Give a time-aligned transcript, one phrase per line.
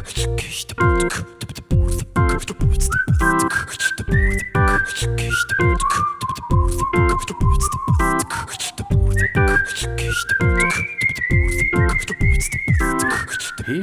[0.00, 0.24] Hey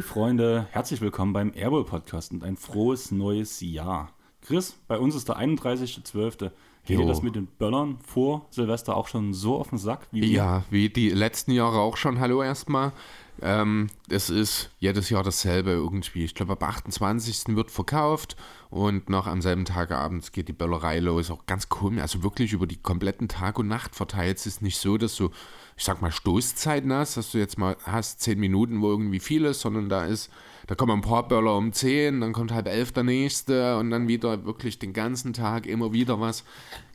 [0.02, 4.12] Freunde, herzlich willkommen beim Airball Podcast und ein frohes neues Jahr.
[4.42, 6.52] Chris, bei uns ist der 31.12.
[6.86, 10.08] Geht dir das mit den Böllern vor Silvester auch schon so auf den Sack?
[10.12, 12.20] Wie ja, wie die letzten Jahre auch schon.
[12.20, 12.94] Hallo erstmal.
[13.42, 16.26] Ähm, es ist jedes Jahr dasselbe irgendwie.
[16.26, 17.56] Ich glaube, ab 28.
[17.56, 18.36] wird verkauft
[18.70, 21.30] und noch am selben Tag abends geht die Böllerei los.
[21.30, 22.02] Auch ganz komisch.
[22.02, 24.38] Also wirklich über die kompletten Tag und Nacht verteilt.
[24.38, 25.30] Es ist nicht so, dass du,
[25.76, 29.46] ich sag mal, Stoßzeiten hast, dass du jetzt mal hast, zehn Minuten, wo irgendwie viel
[29.46, 30.32] ist, sondern da ist,
[30.66, 34.08] da kommen ein paar Böller um 10, dann kommt halb elf der nächste und dann
[34.08, 36.44] wieder wirklich den ganzen Tag immer wieder was.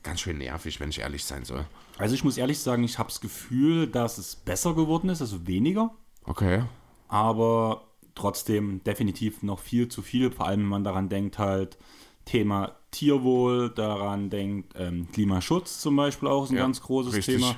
[0.02, 1.64] Ganz schön nervig, wenn ich ehrlich sein soll.
[1.98, 5.46] Also ich muss ehrlich sagen, ich habe das Gefühl, dass es besser geworden ist, also
[5.46, 5.94] weniger.
[6.24, 6.62] Okay.
[7.08, 7.82] Aber
[8.14, 11.78] trotzdem definitiv noch viel zu viel, vor allem wenn man daran denkt, halt
[12.24, 17.36] Thema Tierwohl, daran denkt ähm, Klimaschutz zum Beispiel auch ist ein ja, ganz großes richtig.
[17.36, 17.56] Thema.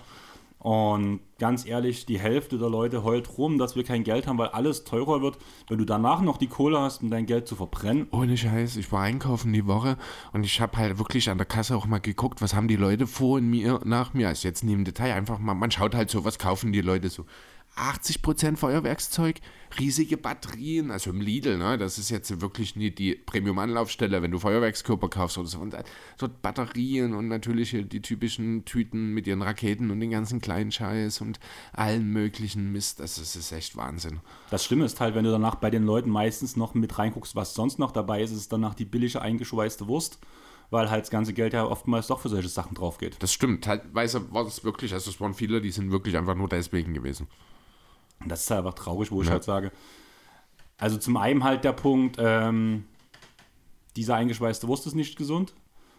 [0.65, 4.49] Und ganz ehrlich, die Hälfte der Leute heult rum, dass wir kein Geld haben, weil
[4.49, 5.37] alles teurer wird.
[5.69, 8.07] Wenn du danach noch die Kohle hast, um dein Geld zu verbrennen.
[8.13, 9.99] Ohne Scheiß, ich war einkaufen die Woche
[10.33, 13.07] und ich habe halt wirklich an der Kasse auch mal geguckt, was haben die Leute
[13.07, 14.29] vor in mir, nach mir.
[14.29, 17.11] Also jetzt nie im Detail, einfach mal, man schaut halt so, was kaufen die Leute
[17.11, 17.27] so.
[17.77, 19.41] 80% Feuerwerkszeug,
[19.79, 24.39] riesige Batterien, also im Lidl, ne, das ist jetzt wirklich nie die Premium-Anlaufstelle, wenn du
[24.39, 25.59] Feuerwerkskörper kaufst oder so.
[25.59, 25.77] Und
[26.17, 31.21] so Batterien und natürlich die typischen Tüten mit ihren Raketen und den ganzen kleinen Scheiß
[31.21, 31.41] und
[31.73, 33.01] allen möglichen Mist.
[33.01, 34.21] Das ist, das ist echt Wahnsinn.
[34.51, 37.55] Das Schlimme ist halt, wenn du danach bei den Leuten meistens noch mit reinguckst, was
[37.55, 40.19] sonst noch dabei ist, ist es danach die billige eingeschweißte Wurst
[40.71, 43.23] weil halt das ganze Geld ja oftmals doch für solche Sachen drauf geht.
[43.23, 43.65] Das stimmt.
[43.65, 47.29] Teilweise war es wirklich, also es waren viele, die sind wirklich einfach nur deswegen gewesen.
[48.25, 49.27] Und das ist halt einfach traurig, wo ja.
[49.27, 49.71] ich halt sage.
[50.77, 52.85] Also zum einen halt der Punkt, ähm,
[53.97, 55.55] diese eingeschweißte Wurst ist nicht gesund.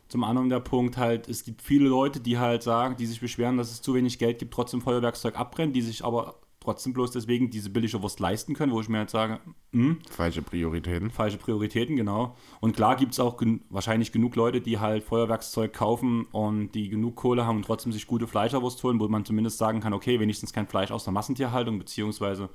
[0.10, 3.58] Zum anderen der Punkt halt, es gibt viele Leute, die halt sagen, die sich beschweren,
[3.58, 7.50] dass es zu wenig Geld gibt, trotzdem Feuerwerkszeug abbrennt, die sich aber trotzdem bloß deswegen
[7.50, 9.40] diese billige Wurst leisten können, wo ich mir jetzt sage,
[9.72, 11.10] mh, hm, falsche Prioritäten.
[11.10, 12.36] Falsche Prioritäten, genau.
[12.60, 16.90] Und klar gibt es auch gen wahrscheinlich genug Leute, die halt Feuerwerkszeug kaufen und die
[16.90, 20.20] genug Kohle haben und trotzdem sich gute Fleischerwurst holen, wo man zumindest sagen kann, okay,
[20.20, 22.50] wenigstens kein Fleisch aus der Massentierhaltung, beziehungsweise,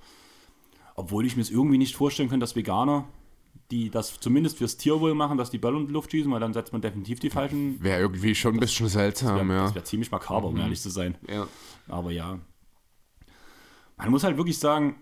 [0.94, 3.06] obwohl ich mir es irgendwie nicht vorstellen könnte, dass Veganer
[3.70, 6.53] die das zumindest fürs Tierwohl machen, dass die Bälle in die Luft schießen, weil dann
[6.53, 7.82] setzt man definitiv die falschen.
[7.82, 9.62] Wäre irgendwie schon ein bisschen seltsam, das wär, ja.
[9.62, 10.60] Das wäre ziemlich makaber, um mhm.
[10.60, 11.16] ehrlich zu sein.
[11.28, 11.47] Ja.
[11.88, 12.38] Aber ja,
[14.00, 14.97] man muss halt wirklich sagen,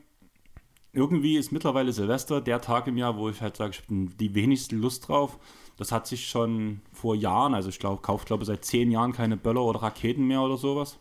[0.92, 4.34] irgendwie ist mittlerweile Silvester der Tag im Jahr, wo ich halt sage, ich habe die
[4.34, 5.38] wenigste Lust drauf.
[5.76, 9.36] Das hat sich schon vor Jahren, also ich glaube, kaufe glaube seit zehn Jahren keine
[9.36, 10.98] Böller oder Raketen mehr oder sowas.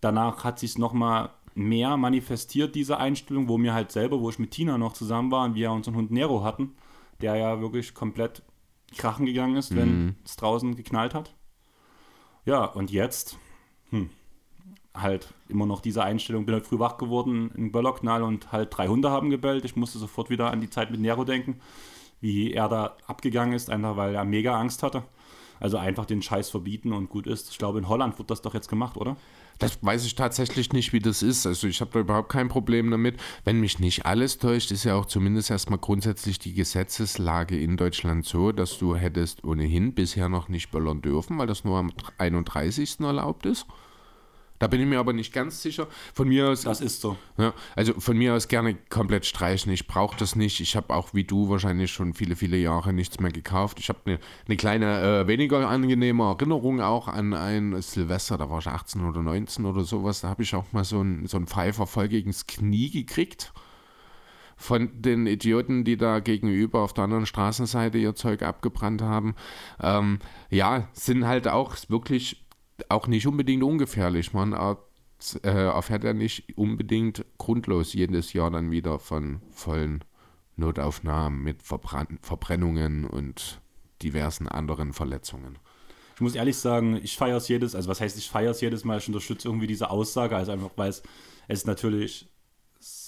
[0.00, 4.52] Danach hat sich nochmal mehr manifestiert, diese Einstellung, wo mir halt selber, wo ich mit
[4.52, 6.76] Tina noch zusammen war und wir unseren Hund Nero hatten,
[7.20, 8.42] der ja wirklich komplett
[8.96, 10.14] krachen gegangen ist, wenn mhm.
[10.24, 11.34] es draußen geknallt hat.
[12.44, 13.36] Ja, und jetzt,
[13.90, 14.10] hm,
[15.02, 18.88] halt immer noch diese Einstellung, bin halt früh wach geworden, ein Böllerknall und halt drei
[18.88, 19.64] Hunde haben gebellt.
[19.64, 21.60] Ich musste sofort wieder an die Zeit mit Nero denken,
[22.20, 25.02] wie er da abgegangen ist, einfach weil er mega Angst hatte.
[25.60, 27.50] Also einfach den Scheiß verbieten und gut ist.
[27.50, 29.16] Ich glaube, in Holland wird das doch jetzt gemacht, oder?
[29.58, 31.46] Das weiß ich tatsächlich nicht, wie das ist.
[31.46, 33.16] Also ich habe da überhaupt kein Problem damit.
[33.44, 38.24] Wenn mich nicht alles täuscht, ist ja auch zumindest erstmal grundsätzlich die Gesetzeslage in Deutschland
[38.24, 43.00] so, dass du hättest ohnehin bisher noch nicht böllern dürfen, weil das nur am 31.
[43.00, 43.66] erlaubt ist.
[44.58, 45.86] Da bin ich mir aber nicht ganz sicher.
[46.14, 46.62] Von mir aus.
[46.62, 47.16] Das ist so.
[47.36, 49.72] Ja, also von mir aus gerne komplett streichen.
[49.72, 50.60] Ich brauche das nicht.
[50.60, 53.78] Ich habe auch wie du wahrscheinlich schon viele, viele Jahre nichts mehr gekauft.
[53.78, 58.36] Ich habe eine, eine kleine, äh, weniger angenehme Erinnerung auch an ein Silvester.
[58.36, 60.22] Da war ich 18 oder 19 oder sowas.
[60.22, 63.52] Da habe ich auch mal so einen so Pfeifer voll gegens Knie gekriegt
[64.58, 69.36] von den Idioten, die da gegenüber auf der anderen Straßenseite ihr Zeug abgebrannt haben.
[69.80, 70.18] Ähm,
[70.50, 72.44] ja, sind halt auch wirklich
[72.88, 74.32] auch nicht unbedingt ungefährlich.
[74.32, 80.04] Man äh, erfährt ja nicht unbedingt grundlos jedes Jahr dann wieder von vollen
[80.56, 83.60] Notaufnahmen mit Verbrann Verbrennungen und
[84.02, 85.58] diversen anderen Verletzungen.
[86.14, 88.84] Ich muss ehrlich sagen, ich feiere es jedes, also was heißt, ich feiere es jedes
[88.84, 91.02] Mal, ich unterstütze irgendwie diese Aussage, also einfach, weil es,
[91.46, 92.28] es natürlich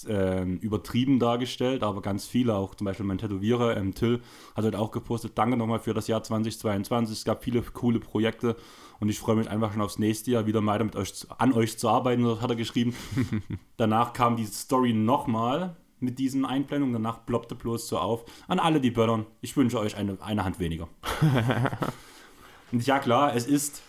[0.07, 4.21] äh, übertrieben dargestellt, aber ganz viele, auch zum Beispiel mein Tätowierer, ähm, Till,
[4.55, 8.55] hat halt auch gepostet, danke nochmal für das Jahr 2022, es gab viele coole Projekte
[9.01, 11.77] und ich freue mich einfach schon aufs nächste Jahr wieder mal mit euch, an euch
[11.77, 12.95] zu arbeiten, das hat er geschrieben.
[13.77, 18.81] Danach kam die Story nochmal mit diesen Einblendungen, danach ploppte bloß so auf, an alle
[18.81, 20.87] die böllern, ich wünsche euch eine, eine Hand weniger.
[22.71, 23.83] und ja klar, es ist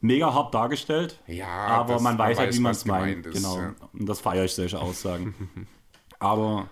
[0.00, 1.20] mega hart dargestellt.
[1.26, 3.26] Ja, aber man weiß halt, wie man es meint.
[3.26, 3.58] Ist, genau.
[3.58, 3.74] Ja.
[3.92, 5.34] Und das feiere ich solche Aussagen.
[6.18, 6.70] aber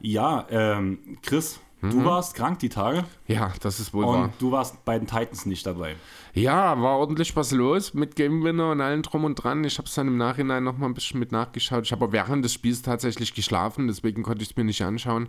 [0.00, 4.30] Ja, ähm, Chris, du warst krank die Tage Ja, das ist wohl und wahr.
[4.38, 5.94] du warst bei den Titans nicht dabei.
[6.34, 9.64] Ja, war ordentlich was los mit Game Winner und allem drum und dran.
[9.64, 11.84] Ich habe es dann im Nachhinein noch mal ein bisschen mit nachgeschaut.
[11.84, 15.28] Ich habe aber während des Spiels tatsächlich geschlafen, deswegen konnte ich es mir nicht anschauen.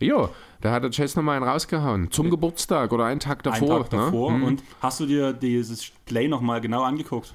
[0.00, 0.30] Jo,
[0.60, 2.10] da hat der Chase nochmal einen rausgehauen.
[2.10, 3.76] Zum Geburtstag oder einen Tag davor.
[3.76, 4.32] Einen Tag davor.
[4.38, 4.44] Ne?
[4.44, 7.34] Und hast du dir dieses Play nochmal genau angeguckt?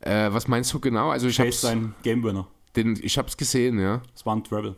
[0.00, 1.10] Äh, was meinst du genau?
[1.10, 2.46] Also ich Chase sein Game Winner.
[2.76, 4.00] den, ich hab's gesehen, ja.
[4.12, 4.76] Das war ein Travel.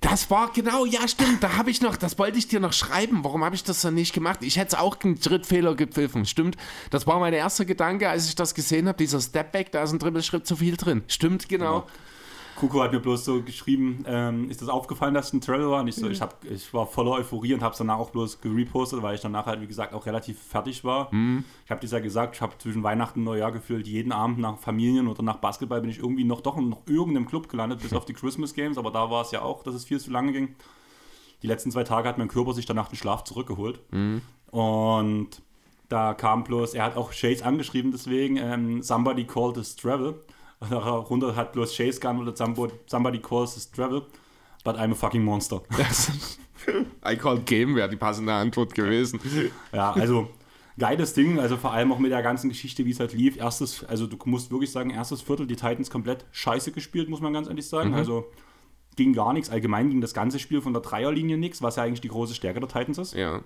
[0.00, 3.24] Das war genau, ja stimmt, da habe ich noch, das wollte ich dir noch schreiben.
[3.24, 4.40] Warum habe ich das dann nicht gemacht?
[4.42, 6.56] Ich hätte es auch einen Schrittfehler gepfiffen, stimmt.
[6.90, 9.98] Das war mein erster Gedanke, als ich das gesehen habe, dieser Stepback, da ist ein
[9.98, 11.02] Dribbelschritt zu viel drin.
[11.08, 11.86] Stimmt, genau.
[12.56, 15.80] Kuko hat mir bloß so geschrieben, ähm, ist das aufgefallen, dass es ein Travel war?
[15.82, 16.12] Und ich, so, Mhm.
[16.12, 19.20] ich, hab, ich war voller Euphorie und habe es danach auch bloß gerepostet, weil ich
[19.20, 21.14] danach halt, wie gesagt, auch relativ fertig war.
[21.14, 21.44] Mhm.
[21.64, 24.58] Ich habe dir ja gesagt, ich habe zwischen Weihnachten und Neujahr gefühlt jeden Abend nach
[24.58, 27.92] Familien oder nach Basketball bin ich irgendwie noch doch in noch irgendeinem Club gelandet, bis
[27.92, 30.32] auf die Christmas Games, aber da war es ja auch, dass es viel zu lange
[30.32, 30.54] ging.
[31.42, 33.80] Die letzten zwei Tage hat mein Körper sich danach den Schlaf zurückgeholt.
[33.92, 34.22] Mhm.
[34.50, 35.42] Und
[35.90, 40.14] da kam bloß, er hat auch Chase angeschrieben, deswegen, ähm, somebody called this travel.
[40.60, 44.06] Und darunter hat bloß Chase geantwortet, somebody, somebody calls this travel,
[44.64, 45.60] but I'm a fucking monster.
[47.04, 49.20] I called Game wäre die passende Antwort gewesen.
[49.72, 50.28] ja, also
[50.78, 53.36] geiles Ding, also vor allem auch mit der ganzen Geschichte, wie es halt lief.
[53.36, 57.32] Erstes, also du musst wirklich sagen, erstes Viertel, die Titans komplett scheiße gespielt, muss man
[57.32, 57.94] ganz ehrlich sagen.
[57.94, 58.26] Also
[58.96, 59.50] ging gar nichts.
[59.50, 62.60] Allgemein ging das ganze Spiel von der Dreierlinie nichts, was ja eigentlich die große Stärke
[62.60, 63.14] der Titans ist.
[63.14, 63.42] Ja.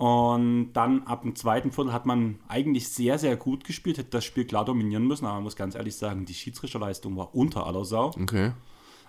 [0.00, 4.24] Und dann ab dem zweiten Viertel hat man eigentlich sehr, sehr gut gespielt, hätte das
[4.24, 7.84] Spiel klar dominieren müssen, aber man muss ganz ehrlich sagen, die Schiedsrichterleistung war unter aller
[7.84, 8.06] Sau.
[8.06, 8.52] Okay.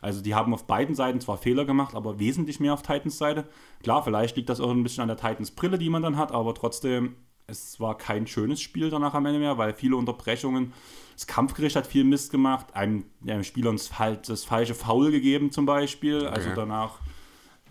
[0.02, 3.48] Also die haben auf beiden Seiten zwar Fehler gemacht, aber wesentlich mehr auf Titans Seite.
[3.82, 6.34] Klar, vielleicht liegt das auch ein bisschen an der Titans Brille, die man dann hat,
[6.34, 7.16] aber trotzdem,
[7.48, 10.74] es war kein schönes Spiel danach am Ende mehr, weil viele Unterbrechungen,
[11.14, 15.52] das Kampfgericht hat viel Mist gemacht, einem, einem Spieler uns halt das falsche Foul gegeben
[15.52, 16.60] zum Beispiel, also Okay.
[16.60, 17.00] danach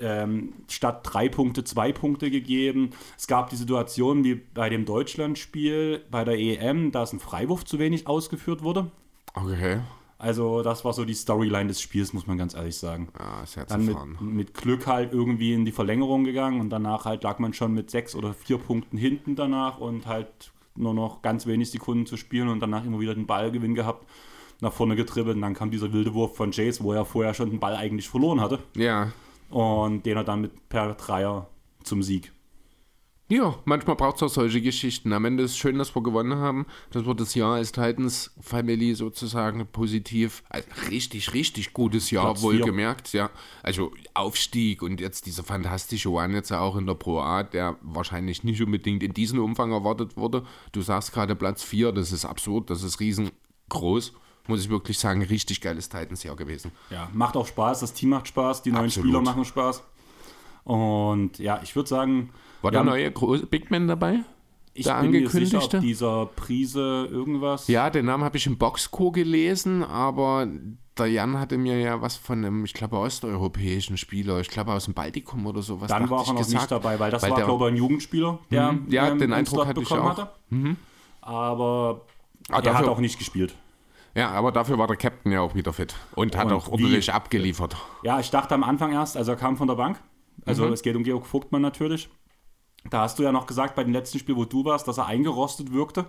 [0.00, 2.90] ähm, statt drei Punkte zwei Punkte gegeben.
[3.16, 7.78] Es gab die Situation wie bei dem Deutschlandspiel bei der EM, dass ein Freiwurf zu
[7.78, 8.90] wenig ausgeführt wurde.
[9.34, 9.80] Okay.
[10.20, 13.08] Also das war so die Storyline des Spiels, muss man ganz ehrlich sagen.
[13.18, 17.22] Ja, sehr Dann mit, mit Glück halt irgendwie in die Verlängerung gegangen und danach halt
[17.22, 21.46] lag man schon mit sechs oder vier Punkten hinten danach und halt nur noch ganz
[21.46, 24.06] wenig Sekunden zu spielen und danach immer wieder den Ballgewinn gehabt,
[24.60, 27.48] nach vorne getribbelt und dann kam dieser wilde Wurf von Jace, wo er vorher schon
[27.48, 29.12] den Ball eigentlich verloren hatte Ja.
[29.50, 31.48] Und den er dann mit per Dreier
[31.82, 32.32] zum Sieg.
[33.30, 35.12] Ja, manchmal braucht es auch solche Geschichten.
[35.12, 38.32] Am Ende ist es schön, dass wir gewonnen haben, dass wir das Jahr als Titans
[38.40, 43.30] Family sozusagen positiv, also richtig, richtig gutes Jahr Platz wohlgemerkt, ja.
[43.62, 48.42] Also Aufstieg und jetzt dieser fantastische One jetzt auch in der Pro A, der wahrscheinlich
[48.42, 50.44] nicht unbedingt in diesem Umfang erwartet wurde.
[50.72, 54.12] Du sagst gerade Platz 4, das ist absurd, das ist riesengroß.
[54.50, 56.72] Muss ich wirklich sagen, richtig geiles Titans-Jahr gewesen.
[56.90, 59.06] Ja, macht auch Spaß, das Team macht Spaß, die neuen Absolut.
[59.08, 59.82] Spieler machen Spaß.
[60.64, 62.30] Und ja, ich würde sagen,
[62.62, 64.20] War der neue Big Man dabei?
[64.74, 67.66] ich der bin mir sicher, ob dieser Prise irgendwas.
[67.68, 70.46] Ja, den Namen habe ich im Boxco gelesen, aber
[70.96, 74.84] der Jan hatte mir ja was von einem, ich glaube, osteuropäischen Spieler, ich glaube aus
[74.84, 75.88] dem Baltikum oder sowas.
[75.88, 76.52] Dann war er noch gesagt.
[76.62, 78.92] nicht dabei, weil das weil war, der- glaube ich, ein Jugendspieler, der ähm, Mhm.
[78.92, 80.28] Ja, den einen Eindruck hatte ich auch.
[80.50, 80.68] Mhm.
[80.68, 80.76] hatte.
[81.22, 82.02] Aber
[82.48, 83.54] Ah, er hat dafür- auch nicht gespielt.
[84.14, 87.12] Ja, aber dafür war der Captain ja auch wieder fit und hat Und auch ordentlich
[87.12, 87.76] abgeliefert.
[88.02, 90.00] Ja, ich dachte am Anfang erst, also er kam von der Bank.
[90.46, 90.72] Also Mhm.
[90.72, 92.08] es geht um Georg Vogtmann natürlich.
[92.88, 95.06] Da hast du ja noch gesagt bei dem letzten Spiel, wo du warst, dass er
[95.06, 96.06] eingerostet wirkte.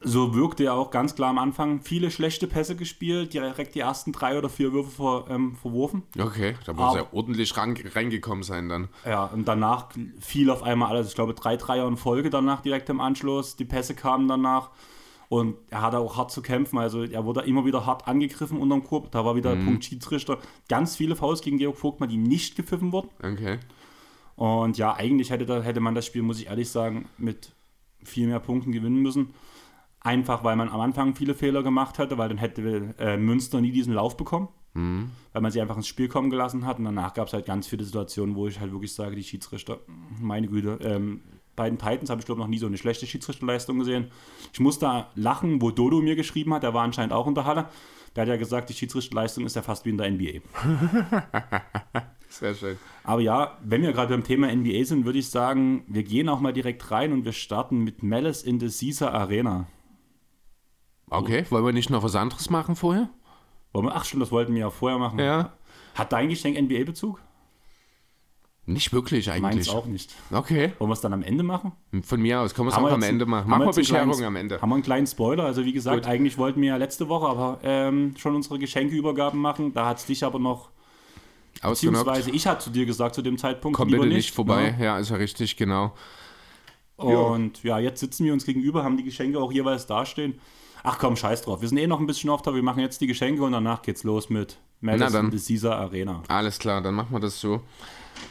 [0.00, 1.80] So wirkte er auch ganz klar am Anfang.
[1.80, 6.04] Viele schlechte Pässe gespielt, direkt die ersten drei oder vier Würfe ver, ähm, verworfen.
[6.18, 8.88] Okay, da muss er ordentlich reingekommen sein dann.
[9.04, 9.88] Ja, und danach
[10.20, 11.08] fiel auf einmal alles.
[11.08, 13.56] Ich glaube, drei Dreier in Folge danach direkt im Anschluss.
[13.56, 14.70] Die Pässe kamen danach.
[15.28, 16.78] Und er hatte auch hart zu kämpfen.
[16.78, 19.10] Also er wurde immer wieder hart angegriffen unterm Korb.
[19.10, 20.38] Da war wieder der Punkt Schiedsrichter.
[20.68, 23.10] Ganz viele Fouls gegen Georg Vogtmann, die nicht gepfiffen wurden.
[23.22, 23.58] Okay.
[24.36, 27.52] Und ja, eigentlich hätte, da, hätte man das Spiel, muss ich ehrlich sagen, mit
[28.02, 29.34] viel mehr Punkten gewinnen müssen.
[30.00, 33.72] Einfach, weil man am Anfang viele Fehler gemacht hatte, weil dann hätte äh, Münster nie
[33.72, 34.48] diesen Lauf bekommen.
[35.32, 36.78] Weil man sie einfach ins Spiel kommen gelassen hat.
[36.78, 39.80] Und danach gab es halt ganz viele Situationen, wo ich halt wirklich sage, die Schiedsrichter,
[40.20, 41.20] meine Güte, ähm,
[41.58, 44.10] bei den Titans habe ich glaube noch nie so eine schlechte Schiedsrichterleistung gesehen.
[44.52, 47.44] Ich muss da lachen, wo Dodo mir geschrieben hat, der war anscheinend auch in der
[47.44, 47.66] Halle.
[48.14, 50.40] Der hat ja gesagt, die Schiedsrichterleistung ist ja fast wie in der NBA.
[52.28, 52.78] Sehr schön.
[53.02, 56.40] Aber ja, wenn wir gerade beim Thema NBA sind, würde ich sagen, wir gehen auch
[56.40, 59.66] mal direkt rein und wir starten mit Malice in the Caesar Arena.
[61.10, 63.08] Okay, wollen wir nicht noch was anderes machen vorher?
[63.74, 65.18] Ach stimmt, das wollten wir ja vorher machen.
[65.18, 65.52] Ja.
[65.94, 67.20] Hat dein Geschenk NBA-Bezug?
[68.68, 69.70] Nicht wirklich Meins eigentlich.
[69.70, 70.14] auch nicht.
[70.30, 71.72] Okay, Wollen wir es dann am Ende machen?
[72.02, 72.54] von mir aus.
[72.54, 73.48] Können wir es auch am Ende machen.
[73.48, 74.60] Machen wir Bescherung kleinen- am Ende.
[74.60, 75.44] Haben wir einen kleinen Spoiler.
[75.44, 76.06] Also wie gesagt, Gut.
[76.06, 79.72] eigentlich wollten wir ja letzte Woche aber ähm, schon unsere Geschenkeübergaben machen.
[79.72, 80.68] Da hat es dich aber noch
[81.62, 82.04] Ausgenockt.
[82.04, 84.72] Beziehungsweise ich hatte zu dir gesagt zu dem Zeitpunkt, Komm bitte nicht vorbei.
[84.78, 84.84] ne?
[84.84, 85.92] Ja, ist ja richtig, genau.
[86.96, 90.40] Und ja, jetzt sitzen wir uns gegenüber, haben die Geschenke auch jeweils dastehen.
[90.82, 91.60] Ach komm, scheiß drauf.
[91.60, 92.54] Wir sind eh noch ein bisschen oft da.
[92.54, 95.30] Wir machen jetzt die Geschenke und danach geht's los mit Madison dann.
[95.38, 96.22] the Caesar Arena.
[96.28, 97.60] Alles klar, dann machen wir das so.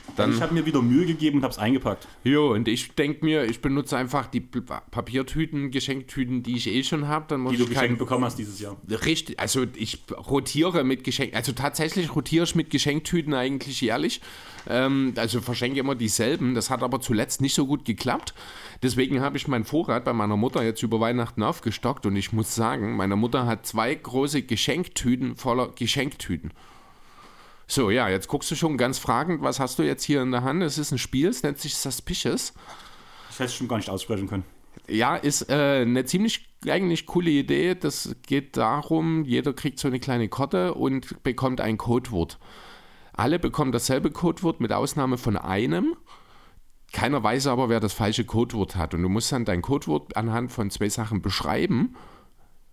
[0.10, 2.07] Ich Dann, habe mir wieder Mühe gegeben und hab's eingepackt.
[2.24, 7.07] jo, und ich denke mir, ich benutze einfach die Papiertüten, Geschenktüten, die ich eh schon
[7.07, 7.25] habe.
[7.27, 8.77] Dann muss Die du ich geschenkt bekommen hast dieses Jahr.
[9.05, 14.22] Richtig, also ich rotiere mit Geschenk, also tatsächlich rotiere ich mit Geschenktüten eigentlich jährlich.
[14.67, 16.55] Ähm, also verschenke immer dieselben.
[16.55, 18.34] Das hat aber zuletzt nicht so gut geklappt.
[18.81, 22.55] Deswegen habe ich meinen Vorrat bei meiner Mutter jetzt über Weihnachten aufgestockt und ich muss
[22.55, 26.51] sagen, meine Mutter hat zwei große Geschenktüten voller Geschenktüten.
[27.67, 30.43] So, ja, jetzt guckst du schon ganz fragend, was hast du jetzt hier in der
[30.43, 30.63] Hand?
[30.63, 32.53] Es ist ein Spiel, es nennt sich Suspicious.
[33.29, 34.45] Ich hätte es schon gar nicht aussprechen können.
[34.88, 37.75] Ja, ist äh, eine ziemlich eigentlich coole Idee.
[37.75, 42.39] Das geht darum, jeder kriegt so eine kleine Karte und bekommt ein Codewort.
[43.13, 45.95] Alle bekommen dasselbe Codewort mit Ausnahme von einem.
[46.93, 48.93] Keiner weiß aber, wer das falsche Codewort hat.
[48.93, 51.95] Und du musst dann dein Codewort anhand von zwei Sachen beschreiben.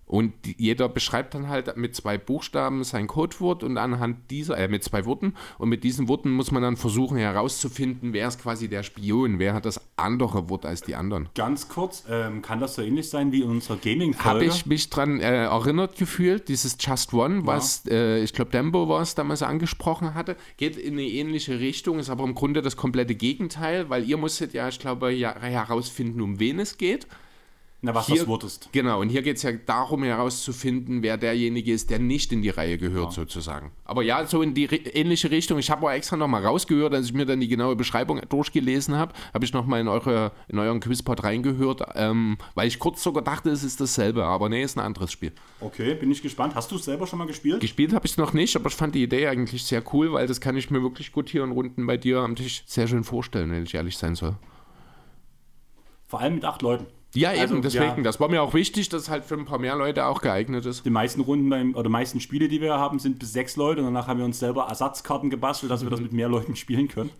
[0.06, 4.84] Und jeder beschreibt dann halt mit zwei Buchstaben sein Codewort und anhand dieser, äh, mit
[4.84, 5.34] zwei Worten.
[5.58, 9.54] Und mit diesen Worten muss man dann versuchen herauszufinden, wer ist quasi der Spion, wer
[9.54, 11.28] hat das andere Wort als die anderen.
[11.34, 14.28] Ganz kurz, ähm, kann das so ähnlich sein wie in unserer Gaming-Folge?
[14.28, 18.88] Habe ich mich dran äh, erinnert gefühlt, dieses Just One, was äh, ich glaube Dembo
[18.88, 22.76] war es damals angesprochen hatte, geht in eine ähnliche Richtung, ist aber im Grunde das
[22.76, 27.06] komplette Gegenteil, weil ihr musstet ja, ich glaube, ja, herausfinden, um wen es geht.
[27.84, 28.70] Na, was Hier- das Wort ist.
[28.72, 32.48] Genau, und hier geht es ja darum herauszufinden, wer derjenige ist, der nicht in die
[32.48, 33.72] Reihe gehört, sozusagen.
[33.84, 35.58] Aber ja, so in die ähnliche Richtung.
[35.58, 39.12] Ich habe auch extra nochmal rausgehört, als ich mir dann die genaue Beschreibung durchgelesen habe,
[39.34, 43.50] habe ich nochmal in, eure, in euren Quizpod reingehört, ähm, weil ich kurz sogar dachte,
[43.50, 45.32] es ist dasselbe, aber nee, ist ein anderes Spiel.
[45.60, 46.54] Okay, bin ich gespannt.
[46.54, 47.60] Hast du es selber schon mal gespielt?
[47.60, 50.26] Gespielt habe ich es noch nicht, aber ich fand die Idee eigentlich sehr cool, weil
[50.26, 53.04] das kann ich mir wirklich gut hier in Runden bei dir am Tisch sehr schön
[53.04, 54.36] vorstellen, wenn ich ehrlich sein soll.
[56.06, 56.86] Vor allem mit acht Leuten.
[57.14, 57.96] Ja, eben, Also, deswegen.
[57.98, 58.02] ja.
[58.02, 60.66] Das war mir auch wichtig, dass es halt für ein paar mehr Leute auch geeignet
[60.66, 60.84] ist.
[60.84, 63.86] Die meisten Runden beim, oder meisten Spiele, die wir haben, sind bis sechs Leute und
[63.86, 65.90] danach haben wir uns selber Ersatzkarten gebastelt, dass wir Mhm.
[65.92, 67.10] das mit mehr Leuten spielen können.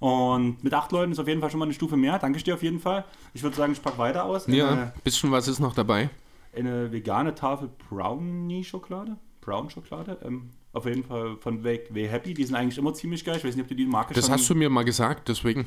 [0.00, 2.18] Und mit acht Leuten ist auf jeden Fall schon mal eine Stufe mehr.
[2.18, 3.04] Danke ich dir auf jeden Fall.
[3.32, 4.46] Ich würde sagen, ich packe weiter aus.
[4.48, 6.10] Ja, Eine, bisschen was ist noch dabei.
[6.54, 9.16] eine vegane Tafel Brownie-Schokolade.
[9.40, 10.18] Brown-Schokolade.
[10.24, 12.34] Ähm, auf jeden Fall von Way, Way Happy.
[12.34, 13.36] Die sind eigentlich immer ziemlich geil.
[13.38, 14.34] Ich weiß nicht, ob du die Marke Das schon...
[14.34, 15.66] hast du mir mal gesagt, deswegen.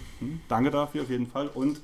[0.49, 1.47] Danke dafür auf jeden Fall.
[1.53, 1.79] Und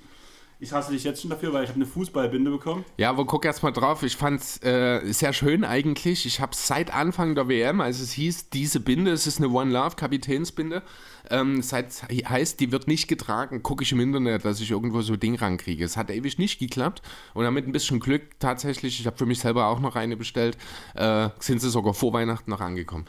[0.64, 2.86] ich hasse dich jetzt schon dafür, weil ich habe eine Fußballbinde bekommen.
[2.98, 4.02] Ja, aber guck erst mal drauf.
[4.02, 6.26] Ich fand's äh, sehr schön eigentlich.
[6.26, 9.72] Ich habe seit Anfang der WM, als es hieß, diese Binde, es ist eine One
[9.72, 10.82] Love Kapitänsbinde,
[11.30, 15.02] ähm, seit es heißt, die wird nicht getragen, gucke ich im Internet, dass ich irgendwo
[15.02, 15.84] so Ding rankriege.
[15.84, 17.02] Es hat ewig nicht geklappt
[17.34, 20.58] und damit ein bisschen Glück tatsächlich, ich habe für mich selber auch noch eine bestellt,
[20.96, 23.06] äh, sind sie sogar vor Weihnachten noch angekommen.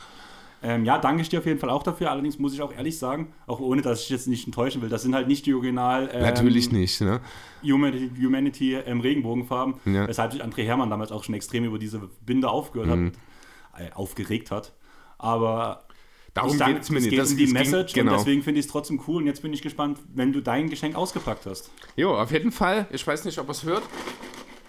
[0.67, 2.11] Ähm, ja, danke ich dir auf jeden Fall auch dafür.
[2.11, 5.03] Allerdings muss ich auch ehrlich sagen, auch ohne dass ich jetzt nicht enttäuschen will, das
[5.03, 7.21] sind halt nicht die Original ähm, Natürlich nicht, ne?
[7.63, 10.09] Humanity, Humanity ähm, Regenbogenfarben, Ja.
[10.09, 13.13] weshalb sich André Hermann damals auch schon extrem über diese Binde aufgehört Mhm.
[13.75, 14.73] hat, äh, aufgeregt hat.
[15.19, 15.85] Aber
[16.33, 17.11] Darum sag, geht's mir es nicht.
[17.11, 18.13] geht Das- um die es ging- Message genau.
[18.13, 20.69] und deswegen finde ich es trotzdem cool und jetzt bin ich gespannt, wenn du dein
[20.71, 21.71] Geschenk ausgepackt hast.
[21.97, 22.87] Jo, auf jeden Fall.
[22.91, 23.83] Ich weiß nicht, ob er es hört.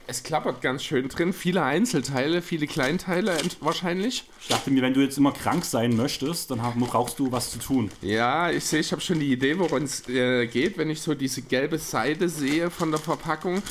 [0.07, 1.33] Es klappert ganz schön drin.
[1.33, 4.25] Viele Einzelteile, viele Kleinteile wahrscheinlich.
[4.39, 7.57] Ich dachte mir, wenn du jetzt immer krank sein möchtest, dann brauchst du was zu
[7.57, 7.89] tun.
[8.01, 11.15] Ja, ich sehe, ich habe schon die Idee, worum es äh, geht, wenn ich so
[11.15, 13.63] diese gelbe Seite sehe von der Verpackung.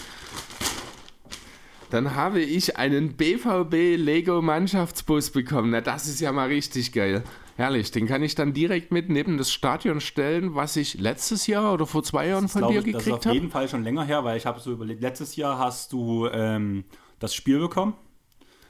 [1.91, 5.71] Dann habe ich einen BVB Lego Mannschaftsbus bekommen.
[5.71, 7.23] Na, das ist ja mal richtig geil.
[7.57, 11.73] Herrlich, den kann ich dann direkt mit neben das Stadion stellen, was ich letztes Jahr
[11.73, 13.35] oder vor zwei Jahren von dir ich, das ist gekriegt auf habe.
[13.37, 16.85] jeden Fall schon länger her, weil ich habe so überlegt, letztes Jahr hast du ähm,
[17.21, 17.95] das Spiel bekommen,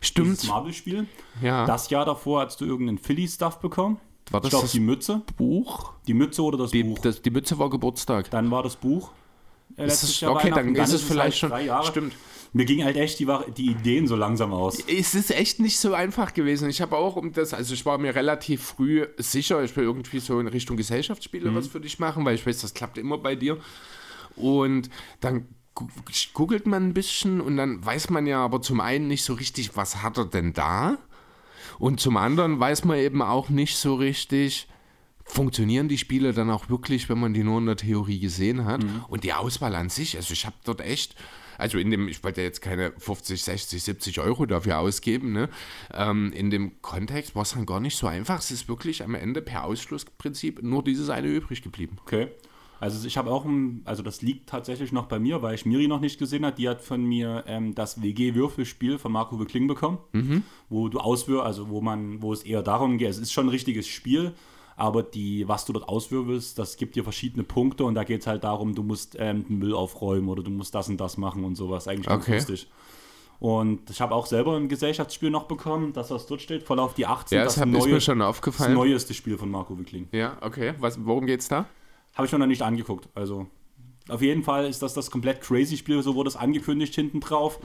[0.03, 0.47] Stimmt.
[0.47, 1.07] Marvel-Spiel.
[1.41, 1.65] Ja.
[1.65, 3.99] Das Jahr davor hast du irgendeinen Philly-Stuff bekommen.
[4.31, 5.23] War das ich glaube, das die Mütze.
[5.39, 5.93] Buch?
[6.07, 6.99] Die Mütze oder das Die, Buch.
[6.99, 8.31] das, die Mütze war Geburtstag.
[8.31, 9.13] Dann war das Buch.
[9.79, 11.49] äh, Ist Jahr okay, dann ist es vielleicht halt schon.
[11.51, 11.87] drei Jahre.
[11.87, 12.13] Stimmt.
[12.57, 14.79] Mir ging halt echt die, die Ideen so langsam aus.
[14.87, 16.71] Es ist echt nicht so einfach gewesen.
[16.71, 20.21] Ich habe auch um das, also ich war mir relativ früh sicher, ich will irgendwie
[20.21, 23.35] so in Richtung Gesellschaftsspiele was für dich machen, weil ich weiß, das klappt immer bei
[23.35, 23.59] dir.
[24.37, 24.89] Und
[25.21, 25.49] dann
[26.33, 29.77] googelt man ein bisschen und dann weiß man ja aber zum einen nicht so richtig,
[29.77, 30.99] was hat er denn da?
[31.81, 34.69] Und zum anderen weiß man eben auch nicht so richtig,
[35.25, 38.85] funktionieren die Spiele dann auch wirklich, wenn man die nur in der Theorie gesehen hat.
[39.09, 41.17] Und die Auswahl an sich, also ich habe dort echt,
[41.59, 45.49] also in dem, ich wollte jetzt keine 50, 60, 70 Euro dafür ausgeben, ne?
[45.93, 48.39] ähm, in dem Kontext war es dann gar nicht so einfach.
[48.39, 51.97] Es ist wirklich am Ende per Ausschlussprinzip nur dieses eine übrig geblieben.
[52.03, 52.29] Okay.
[52.81, 55.89] Also ich habe auch, ein, also das liegt tatsächlich noch bei mir, weil ich Miri
[55.89, 56.57] noch nicht gesehen habe.
[56.57, 59.99] Die hat von mir ähm, das WG-Würfelspiel von Marco Kling bekommen,
[60.69, 63.51] wo du auswirfst, also wo man, wo es eher darum geht, es ist schon ein
[63.51, 64.35] richtiges Spiel,
[64.77, 68.27] aber die, was du dort auswirbelst, das gibt dir verschiedene Punkte und da geht es
[68.27, 71.45] halt darum, du musst ähm, den Müll aufräumen oder du musst das und das machen
[71.45, 71.87] und sowas.
[71.89, 72.35] Eigentlich ganz Okay.
[72.37, 72.69] lustig.
[73.41, 76.95] Und ich habe auch selber ein Gesellschaftsspiel noch bekommen, das was dort steht, voll auf
[76.95, 77.37] die 18.
[77.39, 78.75] Ja, das, das hab, ist neue, mir schon das aufgefallen.
[78.75, 80.09] neueste Spiel von Marco Wickling.
[80.13, 80.75] Ja, okay.
[80.79, 81.67] Was, worum geht's da?
[82.15, 83.09] Habe ich mir noch nicht angeguckt.
[83.15, 83.47] Also
[84.09, 87.59] auf jeden Fall ist das das komplett crazy Spiel, so wurde es angekündigt hinten drauf,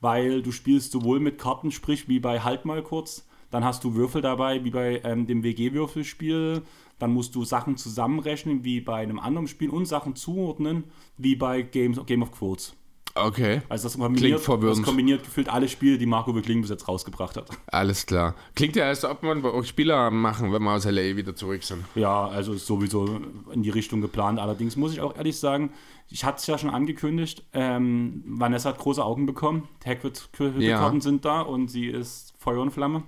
[0.00, 3.94] weil du spielst sowohl mit Karten, sprich wie bei Halt mal kurz, dann hast du
[3.94, 6.62] Würfel dabei, wie bei ähm, dem WG-Würfelspiel,
[6.98, 10.84] dann musst du Sachen zusammenrechnen, wie bei einem anderen Spiel und Sachen zuordnen,
[11.18, 12.74] wie bei Games, Game of Quotes.
[13.14, 13.62] Okay.
[13.68, 17.48] Also das kombiniert, das kombiniert gefühlt alle Spiele, die Marco Wickling bis jetzt rausgebracht hat.
[17.68, 18.34] Alles klar.
[18.56, 21.84] Klingt ja, als ob man auch Spieler machen, wenn wir aus LA wieder zurück sind.
[21.94, 23.20] Ja, also ist sowieso
[23.52, 24.40] in die Richtung geplant.
[24.40, 25.70] Allerdings muss ich auch ehrlich sagen,
[26.08, 29.68] ich hatte es ja schon angekündigt, ähm, Vanessa hat große Augen bekommen.
[29.86, 31.00] Hagrid-Karten Ja.
[31.00, 33.04] sind da und sie ist Feuer und Flamme.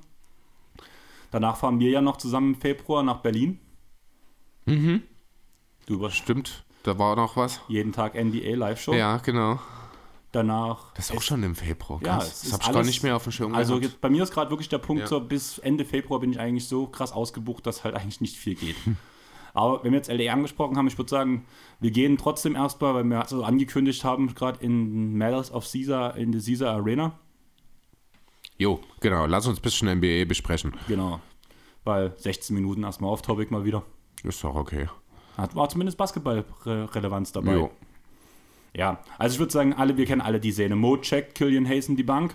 [1.30, 3.59] Danach fahren wir ja noch zusammen im Februar nach Berlin.
[4.66, 5.02] Mhm.
[5.87, 6.64] Du Stimmt.
[6.83, 7.61] Da war noch was.
[7.68, 8.95] jeden Tag NDA Live-Show.
[8.95, 9.59] Ja, genau.
[10.33, 10.92] Danach.
[10.95, 12.00] Das ist auch schon im Februar.
[12.04, 12.42] Ja, Krass.
[12.42, 14.50] das habe ich gar nicht mehr auf dem Schirm Also jetzt, bei mir ist gerade
[14.50, 15.09] wirklich der Punkt, Ja.
[15.09, 18.54] so bis Ende Februar bin ich eigentlich so krass ausgebucht, dass halt eigentlich nicht viel
[18.54, 18.76] geht.
[19.54, 21.47] Aber wenn wir jetzt LA angesprochen haben, ich würde sagen,
[21.80, 26.33] wir gehen trotzdem erstmal, weil wir so angekündigt haben, gerade in Medals of Caesar, in
[26.33, 27.18] der Caesar Arena.
[28.58, 29.26] Jo, genau.
[29.26, 30.75] Lass uns ein bisschen NBA besprechen.
[30.88, 31.20] Genau.
[31.84, 33.82] Weil 16 Minuten erstmal off-topic mal wieder.
[34.22, 34.88] Ist doch okay.
[35.36, 37.54] Hat, war zumindest Basketball-Relevanz dabei.
[37.54, 37.70] Jo.
[38.75, 40.76] Ja, also ich würde sagen, alle, wir kennen alle die Szene.
[40.76, 42.34] Mo checkt Killian Hayes in die Bank.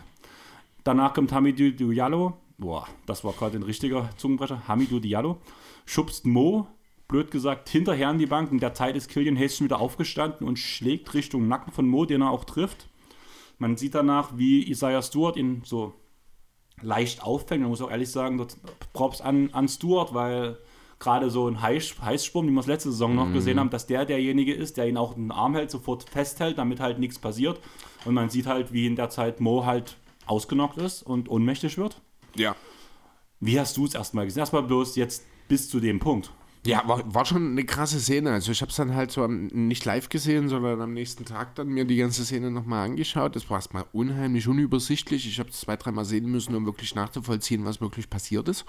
[0.84, 2.38] Danach kommt Hamidou Diallo.
[2.58, 4.68] Boah, das war gerade ein richtiger Zungenbrecher.
[4.68, 5.40] Hamidou Diallo.
[5.86, 6.68] Schubst Mo,
[7.08, 8.52] blöd gesagt, hinterher in die Bank.
[8.52, 12.06] In der Zeit ist Killian Hayes schon wieder aufgestanden und schlägt Richtung Nacken von Mo,
[12.06, 12.88] den er auch trifft.
[13.60, 15.94] Man sieht danach, wie Isaiah Stewart ihn so
[16.82, 17.62] leicht auffängt.
[17.62, 18.58] Man muss auch ehrlich sagen, dort
[18.94, 20.58] Props an, an Stewart, weil
[21.00, 24.06] gerade so ein Heiß, Heißsprung, wie wir es letzte Saison noch gesehen haben, dass der
[24.06, 27.60] derjenige ist, der ihn auch den Arm hält, sofort festhält, damit halt nichts passiert.
[28.06, 32.00] Und man sieht halt, wie in der Zeit Mo halt ausgenockt ist und ohnmächtig wird.
[32.36, 32.56] Ja.
[33.40, 34.42] Wie hast du es erstmal gesehen?
[34.42, 36.32] Erstmal bloß jetzt bis zu dem Punkt.
[36.64, 38.32] Ja, war, war schon eine krasse Szene.
[38.32, 41.56] Also ich habe es dann halt so am, nicht live gesehen, sondern am nächsten Tag
[41.56, 43.36] dann mir die ganze Szene nochmal angeschaut.
[43.36, 45.28] Das war erstmal unheimlich unübersichtlich.
[45.28, 48.66] Ich habe es zwei, dreimal sehen müssen, um wirklich nachzuvollziehen, was wirklich passiert ist.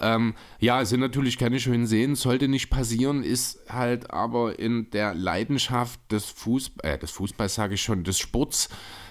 [0.00, 4.90] Ähm, ja, es sind natürlich keine schönen Szenen, sollte nicht passieren, ist halt aber in
[4.90, 8.68] der Leidenschaft des, Fuß, äh, des Fußballs, sage ich schon, des Sports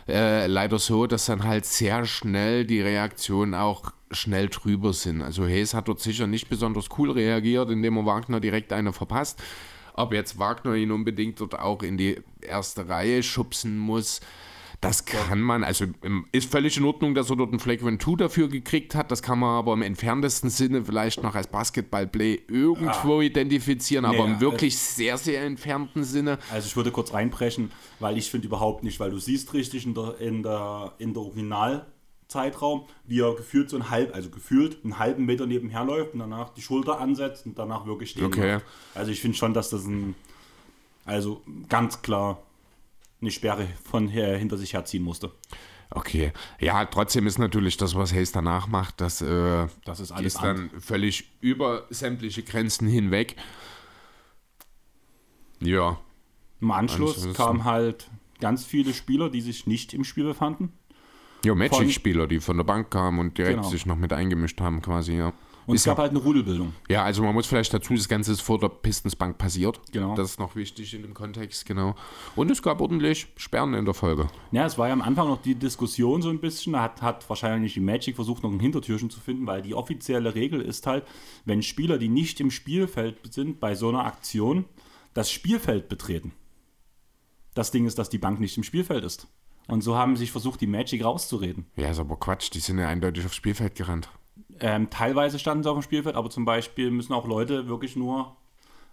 [0.08, 5.22] äh, leider so, dass dann halt sehr schnell die Reaktionen auch schnell drüber sind.
[5.22, 9.42] Also Hayes hat dort sicher nicht besonders cool reagiert, indem er Wagner direkt eine verpasst.
[9.96, 14.22] Ob jetzt Wagner ihn unbedingt dort auch in die erste Reihe schubsen muss,
[14.84, 18.16] das kann man, also ähm, ist völlig in Ordnung, dass er dort einen Flagrant 2
[18.18, 19.12] dafür gekriegt hat.
[19.12, 24.34] Das kann man aber im entferntesten Sinne vielleicht noch als Basketball-Play irgendwo identifizieren, aber Nee,
[24.34, 26.38] im wirklich sehr, sehr entfernten Sinne.
[26.52, 29.94] Also ich würde kurz reinbrechen, weil ich finde überhaupt nicht, weil du siehst richtig in
[29.94, 35.00] der, in der, in der Originalzeitraum, wie er gefühlt so ein halb, also gefühlt einen
[35.00, 38.42] halben Meter nebenher läuft und danach die Schulter ansetzt und danach wirklich stehen Okay.
[38.42, 38.66] bleibt.
[38.96, 40.16] Also ich finde schon, dass das ein,
[41.06, 42.44] also ganz klar
[43.24, 45.32] eine Sperre von her, hinter sich herziehen musste.
[45.92, 50.36] Okay, ja, trotzdem ist natürlich das, was Hayes danach macht, das, äh, Das ist alles
[50.36, 53.36] ist dann völlig über sämtliche Grenzen hinweg.
[55.60, 56.00] Ja,
[56.62, 58.10] Im Anschluss Ansonsten- kamen halt
[58.40, 60.74] ganz viele Spieler, die sich nicht im Spiel befanden.
[61.46, 63.70] ja Magic-Spieler, die von der Bank kamen und direkt Genau.
[63.70, 65.34] sich noch mit eingemischt haben, quasi, ja.
[65.66, 66.74] Und es gab halt eine Rudelbildung.
[66.90, 69.80] Ja, also man muss vielleicht dazu, das Ganze ist vor der Pistonsbank passiert.
[69.92, 70.16] Genau.
[70.16, 71.96] Das ist noch wichtig in dem Kontext, genau.
[72.36, 74.28] Und es gab ordentlich Sperren in der Folge.
[74.52, 76.74] Ja, es war ja am Anfang noch die Diskussion so ein bisschen.
[76.74, 80.36] Da hat, hat wahrscheinlich die Magic versucht, noch ein Hintertürchen zu finden, weil die offizielle
[80.36, 81.06] Regel ist halt,
[81.46, 84.66] wenn Spieler, die nicht im Spielfeld sind, bei so einer Aktion
[85.14, 86.34] das Spielfeld betreten.
[87.54, 89.28] Das Ding ist, dass die Bank nicht im Spielfeld ist.
[89.68, 91.66] Und so haben sich versucht, die Magic rauszureden.
[91.76, 94.10] Ja, ist aber Quatsch, die sind ja eindeutig aufs Spielfeld gerannt.
[94.64, 98.38] Ähm, teilweise standen sie auf dem Spielfeld, aber zum Beispiel müssen auch Leute wirklich nur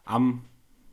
[0.05, 0.43] am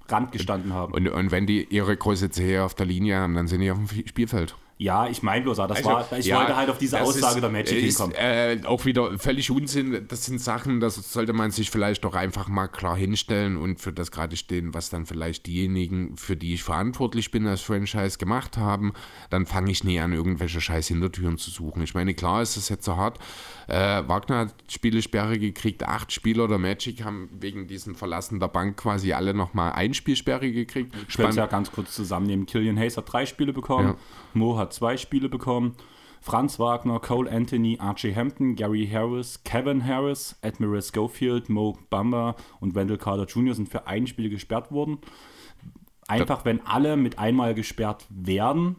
[0.08, 0.94] Rand gestanden haben.
[0.94, 3.80] Und, und wenn die ihre große Zehe auf der Linie haben, dann sind die auf
[3.80, 4.56] dem Spielfeld.
[4.80, 7.36] Ja, ich meine bloß, das Also, war, ich ja, wollte halt auf diese das Aussage
[7.36, 8.16] ist, der Magic ist, hinkommen.
[8.16, 10.06] Äh, auch wieder völlig Unsinn.
[10.08, 13.92] Das sind Sachen, das sollte man sich vielleicht doch einfach mal klar hinstellen und für
[13.92, 18.58] das gerade stehen, was dann vielleicht diejenigen, für die ich verantwortlich bin als Franchise gemacht
[18.58, 18.94] haben.
[19.32, 21.82] Dann fange ich nie an, irgendwelche scheiß Hintertüren zu suchen.
[21.82, 23.18] Ich meine, klar ist es jetzt so hart.
[23.68, 25.84] Äh, Wagner hat Spielesperre gekriegt.
[25.88, 30.96] Acht Spieler der Magic haben wegen diesem Verlassen der Bank quasi alle nochmal Einspielsperre gekriegt.
[31.10, 32.46] Ich will es ja ganz kurz zusammennehmen.
[32.46, 33.96] Killian Hayes hat drei Spiele bekommen, Ja.
[34.34, 35.76] Mo hat zwei Spiele bekommen.
[36.22, 42.76] Franz Wagner, Cole Anthony, Archie Hampton, Gary Harris, Kevin Harris, Admiral Schofield, Mo Bamba und
[42.76, 43.54] Wendell Carter Jr.
[43.54, 45.00] sind für ein Spiel gesperrt worden.
[46.08, 48.78] Einfach, wenn alle mit einmal gesperrt werden,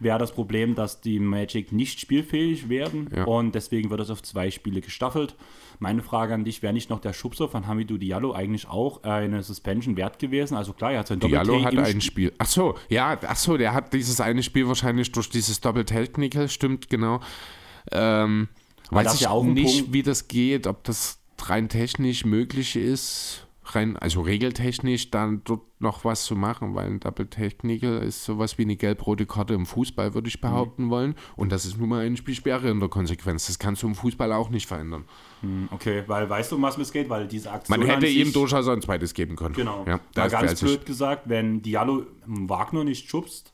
[0.00, 3.24] wäre das Problem, dass die Magic nicht spielfähig werden Ja.
[3.24, 5.34] und deswegen wird es auf zwei Spiele gestaffelt.
[5.80, 9.42] Meine Frage an dich, wäre nicht noch der Schubser von Hamidou Diallo eigentlich auch eine
[9.42, 10.56] Suspension wert gewesen?
[10.56, 12.32] Also klar, er hat sein Diallo Doppel-T hat ein Spiel.
[12.38, 16.88] Ach so, ja, ach so, der hat dieses eine Spiel wahrscheinlich durch dieses Doppeltechnical, stimmt,
[16.88, 17.20] genau.
[17.92, 18.48] Ähm,
[18.90, 22.74] weiß das ich ja auch nicht, Punkt- wie das geht, ob das rein technisch möglich
[22.76, 28.24] ist, rein, also regeltechnisch dann dort noch was zu machen, weil ein Double Technical ist
[28.24, 30.90] sowas wie eine gelb-rote Karte im Fußball, würde ich behaupten Mhm.
[30.90, 31.14] wollen.
[31.36, 33.46] Und das ist nun mal ein Spielsperre in der Konsequenz.
[33.46, 35.04] Das kannst du im Fußball auch nicht verändern.
[35.70, 37.08] Okay, weil weißt du, um was es geht?
[37.08, 39.54] Weil diese Aktion Man hätte ihm durchaus ein zweites geben können.
[39.54, 39.84] Genau.
[39.86, 43.52] Ja, das ganz blöd gesagt, wenn Diallo Wagner nicht schubst,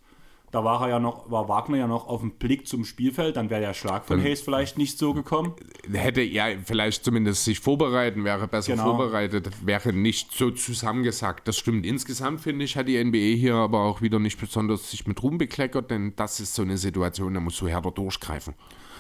[0.54, 3.50] da war er ja noch, war Wagner ja noch auf dem Blick zum Spielfeld, dann
[3.50, 5.54] wäre der Schlag von Hayes vielleicht nicht so gekommen.
[5.92, 8.94] hätte ja vielleicht zumindest sich vorbereiten, wäre besser Genau.
[8.96, 11.48] vorbereitet, wäre nicht so zusammengesackt.
[11.48, 11.84] Das stimmt.
[11.84, 15.38] Insgesamt finde ich, hat die NBA hier aber auch wieder nicht besonders sich mit Ruhm
[15.38, 18.54] bekleckert, denn das ist so eine Situation, da musst du härter durchgreifen.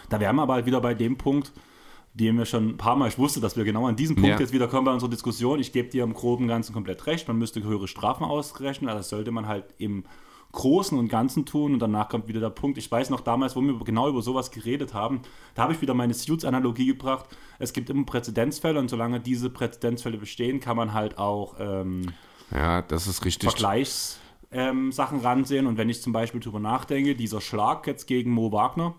[0.08, 1.52] Da wären wir aber halt wieder bei dem Punkt,
[2.14, 4.38] den wir schon ein paar Mal, ich wusste, dass wir genau an diesem Punkt Ja.
[4.40, 5.60] jetzt wieder kommen bei unserer Diskussion.
[5.60, 7.28] Ich gebe dir im Groben und Ganzen komplett recht.
[7.28, 10.04] Man müsste höhere Strafen ausrechnen, also das sollte man halt im
[10.54, 12.78] Großen und Ganzen tun und danach kommt wieder der Punkt.
[12.78, 15.20] Ich weiß noch damals, wo wir genau über sowas geredet haben,
[15.54, 17.26] da habe ich wieder meine Suits-Analogie gebracht.
[17.58, 22.12] Es gibt immer Präzedenzfälle und solange diese Präzedenzfälle bestehen, kann man halt auch ähm,
[22.50, 23.50] Ja, das ist richtig.
[23.50, 25.66] Vergleichssachen ähm, Sachen ransehen.
[25.66, 28.94] Und wenn ich zum Beispiel drüber nachdenke, dieser Schlag jetzt gegen Mo Wagner,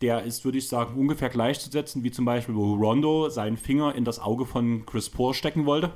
[0.00, 4.06] der ist, würde ich sagen, ungefähr gleichzusetzen, wie zum Beispiel, wo Rondo seinen Finger in
[4.06, 5.92] das Auge von Chris Paul stecken wollte.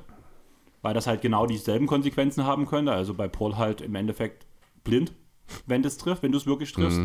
[0.82, 2.92] Weil das halt genau dieselben Konsequenzen haben könnte.
[2.92, 4.44] Also bei Paul halt im Endeffekt
[4.84, 5.12] blind,
[5.66, 7.00] wenn das trifft, wenn du es wirklich triffst.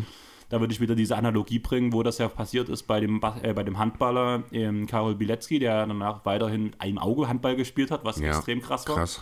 [0.50, 3.54] Da würde ich wieder diese Analogie bringen, wo das ja passiert ist bei dem, äh,
[3.54, 8.04] bei dem Handballer ähm, Karol Bilecki, der danach weiterhin mit einem Auge Handball gespielt hat,
[8.04, 8.96] was Ja, extrem krass war.
[8.96, 9.22] Krass.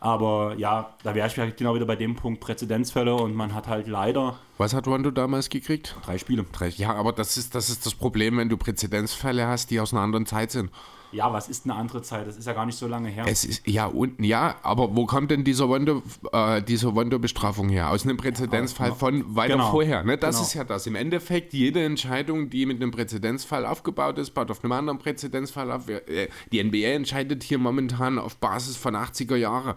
[0.00, 3.68] Aber ja, da wäre ich vielleicht genau wieder bei dem Punkt Präzedenzfälle und man hat
[3.68, 5.96] halt leider Was hat Rondo damals gekriegt?
[6.04, 6.44] drei Spiele.
[6.52, 9.92] Drei- Ja, aber das ist, das ist das Problem, wenn du Präzedenzfälle hast, die aus
[9.92, 10.70] einer anderen Zeit sind.
[11.14, 12.26] Ja, was ist eine andere Zeit?
[12.26, 13.24] Das ist ja gar nicht so lange her.
[13.28, 17.90] Es ist, ja, und, ja, aber wo kommt denn dieser Wondo, äh, diese Wondo-Bestrafung her?
[17.90, 19.70] Aus einem Präzedenzfall von weiter Genau.
[19.70, 20.02] vorher.
[20.02, 20.18] Ne?
[20.18, 20.46] Das Genau.
[20.46, 20.86] ist ja das.
[20.86, 25.70] Im Endeffekt, jede Entscheidung, die mit einem Präzedenzfall aufgebaut ist, baut auf einem anderen Präzedenzfall
[25.70, 25.88] auf.
[25.88, 29.76] Äh, Die NBA entscheidet hier momentan auf Basis von 80er Jahre.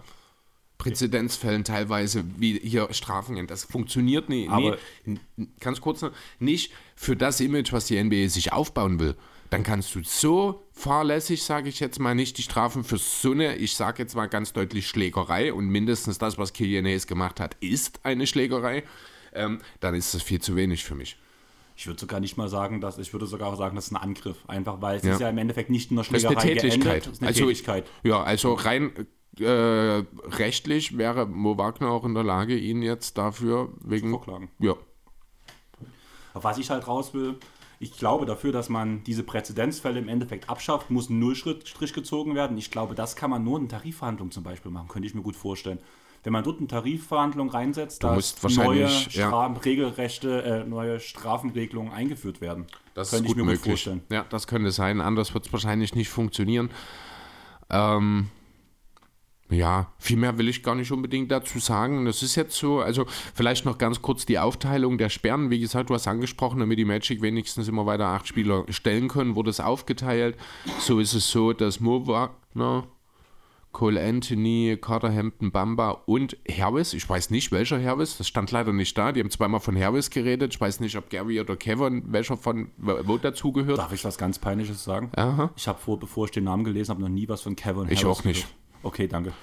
[0.78, 3.48] Präzedenzfällen teilweise, wie hier Strafen.
[3.48, 5.18] Das funktioniert nie, Aber- nee,
[5.60, 9.16] ganz kurz noch, nicht für das Image, was die NBA sich aufbauen will.
[9.50, 13.00] Dann kannst du so fahrlässig, sage ich jetzt mal, nicht die Strafen für
[13.32, 17.40] eine, ich sage jetzt mal ganz deutlich Schlägerei und mindestens das, was Killian Hayes gemacht
[17.40, 18.84] hat, ist eine Schlägerei,
[19.34, 21.18] ähm, dann ist das viel zu wenig für mich.
[21.76, 24.38] Ich würde sogar nicht mal sagen, dass ich würde sogar sagen, das ist ein Angriff.
[24.48, 25.14] Einfach weil es Ja.
[25.14, 26.84] ist ja im Endeffekt nicht in der Das ist Schlägerei eine Tätigkeit.
[26.84, 27.08] geendet.
[27.14, 27.86] Ist eine also, Tätigkeit.
[28.04, 28.92] Ja, also rein
[29.40, 34.10] äh, rechtlich wäre Mo Wagner auch in der Lage, ihn jetzt dafür wegen.
[34.10, 34.50] Vorklagen.
[34.60, 34.74] Ja.
[36.34, 37.38] Auf was ich halt raus will,
[37.80, 42.58] ich glaube dafür, dass man diese Präzedenzfälle im Endeffekt abschafft, muss ein Nullstrich gezogen werden.
[42.58, 45.36] Ich glaube, das kann man nur in Tarifverhandlungen zum Beispiel machen, könnte ich mir gut
[45.36, 45.80] vorstellen.
[46.24, 49.46] Wenn man dort eine Tarifverhandlung reinsetzt, musst neue ja.
[49.64, 52.66] Regelrechte, äh, neue Strafenregelungen eingeführt werden.
[52.96, 53.62] Das könnte ich mir möglich.
[53.62, 54.02] gut vorstellen.
[54.12, 55.00] Ja, das könnte sein.
[55.00, 56.70] Anders wird es wahrscheinlich nicht funktionieren.
[57.70, 58.30] Ähm,
[59.50, 62.06] ja, viel mehr will ich gar nicht unbedingt dazu sagen.
[62.06, 65.50] Das ist jetzt so, also vielleicht noch ganz kurz die Aufteilung der Sperren.
[65.50, 69.36] Wie gesagt, du hast angesprochen, damit die Magic wenigstens immer weiter acht Spieler stellen können,
[69.36, 70.36] wurde es aufgeteilt.
[70.80, 72.88] So ist es so, dass Mo Wagner,
[73.72, 76.94] Cole Anthony, Carter Hampton, Bamba und Hervis.
[76.94, 78.18] Ich weiß nicht, welcher Hervis.
[78.18, 79.12] Das stand leider nicht da.
[79.12, 80.56] Die haben zweimal von Hervis geredet.
[80.56, 83.78] Ich weiß nicht, ob Gary oder Kevin, welcher von wo dazugehört.
[83.78, 85.12] Darf ich was ganz Peinliches sagen?
[85.16, 85.52] Aha.
[85.56, 88.04] Ich habe vor, bevor ich den Namen gelesen habe, noch nie was von Kevin Ich
[88.04, 88.42] Harris auch nicht.
[88.42, 88.58] gehört.
[88.88, 89.34] Okay, danke.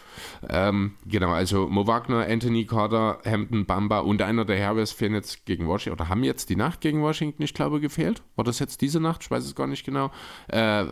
[0.49, 5.45] Ähm, genau, also Mo Wagner, Anthony Carter, Hampton, Bamba und einer der Herves fehlen jetzt
[5.45, 8.23] gegen Washington oder haben jetzt die Nacht gegen Washington, ich glaube, gefehlt.
[8.37, 9.23] War das jetzt diese Nacht?
[9.23, 10.11] Ich weiß es gar nicht genau.
[10.49, 10.87] Äh,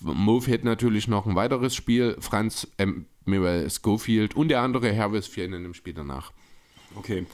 [0.00, 2.18] Mo fehlt natürlich noch ein weiteres Spiel.
[2.20, 6.30] Franz Emmanuel Schofield und der andere Herves fehlen in dem Spiel danach.
[6.94, 7.24] Okay.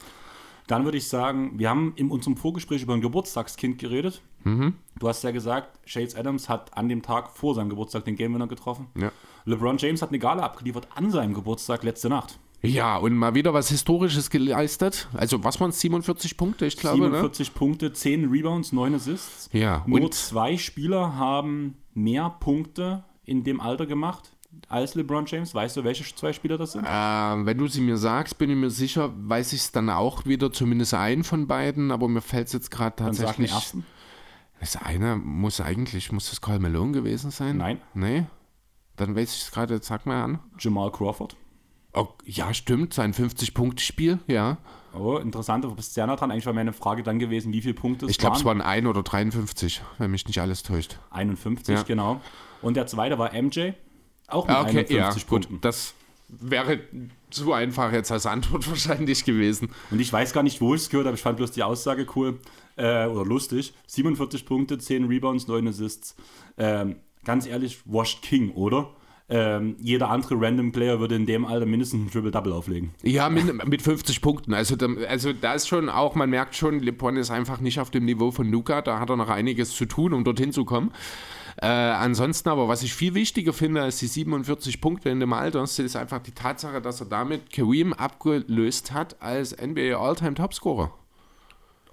[0.67, 4.21] Dann würde ich sagen, wir haben in unserem Vorgespräch über ein Geburtstagskind geredet.
[4.45, 4.75] Mhm.
[4.97, 8.33] Du hast ja gesagt, Shades Adams hat an dem Tag vor seinem Geburtstag den Game
[8.33, 8.87] Winner getroffen.
[8.95, 9.11] Ja.
[9.45, 12.39] LeBron James hat eine Gala abgeliefert an seinem Geburtstag letzte Nacht.
[12.63, 15.07] Ja, und mal wieder was Historisches geleistet.
[15.13, 15.79] Also, was waren es?
[15.79, 17.05] 47 Punkte, ich glaube, ne?
[17.07, 19.49] 47 Punkte, 10 Rebounds, 9 Assists.
[19.51, 24.31] Ja, Nur und- zwei Spieler haben mehr Punkte in dem Alter gemacht
[24.67, 25.55] als LeBron James?
[25.55, 26.85] Weißt du, welche zwei Spieler das sind?
[26.85, 30.25] Äh, wenn du sie mir sagst, bin ich mir sicher, weiß ich es dann auch
[30.25, 33.51] wieder, zumindest einen von beiden, aber mir fällt es jetzt gerade Dann sag den tatsächlich.
[33.53, 33.85] ersten.
[34.59, 37.57] Das eine muss eigentlich, muss das Karl Malone gewesen sein?
[37.57, 37.81] Nein.
[37.95, 38.25] Nee?
[39.01, 40.39] Dann weiß ich es gerade, sag mal an.
[40.59, 41.35] Jamal Crawford.
[41.93, 44.57] Oh, ja, stimmt, sein 50-Punkte-Spiel, ja.
[44.93, 46.29] Oh, interessant, du bist sehr nah dran.
[46.31, 48.59] Eigentlich war meine Frage dann gewesen, wie viele Punkte es Ich glaube, es waren.
[48.59, 50.99] waren 1 oder 53, wenn mich nicht alles täuscht.
[51.09, 51.83] 51, Ja.
[51.83, 52.21] genau.
[52.61, 53.71] Und der zweite war MJ,
[54.27, 55.25] auch mit Ah, okay, 51 ja, gut.
[55.27, 55.61] Punkten.
[55.61, 55.95] Das
[56.29, 56.79] wäre
[57.31, 59.71] zu einfach jetzt als Antwort wahrscheinlich gewesen.
[59.89, 61.15] Und ich weiß gar nicht, wo ich es gehört habe.
[61.17, 62.39] Ich fand bloß die Aussage cool
[62.77, 63.73] äh, oder lustig.
[63.87, 66.15] 47 Punkte, 10 Rebounds, 9 Assists.
[66.57, 68.91] Ähm, ganz ehrlich, washed King, oder?
[69.33, 72.91] Ähm, jeder andere Random Player würde in dem Alter mindestens ein Triple-Double auflegen.
[73.01, 74.53] Ja, mit, mit 50 Punkten.
[74.53, 77.89] Also, da, also da ist schon auch, man merkt schon, LeBron ist einfach nicht auf
[77.89, 78.81] dem Niveau von Luca.
[78.81, 80.91] Da hat er noch einiges zu tun, um dorthin zu kommen.
[81.61, 85.63] Äh, ansonsten aber, was ich viel wichtiger finde als die 47 Punkte in dem Alter,
[85.63, 90.93] ist einfach die Tatsache, dass er damit Kareem abgelöst hat als NBA All-Time Topscorer.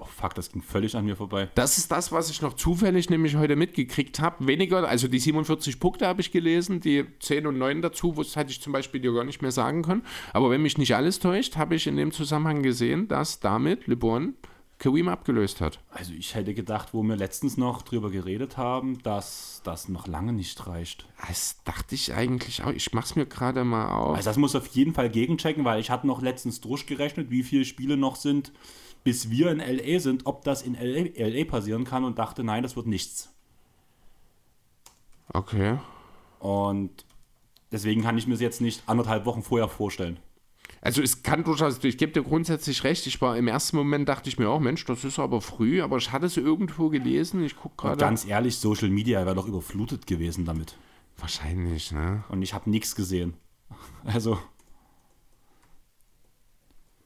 [0.01, 1.49] Oh fuck, das ging völlig an mir vorbei.
[1.57, 4.47] Das ist das, was ich noch zufällig nämlich heute mitgekriegt habe.
[4.47, 8.53] Weniger, also die 47 Punkte habe ich gelesen, die 10 und 9 dazu, das hätte
[8.53, 10.05] ich zum Beispiel dir gar nicht mehr sagen können.
[10.33, 14.35] Aber wenn mich nicht alles täuscht, habe ich in dem Zusammenhang gesehen, dass damit LeBron
[14.79, 15.81] Kareem abgelöst hat.
[15.91, 20.33] Also ich hätte gedacht, wo wir letztens noch drüber geredet haben, dass das noch lange
[20.33, 21.09] nicht reicht.
[21.27, 22.71] Das dachte ich eigentlich auch.
[22.71, 24.17] Ich mache es mir gerade mal auf.
[24.17, 27.65] Also das muss auf jeden Fall gegenchecken, weil ich hatte noch letztens durchgerechnet, wie viele
[27.65, 28.53] Spiele noch sind,
[29.05, 32.63] bis wir in LA sind, ob das in LA, LA passieren kann und dachte, nein,
[32.63, 33.35] das wird nichts.
[35.33, 35.79] Okay.
[36.39, 37.05] Und
[37.73, 40.19] deswegen kann ich mir es jetzt nicht anderthalb Wochen vorher vorstellen.
[40.81, 44.29] Also es kann durchaus, ich gebe dir grundsätzlich recht, ich war im ersten Moment, dachte
[44.29, 47.57] ich mir auch, Mensch, das ist aber früh, aber ich hatte es irgendwo gelesen, ich
[47.57, 47.97] gucke gerade.
[47.97, 50.77] ganz ehrlich, Social Media wäre doch überflutet gewesen damit.
[51.17, 52.23] Wahrscheinlich, ne?
[52.29, 53.35] Und ich habe nichts gesehen.
[54.05, 54.39] Also,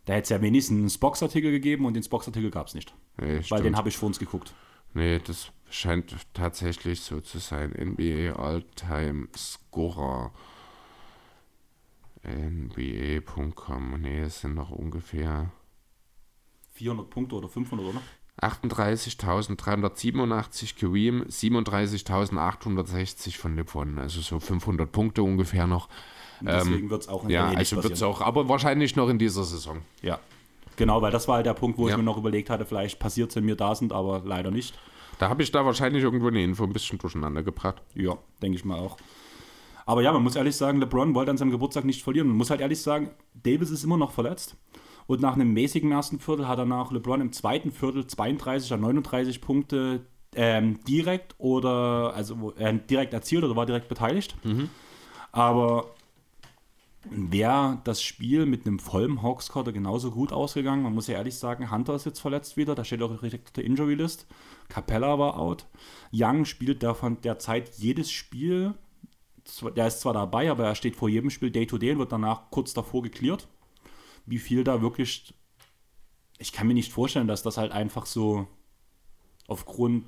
[0.05, 2.95] da hätte es ja wenigstens einen Spox-Artikel gegeben und den Spox-Artikel gab es nicht.
[3.19, 3.65] Nee, Weil stimmt.
[3.65, 4.53] den habe ich vor uns geguckt.
[4.95, 7.71] Nee, das scheint tatsächlich so zu sein.
[7.71, 10.33] NBA All-Time Scorer.
[12.25, 14.01] NBA.com.
[14.01, 15.51] Nee, es sind noch ungefähr
[16.73, 18.01] 400 Punkte oder 500, oder?
[18.41, 23.99] 38.387 Kareem, 37.860 von LeBron.
[23.99, 25.89] Also so 500 Punkte ungefähr noch.
[26.47, 28.11] Und deswegen wird es auch in Ja, LA nicht also wird es passieren.
[28.13, 29.79] auch, aber wahrscheinlich noch in dieser Saison.
[30.03, 30.19] Ja.
[30.77, 31.93] Genau, weil das war halt der Punkt, wo Ja.
[31.93, 34.79] ich mir noch überlegt hatte, vielleicht passiert es, wenn wir da sind, aber leider nicht.
[35.19, 37.83] Da habe ich da wahrscheinlich irgendwo eine Info ein bisschen durcheinander gebracht.
[37.95, 38.97] Ja, denke ich mal auch.
[39.85, 42.29] Aber ja, man muss ehrlich sagen, LeBron wollte an seinem Geburtstag nicht verlieren.
[42.29, 44.57] Man muss halt ehrlich sagen, Davis ist immer noch verletzt.
[45.09, 48.81] Und nach einem mäßigen ersten Viertel hat er nach LeBron im zweiten Viertel 32 an
[48.81, 54.35] 39 Punkte ähm, direkt oder also äh, direkt erzielt oder war direkt beteiligt.
[55.33, 55.87] Aber
[57.11, 60.83] wäre das Spiel mit einem vollen Hawks-Quarter genauso gut ausgegangen.
[60.83, 63.53] Man muss ja ehrlich sagen, Hunter ist jetzt verletzt wieder, da steht auch direkt auf
[63.53, 64.27] der Injury-List.
[64.69, 65.67] Capella war out.
[66.13, 68.75] Young spielt davon derzeit jedes Spiel.
[69.77, 72.73] Der ist zwar dabei, aber er steht vor jedem Spiel Day-to-Day und wird danach kurz
[72.73, 73.49] davor geklärt.
[74.25, 75.35] Wie viel da wirklich.
[76.39, 78.47] Ich kann mir nicht vorstellen, dass das halt einfach so
[79.49, 80.05] aufgrund,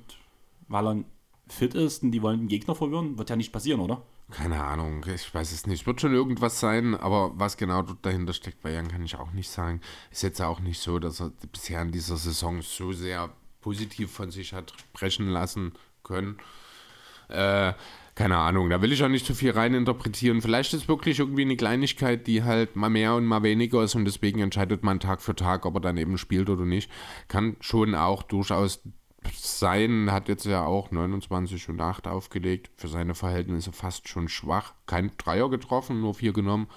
[0.67, 1.03] weil er
[1.47, 4.01] fit ist und die wollen den Gegner verwirren, wird ja nicht passieren, oder?
[4.31, 5.85] Keine Ahnung, ich weiß es nicht.
[5.85, 9.49] Wird schon irgendwas sein, aber was genau dahinter steckt bei Jan, kann ich auch nicht
[9.49, 9.81] sagen.
[10.11, 13.29] Ist jetzt auch nicht so, dass er bisher in dieser Saison so sehr
[13.61, 16.37] positiv von sich hat sprechen lassen können.
[17.29, 17.73] Äh,
[18.15, 20.41] keine Ahnung, da will ich auch nicht zu viel reininterpretieren.
[20.41, 24.05] Vielleicht ist wirklich irgendwie eine Kleinigkeit, die halt mal mehr und mal weniger ist und
[24.05, 26.89] deswegen entscheidet man Tag für Tag, ob er dann eben spielt oder nicht.
[27.27, 28.81] Kann schon auch durchaus
[29.33, 34.73] sein, hat jetzt ja auch 29 und 8 aufgelegt, für seine Verhältnisse fast schon schwach.
[34.85, 36.67] Kein Dreier getroffen, nur vier genommen.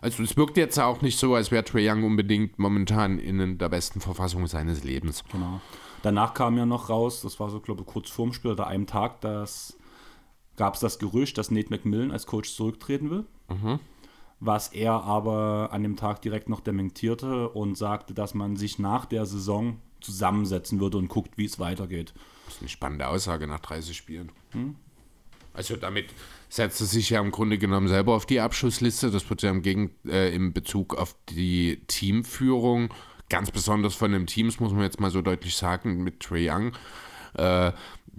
[0.00, 3.68] Also es wirkt jetzt auch nicht so, als wäre Trae Young unbedingt momentan in der
[3.68, 5.22] besten Verfassung seines Lebens.
[5.30, 5.60] Genau.
[6.02, 8.88] Danach kam ja noch raus, das war so, glaube ich, kurz vorm Spiel oder einem
[8.88, 9.78] Tag, dass
[10.56, 13.24] gab es das Gerücht, dass Nate McMillan als Coach zurücktreten will.
[14.40, 19.06] Was er aber an dem Tag direkt noch dementierte und sagte, dass man sich nach
[19.06, 22.12] der Saison zusammensetzen würde und guckt, wie es weitergeht.
[22.46, 24.30] Das ist eine spannende Aussage nach 30 Spielen.
[25.54, 26.06] Also damit
[26.48, 29.10] setzt er sich ja im Grunde genommen selber auf die Abschussliste.
[29.10, 32.92] Das wird ja im, Gegen äh, im Bezug auf die Teamführung,
[33.28, 36.72] ganz besonders von den Teams, muss man jetzt mal so deutlich sagen, mit Trey Young,
[37.34, 37.72] äh,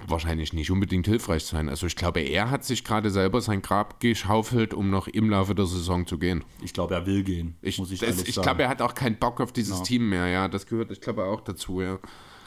[0.07, 1.69] wahrscheinlich nicht unbedingt hilfreich sein.
[1.69, 5.55] Also ich glaube, er hat sich gerade selber sein Grab geschaufelt, um noch im Laufe
[5.55, 6.43] der Saison zu gehen.
[6.63, 8.43] Ich glaube, er will gehen, Ich, muss ich das- ich sagen.
[8.45, 9.83] glaube, er hat auch keinen Bock auf dieses Ja.
[9.83, 10.47] Team mehr, ja.
[10.47, 11.99] Das gehört, ich glaube, auch dazu, ja.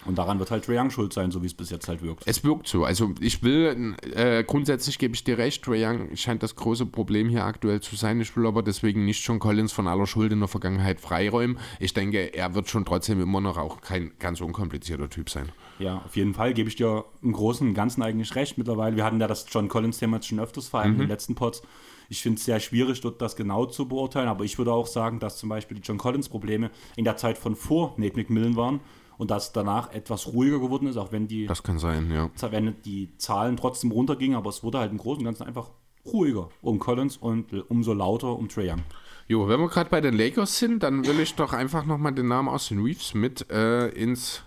[0.04, 2.22] Und daran wird halt Trae Young schuld sein, so wie es bis jetzt halt wirkt.
[2.26, 2.85] Es wirkt so.
[2.85, 7.28] Also ich will, äh, grundsätzlich gebe ich dir recht, Trae Young scheint das große Problem
[7.28, 8.20] hier aktuell zu sein.
[8.20, 11.59] Ich will aber deswegen nicht schon Collins von aller Schuld in der Vergangenheit freiräumen.
[11.80, 15.48] Ich denke, er wird schon trotzdem immer noch auch kein ganz unkomplizierter Typ sein.
[15.79, 18.97] Ja, auf jeden Fall gebe ich dir im Großen und Ganzen eigentlich recht mittlerweile.
[18.97, 21.62] Wir hatten ja das John Collins-Thema schon öfters, vor allem in den letzten Pods.
[22.09, 25.19] Ich finde es sehr schwierig, dort das genau zu beurteilen, aber ich würde auch sagen,
[25.19, 28.81] dass zum Beispiel die John Collins-Probleme in der Zeit von vor Nate McMillan waren
[29.19, 32.31] und dass danach etwas ruhiger geworden ist, auch wenn die, Das kann sein, ja.
[32.51, 35.71] wenn die Zahlen trotzdem runtergingen, aber es wurde halt im Großen und Ganzen einfach
[36.05, 38.83] ruhiger um Collins und umso lauter um Trae Young.
[39.29, 42.29] Jo, wenn wir gerade bei den Lakers sind, dann will ich doch einfach nochmal den
[42.29, 44.45] Namen Austin Reeves mit äh, ins,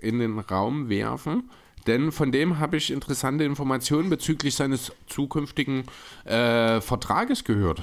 [0.00, 1.50] in den Raum werfen.
[1.86, 5.84] Denn von dem habe ich interessante Informationen bezüglich seines zukünftigen
[6.24, 7.82] äh, Vertrages gehört.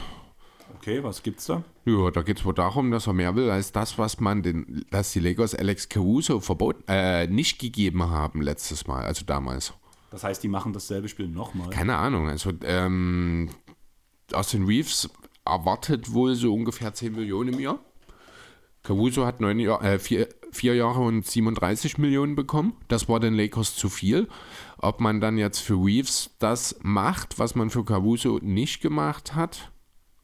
[0.76, 1.64] Okay, was gibt's da?
[1.86, 4.86] Ja, da geht es wohl darum, dass er mehr will als das, was man den,
[4.92, 9.74] dass die Lakers Alex Caruso verboten, äh, nicht gegeben haben letztes Mal, also damals.
[10.12, 11.70] Das heißt, die machen dasselbe Spiel nochmal.
[11.70, 13.50] Keine Ahnung, also ähm,
[14.32, 15.10] Austin Reeves
[15.46, 17.80] erwartet wohl so ungefähr 10 Millionen im Jahr.
[18.84, 22.74] Caruso hat neun Jahr, äh, vier, vier Jahre und 37 Millionen bekommen.
[22.88, 24.28] Das war den Lakers zu viel.
[24.78, 29.72] Ob man dann jetzt für Reeves das macht, was man für Caruso nicht gemacht hat.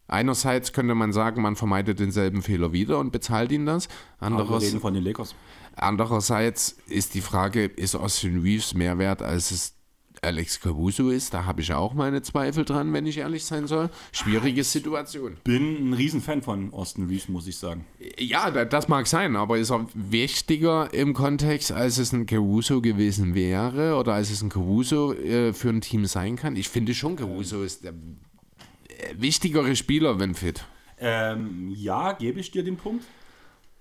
[0.08, 3.88] Einerseits könnte man sagen, man vermeidet denselben Fehler wieder und bezahlt ihn das.
[4.20, 5.34] Andererseits, reden von den Lakers.
[5.76, 9.76] andererseits ist die Frage, ist Austin Reeves mehr wert, als es
[10.24, 11.34] Alex Caruso ist?
[11.34, 13.90] Da habe ich auch meine Zweifel dran, wenn ich ehrlich sein soll.
[14.12, 15.38] Schwierige Situation.
[15.44, 17.86] Bin ein Riesenfan von Austin Reeves, muss ich sagen.
[18.18, 22.82] Ja, da- das mag sein, aber ist er wichtiger im Kontext, als es ein Caruso
[22.82, 26.56] gewesen wäre oder als es ein Caruso äh, für ein Team sein kann?
[26.56, 30.64] Ich finde schon, Caruso ist der äh, wichtigere Spieler, wenn fit.
[31.00, 33.04] Ähm, ja, gebe ich dir den Punkt.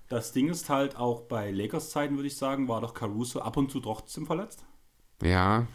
[0.09, 3.71] Das Ding ist halt auch bei Lakers-Zeiten, würde ich sagen, war doch Caruso ab und
[3.71, 4.63] zu trotzdem verletzt,
[5.23, 5.65] Ja,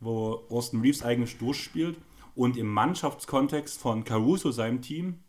[0.00, 1.96] wo Austin Reeves eigentlich durchspielt.
[2.34, 5.20] Und im Mannschaftskontext von Caruso, seinem Team,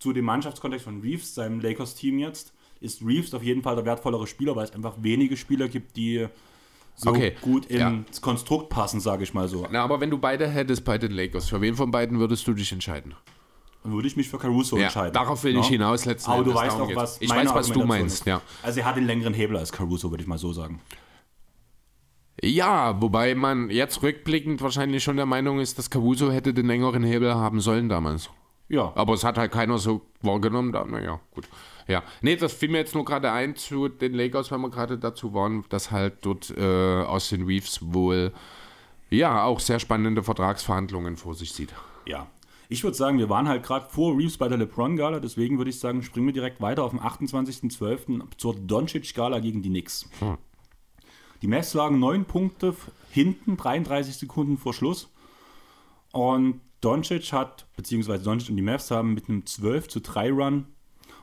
[0.00, 4.26] zu dem Mannschaftskontext von Reeves, seinem Lakers-Team jetzt, ist Reeves auf jeden Fall der wertvollere
[4.26, 6.26] Spieler, weil es einfach wenige Spieler gibt, die
[6.94, 8.02] so Okay, gut ins ja.
[8.20, 9.66] Konstrukt passen, sage ich mal so.
[9.70, 12.54] Na, aber wenn du beide hättest bei den Lakers, für wen von beiden würdest du
[12.54, 13.14] dich entscheiden?
[13.84, 15.12] Dann würde ich mich für Caruso Ja, entscheiden.
[15.14, 15.60] darauf will Ja?
[15.60, 18.26] ich hinaus letzten Aber du weißt auch, was Ich weiß, was du meinst, ist.
[18.26, 18.42] ja.
[18.62, 20.80] Also er hat den längeren Hebel als Caruso, würde ich mal so sagen.
[22.42, 27.02] Ja, wobei man jetzt rückblickend wahrscheinlich schon der Meinung ist, dass Caruso hätte den längeren
[27.02, 28.30] Hebel haben sollen damals.
[28.68, 30.72] Ja, Aber es hat halt keiner so wahrgenommen.
[30.72, 31.48] Da, naja, gut.
[31.86, 34.98] Ja, nee, das fiel mir jetzt nur gerade ein zu den Lakers, weil wir gerade
[34.98, 38.32] dazu waren, dass halt dort äh, Austin Reeves wohl
[39.08, 41.72] ja auch sehr spannende Vertragsverhandlungen vor sich sieht.
[42.06, 42.26] ja.
[42.70, 45.80] Ich würde sagen, wir waren halt gerade vor Reeves bei der LeBron-Gala, deswegen würde ich
[45.80, 48.20] sagen, springen wir direkt weiter auf den 28.12.
[48.36, 50.06] zur Doncic-Gala gegen die Knicks.
[50.18, 50.36] Hm.
[51.42, 52.74] Die Mavs lagen 9 Punkte
[53.10, 55.08] hinten, 33 Sekunden vor Schluss.
[56.12, 60.66] Und Doncic hat, beziehungsweise Doncic und die Mavs haben mit einem 12 zu 3 Run,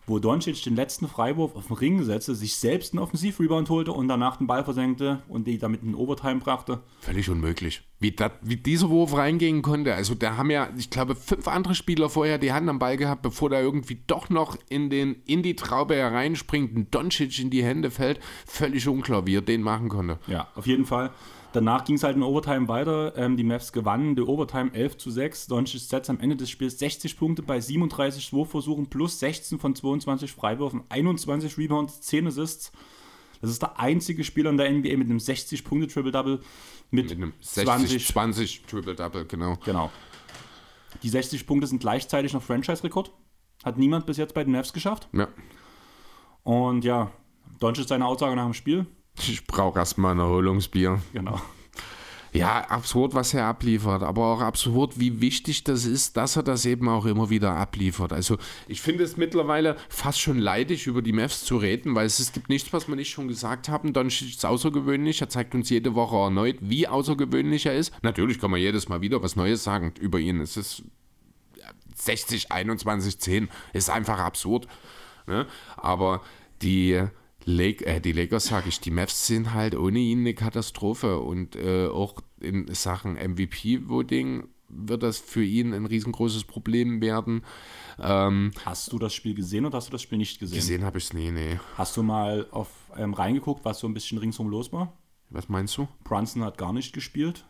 [0.08, 4.08] wo Doncic den letzten Freiwurf auf den Ring setzte, sich selbst einen Offensivrebound holte und
[4.08, 6.82] danach den Ball versenkte und die damit in Overtime brachte.
[7.00, 7.82] Völlig unmöglich.
[8.00, 9.96] Wie, dat, wie dieser Wurf reingehen konnte.
[9.96, 13.22] Also da haben ja, ich glaube, fünf andere Spieler vorher die Hand am Ball gehabt,
[13.22, 17.64] bevor der irgendwie doch noch in, den, in die Traube hereinspringt, ein Doncic in die
[17.64, 18.20] Hände fällt.
[18.46, 20.20] Völlig unklar, wie er den machen konnte.
[20.28, 21.12] Ja, auf jeden Fall.
[21.56, 23.16] Danach ging es halt in Overtime weiter.
[23.16, 25.48] Ähm, die Mavs gewannen die Overtime 11 zu 6.
[25.48, 30.34] Doncic setzt am Ende des Spiels 60 Punkte bei 37 Wurfversuchen plus 16 von 22
[30.34, 32.74] Freiwürfen, 21 Rebounds, 10 Assists.
[33.40, 36.42] Das ist der einzige Spieler in der NBA mit einem 60-Punkte-Triple-Double
[36.92, 38.08] mit, Mit einem 60, 20.
[38.08, 39.58] 20 Triple-Double, genau.
[39.64, 39.92] Genau.
[41.04, 43.14] Die 60 Punkte sind gleichzeitig noch Franchise-Rekord.
[43.64, 45.08] Hat niemand bis jetzt bei den Mavs geschafft.
[45.14, 45.30] Ja.
[46.44, 47.12] Und ja,
[47.62, 48.88] Doncic seine Aussage nach dem Spiel.
[49.18, 51.02] Ich brauche erstmal ein Erholungsbier.
[51.14, 51.40] Genau.
[52.36, 56.66] Ja, absurd, was er abliefert, aber auch absurd, wie wichtig das ist, dass er das
[56.66, 58.12] eben auch immer wieder abliefert.
[58.12, 62.20] Also ich finde es mittlerweile fast schon leidig, über die Mavs zu reden, weil es,
[62.20, 63.94] es gibt nichts, was wir nicht schon gesagt haben.
[63.94, 67.94] Doncic ist außergewöhnlich, er zeigt uns jede Woche erneut, wie außergewöhnlich er ist.
[68.02, 70.42] Natürlich kann man jedes Mal wieder was Neues sagen über ihn.
[70.42, 70.84] Es ist
[71.96, 74.68] 60, 21, 10, ist einfach absurd.
[75.26, 75.48] Ne?
[75.78, 76.22] Aber
[76.62, 77.02] die,
[77.46, 81.20] Lake, äh, die Lakers, sage ich, die Mavs sind halt ohne ihn eine Katastrophe.
[81.20, 87.44] Und äh, auch in Sachen MVP-Voting wird das für ihn ein riesengroßes Problem werden.
[88.00, 90.56] Ähm, Hast du das Spiel gesehen oder hast du das Spiel nicht gesehen?
[90.58, 91.60] gesehen habe ich es nie, nee.
[91.78, 94.94] Hast du mal auf ähm, reingeguckt, was so ein bisschen ringsum los war?
[95.30, 95.88] Was meinst du?
[96.04, 97.46] Brunson hat gar nicht gespielt.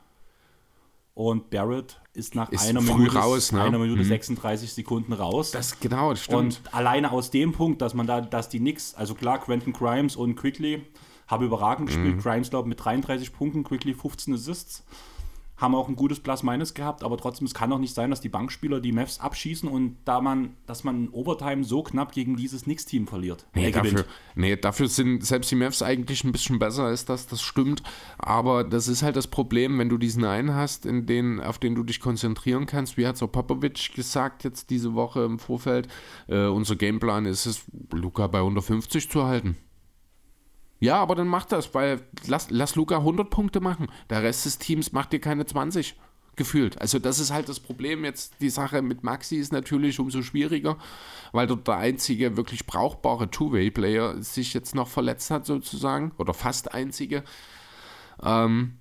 [1.15, 3.63] Und Barrett ist nach Ist einer Minute, raus, ne?
[3.63, 5.51] einer Minute 36 Sekunden raus.
[5.51, 6.37] Das genau, das stimmt.
[6.37, 10.17] und alleine aus dem Punkt, dass man da, dass die Knicks, also klar, Quentin Grimes
[10.17, 10.85] und Quickly
[11.27, 12.21] habe überragend gespielt.
[12.21, 14.83] Grimes, glaube mit 33 Punkten, Quickly 15 Assists
[15.57, 18.29] haben auch ein gutes Plus-Minus gehabt, aber trotzdem, es kann doch nicht sein, dass die
[18.29, 22.63] Bankspieler die Mavs abschießen und da man, dass man in Overtime so knapp gegen dieses
[22.63, 23.45] Knicks-Team verliert.
[23.53, 27.41] Nee dafür, nee, dafür sind selbst die Mavs eigentlich ein bisschen besser als das, das
[27.41, 27.83] stimmt.
[28.17, 31.75] Aber das ist halt das Problem, wenn du diesen einen hast, in den, auf den
[31.75, 32.97] du dich konzentrieren kannst.
[32.97, 35.87] Wie hat so Popovic gesagt jetzt diese Woche im Vorfeld?
[36.27, 39.55] Äh, unser Gameplan ist es, Luca bei 150 zu halten.
[40.79, 43.87] Ja, aber dann mach das, weil lass, lass Luca 100 Punkte machen.
[44.09, 45.95] Der Rest des Teams macht dir keine 20
[46.35, 46.79] gefühlt.
[46.81, 48.35] Also das ist halt das Problem jetzt.
[48.41, 50.77] Die Sache mit Maxi ist natürlich umso schwieriger,
[51.31, 56.73] weil dort der einzige wirklich brauchbare Two-Way-Player sich jetzt noch verletzt hat sozusagen oder fast
[56.73, 57.23] einzige.
[58.21, 58.77] Ähm,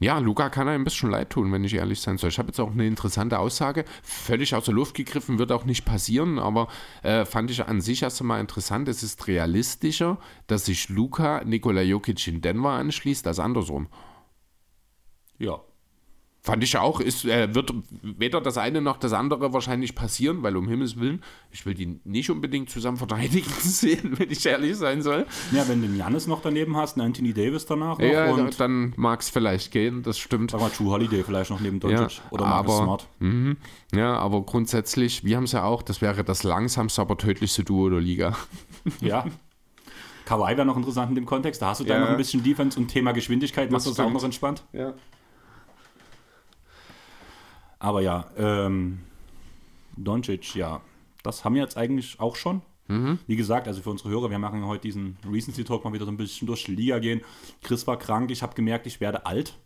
[0.00, 2.30] ja, Luca kann einem ein bisschen leid tun, wenn ich ehrlich sein soll.
[2.30, 5.84] Ich habe jetzt auch eine interessante Aussage, völlig aus der Luft gegriffen, wird auch nicht
[5.84, 6.68] passieren, aber
[7.02, 8.88] äh, fand ich an sich erst einmal interessant.
[8.88, 13.88] Es ist realistischer, dass sich Luca Nikola Jokic in Denver anschließt, als andersrum.
[15.38, 15.60] Ja.
[16.42, 17.70] Fand ich auch, ist, äh, wird
[18.02, 22.00] weder das eine noch das andere wahrscheinlich passieren, weil um Himmels Willen, ich will die
[22.04, 25.26] nicht unbedingt zusammen verteidigen sehen, wenn ich ehrlich sein soll.
[25.52, 28.58] Ja, wenn du einen Janis noch daneben hast, einen Anthony Davis danach noch Ja, und
[28.58, 30.52] dann mag es vielleicht gehen, das stimmt.
[30.52, 33.08] sag mal True Holiday vielleicht noch neben Doncic oder Marcus aber, Smart.
[33.18, 33.56] Mhm,
[33.94, 37.90] ja, aber grundsätzlich, wir haben es ja auch, das wäre das langsamste, aber tödlichste Duo
[37.90, 38.34] der Liga.
[39.02, 39.26] Ja.
[40.24, 41.60] Kawhi wäre noch interessant in dem Kontext.
[41.60, 42.04] Da hast du dann Ja.
[42.04, 44.64] noch ein bisschen Defense und Thema Geschwindigkeit, macht Das das auch noch entspannt.
[44.72, 44.94] Ja.
[47.80, 49.00] Aber ja, ähm,
[49.96, 50.80] Doncic, ja,
[51.24, 52.62] das haben wir jetzt eigentlich auch schon.
[53.26, 56.10] Wie gesagt, also für unsere Hörer, wir machen heute diesen Recency Talk mal wieder so
[56.10, 57.20] ein bisschen durch die Liga gehen.
[57.62, 59.56] Chris war krank, ich habe gemerkt, ich werde alt.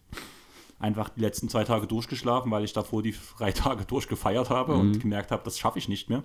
[0.79, 5.01] Einfach die letzten zwei Tage durchgeschlafen, weil ich davor die drei Tage durchgefeiert habe und
[5.01, 6.23] gemerkt habe, das schaffe ich nicht mehr.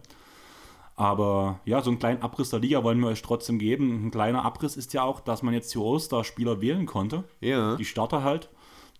[0.98, 4.08] Aber ja, so einen kleinen Abriss der Liga wollen wir euch trotzdem geben.
[4.08, 7.24] Ein kleiner Abriss ist ja auch, dass man jetzt die All-Star-Spieler wählen konnte.
[7.40, 7.78] Ja.
[7.78, 8.50] Die Starter halt.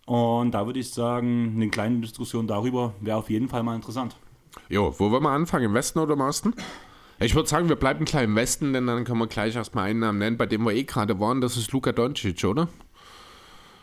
[0.10, 4.16] Und da würde ich sagen, eine kleine Diskussion darüber wäre auf jeden Fall mal interessant.
[4.68, 5.66] Jo, wo wollen wir anfangen?
[5.66, 6.56] Im Westen oder im Osten?
[7.20, 10.00] Ich würde sagen, wir bleiben gleich im Westen, denn dann können wir gleich erstmal einen
[10.00, 11.42] Namen nennen, bei dem wir eh gerade waren.
[11.42, 12.70] Das ist Luka Doncic, oder?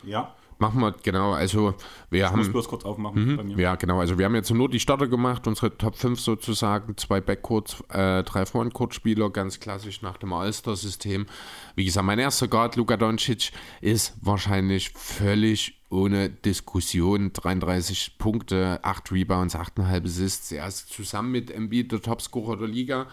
[0.02, 0.34] Ja.
[0.58, 1.32] Machen wir, genau.
[1.32, 1.74] Also,
[2.08, 2.52] wir Ich muss haben.
[2.52, 3.58] bloß kurz aufmachen bei mir.
[3.58, 4.00] Ja, genau.
[4.00, 8.22] Also wir haben jetzt nur die Starter gemacht, unsere Top 5 sozusagen, zwei Backcourts, äh,
[8.22, 11.26] drei Frontcourt-Spieler, ganz klassisch nach dem All-Star-System.
[11.74, 13.52] Wie gesagt, mein erster Guard, Luka Doncic,
[13.82, 17.32] ist wahrscheinlich völlig ohne Diskussion.
[17.34, 20.52] 33 Punkte, 8 Rebounds, 8,5 Assists.
[20.52, 23.06] Er ist zusammen mit Embiid der Topscorer der Liga.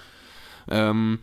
[0.69, 1.19] Ähm,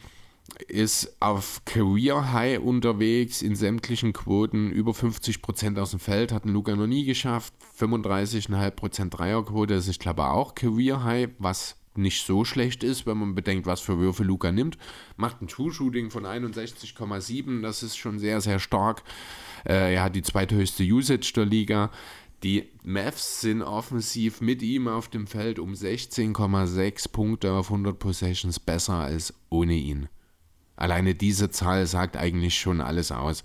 [0.68, 6.76] ist auf Career High unterwegs in sämtlichen Quoten, über 50% aus dem Feld, hat Luca
[6.76, 12.44] noch nie geschafft, 35,5% Dreierquote, das ist, ich glaube auch Career High, was nicht so
[12.44, 14.78] schlecht ist, wenn man bedenkt, was für Würfe Luca nimmt.
[15.16, 19.03] Macht ein True-Shooting von 61,7, das ist schon sehr, sehr stark.
[19.64, 21.90] Äh, er hat die zweithöchste Usage der Liga.
[22.42, 28.59] Die Mavs sind offensiv mit ihm auf dem Feld um 16,6 Punkte auf 100 Possessions
[28.59, 30.09] besser als ohne ihn.
[30.81, 33.45] Alleine diese Zahl sagt eigentlich schon alles aus.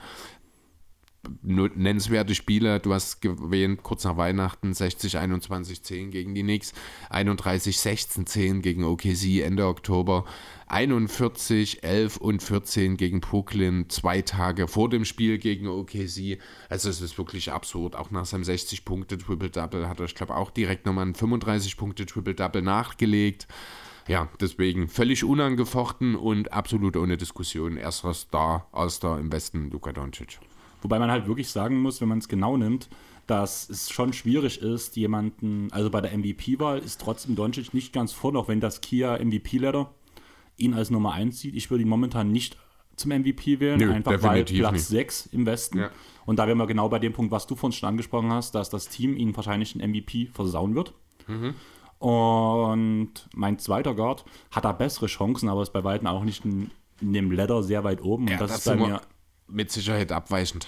[1.41, 6.71] Nennenswerte Spiele, du hast erwähnt, kurz nach Weihnachten 60, 21, 10 gegen die Knicks,
[7.09, 10.25] 31, 16, 10 gegen OKC Ende Oktober,
[10.67, 16.39] 41, 11 und 14 gegen Brooklyn, zwei Tage vor dem Spiel gegen OKC.
[16.69, 17.95] Also es ist wirklich absurd.
[17.95, 23.47] Auch nach seinem 60-Punkte-Triple-Double hat er, ich glaube, auch direkt nochmal ein 35-Punkte-Triple-Double nachgelegt.
[24.07, 27.77] Ja, deswegen völlig unangefochten und absolut ohne Diskussion.
[27.77, 30.39] Erster Star aus der im Westen, Luka Doncic.
[30.81, 32.89] Wobei man halt wirklich sagen muss, wenn man es genau nimmt,
[33.25, 38.11] dass es schon schwierig ist, jemanden, also bei der MVP-Wahl ist trotzdem Doncic nicht ganz
[38.11, 39.91] vorne, auch wenn das Kia MVP-Ladder
[40.57, 41.55] ihn als Nummer 1 sieht.
[41.55, 42.57] Ich würde ihn momentan nicht
[42.95, 44.85] zum MVP wählen, Nö, einfach weil Platz nicht.
[44.85, 45.79] 6 im Westen.
[45.79, 45.89] Ja.
[46.25, 48.69] Und da wären wir genau bei dem Punkt, was du vorhin schon angesprochen hast, dass
[48.69, 50.93] das Team ihn wahrscheinlich einen MVP versauen wird.
[51.27, 51.55] Mhm.
[51.99, 56.71] Und mein zweiter Guard hat da bessere Chancen, aber ist bei weitem auch nicht in,
[57.01, 58.29] in dem Ladder sehr weit oben.
[58.29, 59.01] Und das, ist bei mir.
[59.47, 60.67] mit Sicherheit abweichend.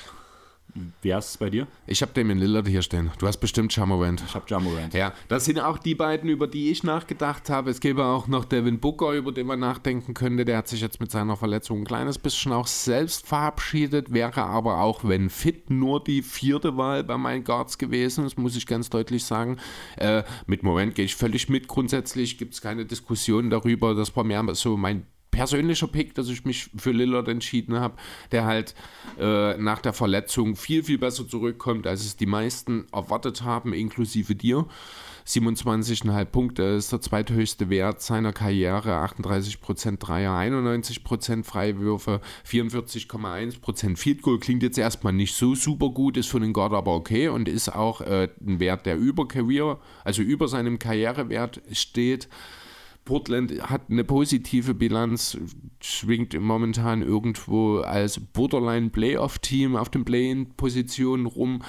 [1.01, 1.67] Wer ist es bei dir?
[1.87, 3.09] Ich habe Damien Lillard hier stehen.
[3.19, 4.21] Du hast bestimmt Jamorant.
[4.25, 4.93] Ich habe Jamorant.
[4.93, 7.71] Ja, das sind auch die beiden, über die ich nachgedacht habe.
[7.71, 10.45] Es gäbe auch noch Devin Booker, über den man nachdenken könnte.
[10.45, 14.81] Der hat sich jetzt mit seiner Verletzung ein kleines bisschen auch selbst verabschiedet, wäre aber
[14.81, 18.23] auch, wenn fit, nur die vierte Wahl bei meinen Guards gewesen.
[18.23, 19.57] Das muss ich ganz deutlich sagen.
[19.95, 21.67] Äh, mit Moment gehe ich völlig mit.
[21.67, 23.95] Grundsätzlich gibt es keine Diskussion darüber.
[23.95, 25.05] Das war mehr so mein
[25.37, 27.93] persönlicher Pick, dass ich mich für Lillard entschieden habe,
[28.31, 28.73] der halt
[29.19, 34.33] äh, nach der Verletzung viel, viel besser zurückkommt, als es die meisten erwartet haben, inklusive
[34.33, 34.65] dir.
[35.27, 42.19] 27,5 Punkte ist der zweithöchste Wert seiner Karriere, 38% Dreier, 91% Freiwürfe,
[42.49, 44.39] 44,1% Field Goal.
[44.39, 47.69] Klingt jetzt erstmal nicht so super gut, ist für den Guard aber okay und ist
[47.69, 52.27] auch äh, ein Wert, der über Career, also über seinem Karrierewert steht.
[53.07, 55.37] Portland hat eine positive Bilanz,
[55.79, 61.63] schwingt momentan irgendwo als Borderline-Playoff-Team auf den Play-In-Positionen rum.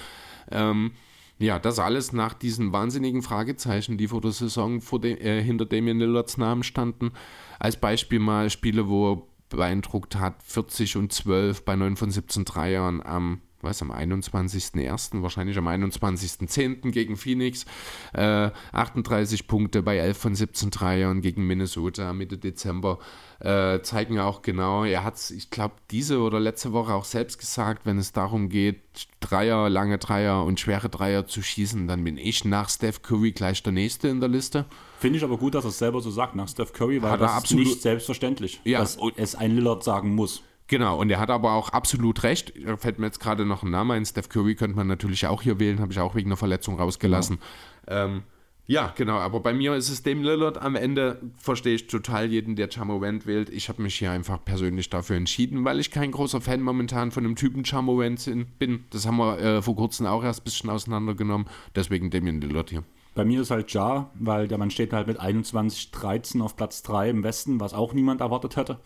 [0.51, 0.91] Ähm,
[1.39, 5.65] ja, das alles nach diesen wahnsinnigen Fragezeichen, die vor der Saison vor de, äh, hinter
[5.65, 7.13] Damian Lillards Namen standen.
[7.61, 12.47] Als Beispiel mal Spiele, wo er beeindruckt hat, 40 und 12 bei 9 von 17
[12.47, 16.91] Dreiern am was, am 21.01., wahrscheinlich am 21.10.
[16.91, 17.67] gegen Phoenix.
[18.13, 22.99] Äh, 38 Punkte bei 11 von 17 Dreiern gegen Minnesota Mitte Dezember.
[23.41, 27.39] Äh, zeigen auch genau, er hat es, ich glaube, diese oder letzte Woche auch selbst
[27.39, 28.83] gesagt, wenn es darum geht,
[29.21, 33.63] Dreier, lange Dreier und schwere Dreier zu schießen, dann bin ich nach Steph Curry gleich
[33.63, 34.67] der Nächste in der Liste.
[34.99, 37.21] Finde ich aber gut, dass er es selber so sagt, nach Steph Curry, weil hat
[37.21, 38.81] das ist nicht selbstverständlich, ja.
[38.81, 40.43] dass es ein Lillard sagen muss.
[40.69, 42.53] Genau, und er hat aber auch absolut recht.
[42.65, 44.05] Da fällt mir jetzt gerade noch ein Name ein.
[44.05, 47.39] Steph Curry könnte man natürlich auch hier wählen, habe ich auch wegen einer Verletzung rausgelassen.
[47.87, 48.05] Genau.
[48.05, 48.23] Ähm,
[48.67, 50.61] ja, genau, aber bei mir ist es dem Lillard.
[50.61, 53.49] Am Ende verstehe ich total jeden, der Chamorant wählt.
[53.49, 57.23] Ich habe mich hier einfach persönlich dafür entschieden, weil ich kein großer Fan momentan von
[57.23, 58.85] dem Typen Chamorant bin.
[58.91, 61.47] Das haben wir äh, vor kurzem auch erst ein bisschen auseinandergenommen.
[61.75, 62.85] Deswegen Damien Lillard hier.
[63.15, 67.09] Bei mir ist halt Ja, weil der Mann steht halt mit 21-13 auf Platz 3
[67.09, 68.81] im Westen, was auch niemand erwartet hätte.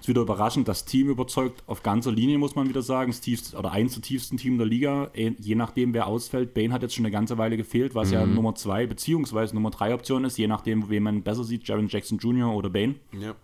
[0.00, 3.10] Ist wieder überraschend, das Team überzeugt auf ganzer Linie, muss man wieder sagen.
[3.10, 6.54] Das tiefste, oder eins der tiefsten Team der Liga, eh, je nachdem, wer ausfällt.
[6.54, 8.14] Bane hat jetzt schon eine ganze Weile gefehlt, was mhm.
[8.14, 9.52] ja Nummer 2 bzw.
[9.52, 12.54] Nummer 3 Option ist, je nachdem, wen man besser sieht, Jaron Jackson Jr.
[12.54, 12.94] oder Bane.
[13.12, 13.34] Ja.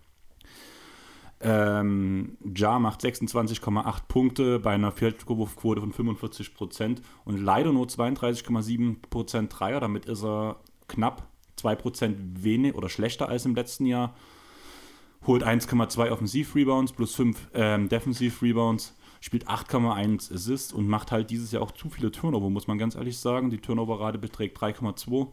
[1.41, 9.81] Ähm, ja macht 26,8 Punkte bei einer Feldwurfquote von 45% und leider nur 32,7% Dreier.
[9.81, 10.57] Damit ist er
[10.89, 11.29] knapp
[11.59, 14.15] 2% weniger oder schlechter als im letzten Jahr
[15.27, 21.63] holt 1,2 Offensiv-Rebounds plus 5 ähm, Defensiv-Rebounds, spielt 8,1 Assists und macht halt dieses Jahr
[21.63, 23.51] auch zu viele Turnover, muss man ganz ehrlich sagen.
[23.51, 25.29] Die Turnover-Rate beträgt 3,2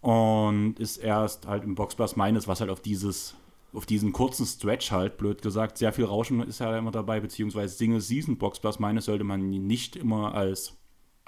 [0.00, 3.36] und ist erst halt im Boxplus meines, was halt auf dieses
[3.72, 7.76] auf diesen kurzen Stretch halt, blöd gesagt, sehr viel Rauschen ist ja immer dabei, beziehungsweise
[7.76, 10.76] Single Season Box Plus meines sollte man nicht immer als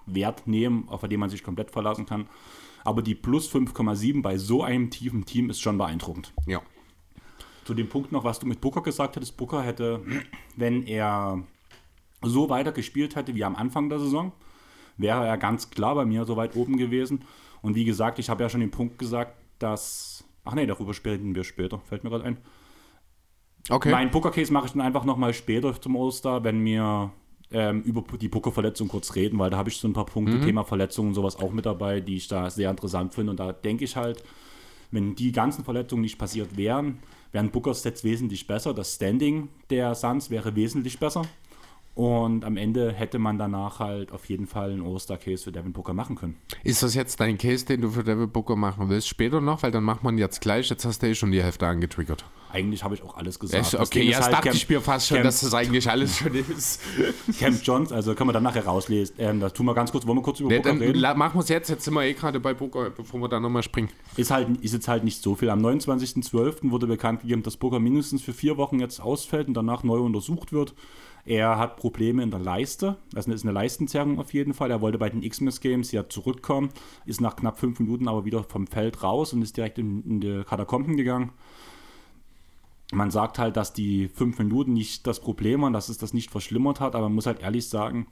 [0.07, 2.29] Wert nehmen, auf den man sich komplett verlassen kann.
[2.85, 6.33] Aber die plus 5,7 bei so einem tiefen Team ist schon beeindruckend.
[6.47, 6.61] Ja.
[7.65, 10.03] Zu dem Punkt noch, was du mit Booker gesagt hättest, Booker hätte,
[10.57, 11.43] wenn er
[12.23, 14.33] so weiter gespielt hätte wie am Anfang der Saison,
[14.97, 17.25] wäre er ganz klar bei mir so weit oben gewesen.
[17.61, 20.25] Und wie gesagt, ich habe ja schon den Punkt gesagt, dass.
[20.45, 22.39] Ach nee, darüber sprechen wir später, fällt mir gerade ein.
[23.69, 23.93] Okay.
[23.93, 27.13] Mein Booker-Case mache ich dann einfach nochmal später zum All-Star, wenn wir
[27.53, 30.43] ähm, über die Booker-Verletzung kurz reden, weil da habe ich so ein paar Punkte, mhm.
[30.43, 33.31] Thema Verletzungen und sowas auch mit dabei, die ich da sehr interessant finde.
[33.31, 34.25] Und da denke ich halt,
[34.91, 36.99] wenn die ganzen Verletzungen nicht passiert wären,
[37.33, 38.75] wären Bookers Sets wesentlich besser.
[38.75, 41.23] Das Standing der Suns wäre wesentlich besser.
[41.95, 45.93] Und am Ende hätte man danach halt auf jeden Fall einen All-Star-Case für Devin Booker
[45.93, 46.37] machen können.
[46.65, 49.09] Ist das jetzt dein Case, den du für Devin Booker machen willst?
[49.09, 49.63] Später noch?
[49.63, 50.71] Weil dann macht man jetzt gleich.
[50.71, 52.25] Jetzt hast du eh schon die Hälfte angetriggert.
[52.53, 53.73] Eigentlich habe ich auch alles gesagt.
[53.73, 53.81] Echt?
[53.81, 56.35] Okay, ja, halt dachte Camp, ich mir fast schon, Camp, dass das eigentlich alles schon
[56.57, 56.81] ist.
[57.39, 59.17] Camp Johns, also können wir dann nachher rauslesen.
[59.19, 60.07] Ähm, das tun wir ganz kurz.
[60.07, 61.01] Wollen wir kurz über nee, Booker reden?
[61.01, 61.71] Machen wir es jetzt.
[61.71, 63.89] Jetzt sind wir eh gerade bei Booker, bevor wir da nochmal springen.
[64.17, 65.49] Ist, halt, ist jetzt halt nicht so viel.
[65.49, 66.71] Am 29.12.
[66.71, 70.53] wurde bekannt gegeben, dass Booker mindestens für vier Wochen jetzt ausfällt und danach neu untersucht
[70.53, 70.75] wird.
[71.25, 72.97] Er hat Probleme in der Leiste.
[73.13, 74.71] Das ist eine Leistenzerrung auf jeden Fall.
[74.71, 76.71] Er wollte bei den Xmas Games ja zurückkommen,
[77.07, 80.21] ist nach knapp fünf Minuten aber wieder vom Feld raus und ist direkt in, in
[80.21, 81.33] die Katakomben gegangen.
[82.93, 86.31] Man sagt halt, dass die fünf Minuten nicht das Problem waren, dass es das nicht
[86.31, 88.07] verschlimmert hat, aber man muss halt ehrlich sagen,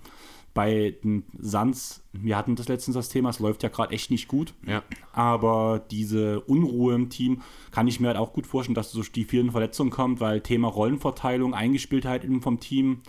[0.53, 4.27] bei den Suns, wir hatten das letztens das Thema, es läuft ja gerade echt nicht
[4.27, 4.53] gut.
[4.67, 4.83] Ja.
[5.13, 9.25] Aber diese Unruhe im Team kann ich mir halt auch gut vorstellen, dass durch die
[9.25, 13.03] vielen Verletzungen kommt, weil Thema Rollenverteilung, Eingespieltheit vom Team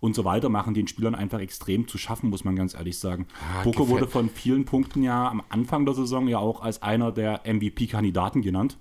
[0.00, 3.28] und so weiter machen den Spielern einfach extrem zu schaffen, muss man ganz ehrlich sagen.
[3.54, 7.12] Ah, Booker wurde von vielen Punkten ja am Anfang der Saison ja auch als einer
[7.12, 8.78] der MVP-Kandidaten genannt.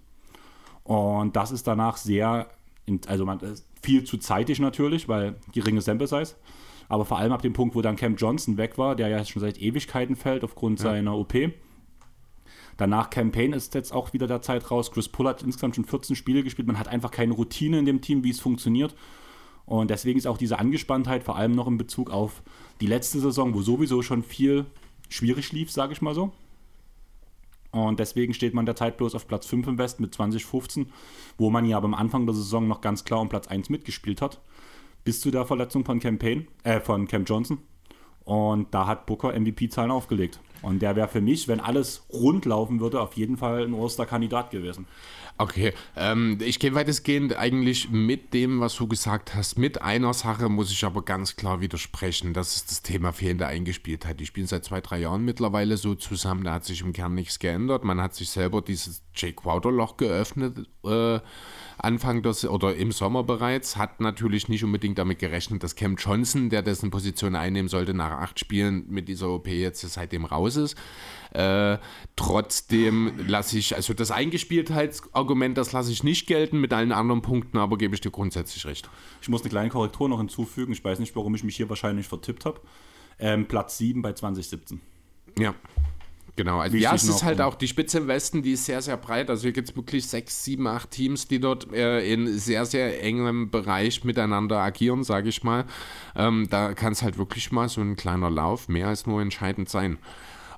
[0.84, 2.47] Und das ist danach sehr,
[3.07, 3.39] also man,
[3.82, 6.36] viel zu zeitig natürlich, weil geringe Sample Size
[6.91, 9.39] aber vor allem ab dem Punkt, wo dann Cam Johnson weg war, der ja schon
[9.39, 10.88] seit Ewigkeiten fällt aufgrund ja.
[10.91, 11.34] seiner OP.
[12.75, 14.91] Danach Campaign ist jetzt auch wieder der Zeit raus.
[14.91, 16.67] Chris Pull hat insgesamt schon 14 Spiele gespielt.
[16.67, 18.93] Man hat einfach keine Routine in dem Team, wie es funktioniert.
[19.65, 22.43] Und deswegen ist auch diese Angespanntheit vor allem noch in Bezug auf
[22.82, 24.65] die letzte Saison, wo sowieso schon viel
[25.07, 26.34] schwierig lief, sage ich mal so.
[27.72, 30.91] Und deswegen steht man derzeit bloß auf Platz 5 im Westen mit 2015,
[31.38, 34.41] wo man ja am Anfang der Saison noch ganz klar um Platz 1 mitgespielt hat.
[35.03, 37.59] Bis zu der Verletzung von Campaign, äh, von Cam Johnson.
[38.24, 40.39] Und da hat Booker MVP-Zahlen aufgelegt.
[40.61, 44.51] Und der wäre für mich, wenn alles rund laufen würde, auf jeden Fall ein Osterkandidat
[44.51, 44.86] gewesen.
[45.38, 49.57] Okay, ähm, ich gehe weitestgehend eigentlich mit dem, was du gesagt hast.
[49.57, 52.34] Mit einer Sache muss ich aber ganz klar widersprechen.
[52.34, 54.19] Das ist das Thema fehlende Eingespieltheit.
[54.19, 56.43] Die spielen seit zwei, drei Jahren mittlerweile so zusammen.
[56.43, 57.84] Da hat sich im Kern nichts geändert.
[57.84, 60.67] Man hat sich selber dieses Jake Crowder-Loch geöffnet.
[60.86, 61.19] Äh,
[61.84, 66.49] Anfang des oder im Sommer bereits, hat natürlich nicht unbedingt damit gerechnet, dass Cam Johnson,
[66.49, 70.77] der dessen Position einnehmen sollte, nach acht Spielen mit dieser OP jetzt seitdem raus ist.
[71.32, 71.77] Äh,
[72.15, 74.11] trotzdem lasse ich, also das
[75.22, 78.65] Eingespieltheitsargument, das lasse ich nicht gelten mit allen anderen Punkten, aber gebe ich dir grundsätzlich
[78.65, 78.89] recht.
[79.22, 80.74] Ich muss eine kleine Korrektur noch hinzufügen.
[80.74, 82.59] Ich weiß nicht, warum ich mich hier wahrscheinlich vertippt habe.
[83.19, 84.82] Ähm, Platz 7 bei 2017.
[85.38, 85.53] Ja.
[86.38, 88.95] Genau, also ja, es ist halt auch die Spitze im Westen, die ist sehr, sehr
[88.95, 89.30] breit.
[89.30, 93.03] Also hier gibt es wirklich sechs, sieben, acht Teams, die dort äh, in sehr, sehr
[93.03, 95.65] engem Bereich miteinander agieren, sage ich mal.
[96.15, 99.67] Ähm, da kann es halt wirklich mal so ein kleiner Lauf mehr als nur entscheidend
[99.67, 99.97] sein.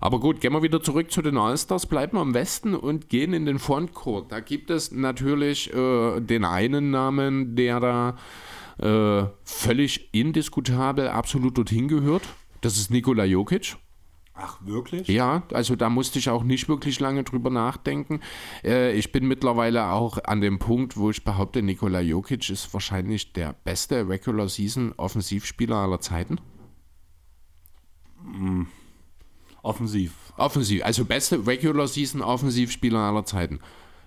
[0.04, 3.34] Aber gut, gehen wir wieder zurück zu den Allstars, bleiben wir im Westen und gehen
[3.34, 4.34] in den Frontcourt.
[4.34, 8.18] Da gibt es natürlich äh, den einen Namen, der da
[8.80, 12.24] äh, völlig indiskutabel absolut dorthin gehört.
[12.60, 13.78] Das ist Nikola Jokic.
[14.34, 15.08] Ach, wirklich?
[15.08, 18.20] Ja, also da musste ich auch nicht wirklich lange drüber nachdenken.
[18.62, 23.32] Äh, ich bin mittlerweile auch an dem Punkt, wo ich behaupte, Nikola Jokic ist wahrscheinlich
[23.32, 26.42] der beste Regular Season Offensivspieler aller Zeiten.
[28.22, 28.64] Mm.
[29.64, 30.14] Offensiv.
[30.38, 33.60] Offensiv, also beste Regular Season Offensivspieler aller Zeiten.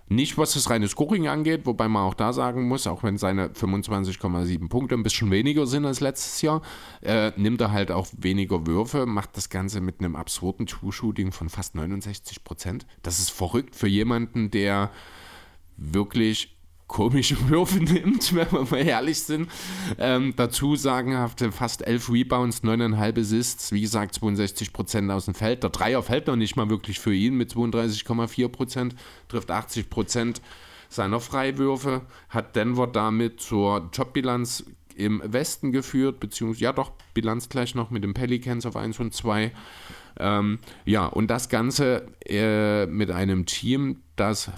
[0.08, 3.48] Nicht, was das reine Scoring angeht, wobei man auch da sagen muss, auch wenn seine
[3.48, 6.62] 25,7 Punkte ein bisschen weniger sind als letztes Jahr,
[7.00, 11.48] äh, nimmt er halt auch weniger Würfe, macht das Ganze mit einem absurden Two-Shooting von
[11.48, 12.86] fast 69 Prozent.
[13.02, 14.92] Das ist verrückt für jemanden, der
[15.76, 16.55] wirklich
[16.86, 19.50] komische Würfe nimmt, wenn wir mal ehrlich sind.
[19.98, 25.62] Ähm, dazu sagenhafte fast 11 Rebounds, 9,5 Assists, wie gesagt 62 Prozent aus dem Feld.
[25.62, 28.94] Der Dreier fällt noch nicht mal wirklich für ihn mit 32,4 Prozent,
[29.28, 30.40] trifft 80 Prozent
[30.88, 34.64] seiner Freiwürfe, hat Denver damit zur Jobbilanz
[34.94, 39.14] im Westen geführt, beziehungsweise ja doch, Bilanz gleich noch mit den Pelicans auf 1 und
[39.14, 39.52] 2.
[40.18, 44.50] Ähm, ja, und das Ganze äh, mit einem Team, das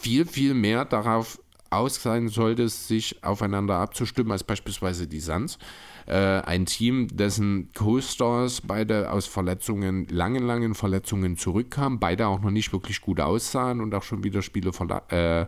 [0.00, 1.39] viel, viel mehr darauf
[1.70, 5.58] aus sein sollte, sich aufeinander abzustimmen, als beispielsweise die Suns.
[6.06, 12.50] Äh, ein Team, dessen Co-Stars beide aus Verletzungen, langen, langen Verletzungen zurückkamen, beide auch noch
[12.50, 14.70] nicht wirklich gut aussahen und auch schon wieder Spiele,
[15.08, 15.46] äh,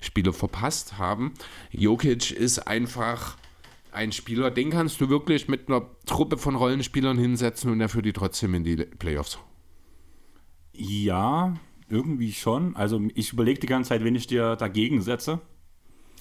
[0.00, 1.32] Spiele verpasst haben.
[1.70, 3.36] Jokic ist einfach
[3.92, 8.04] ein Spieler, den kannst du wirklich mit einer Truppe von Rollenspielern hinsetzen und er führt
[8.04, 9.38] die trotzdem in die Playoffs.
[10.72, 11.54] Ja,
[11.88, 12.74] irgendwie schon.
[12.76, 15.40] Also ich überlege die ganze Zeit, wen ich dir dagegen setze.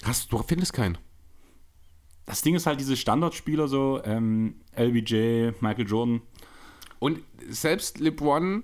[0.04, 0.97] Hast, du findest keinen.
[2.26, 6.22] Das Ding ist halt diese Standardspieler, so ähm, LBJ, Michael Jordan.
[6.99, 8.64] Und selbst LeBron,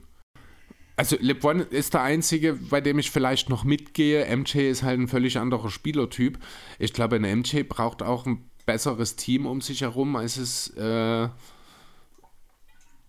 [0.95, 4.25] also LeBron ist der einzige, bei dem ich vielleicht noch mitgehe.
[4.35, 6.39] MJ ist halt ein völlig anderer Spielertyp.
[6.77, 11.27] Ich glaube, ein MJ braucht auch ein besseres Team um sich herum, als es äh,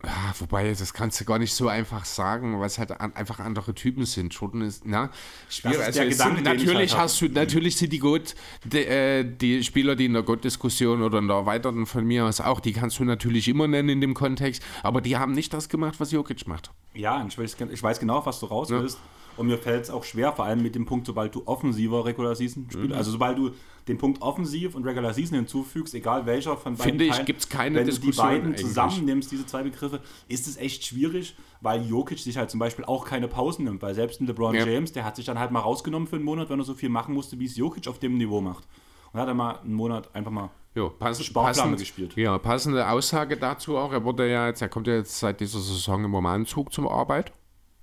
[0.04, 3.38] ja, wobei, das kannst du gar nicht so einfach sagen, weil es halt an, einfach
[3.38, 4.32] andere Typen sind.
[4.32, 5.10] Jordan ist, na,
[5.48, 5.80] schwierig.
[5.80, 8.34] Also Gedanke, sind, natürlich halt hast du, natürlich sind die gut,
[8.64, 12.40] die, äh, die Spieler, die in der Gott-Diskussion oder in der erweiterten von mir aus
[12.40, 15.68] auch, die kannst du natürlich immer nennen in dem Kontext, aber die haben nicht das
[15.68, 16.70] gemacht, was Jokic macht.
[16.94, 18.96] Ja, ich weiß, ich weiß genau, was du raus willst.
[18.96, 19.19] Ja.
[19.40, 22.34] Und mir fällt es auch schwer, vor allem mit dem Punkt, sobald du offensiver Regular
[22.34, 22.90] Season spielst.
[22.90, 22.94] Mhm.
[22.94, 23.52] Also sobald du
[23.88, 26.98] den Punkt offensiv und Regular Season hinzufügst, egal welcher von beiden.
[26.98, 28.28] Finde ich, gibt es keine wenn Diskussion.
[28.28, 32.36] Wenn du die beiden zusammennimmst, diese zwei Begriffe, ist es echt schwierig, weil Jokic sich
[32.36, 33.80] halt zum Beispiel auch keine Pausen nimmt.
[33.80, 34.66] Weil selbst ein LeBron ja.
[34.66, 36.90] James, der hat sich dann halt mal rausgenommen für einen Monat, wenn er so viel
[36.90, 38.68] machen musste, wie es Jokic auf dem Niveau macht.
[39.14, 42.14] Und hat er mal einen Monat einfach mal Jo, pass, passend, gespielt.
[42.14, 43.90] Ja, passende Aussage dazu auch.
[43.90, 47.32] Er wurde ja jetzt, er kommt ja jetzt seit dieser Saison im Romanzug zur Arbeit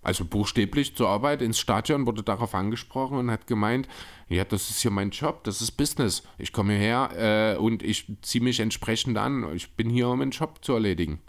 [0.07, 3.89] also buchstäblich zur Arbeit ins Stadion, wurde darauf angesprochen und hat gemeint,
[4.29, 6.23] ja, das ist hier mein Job, das ist Business.
[6.37, 9.53] Ich komme hierher äh, und ich ziehe mich entsprechend an.
[9.53, 11.19] Ich bin hier, um einen Job zu erledigen.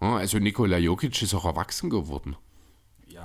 [0.00, 2.36] Also Nikola Jokic ist auch erwachsen geworden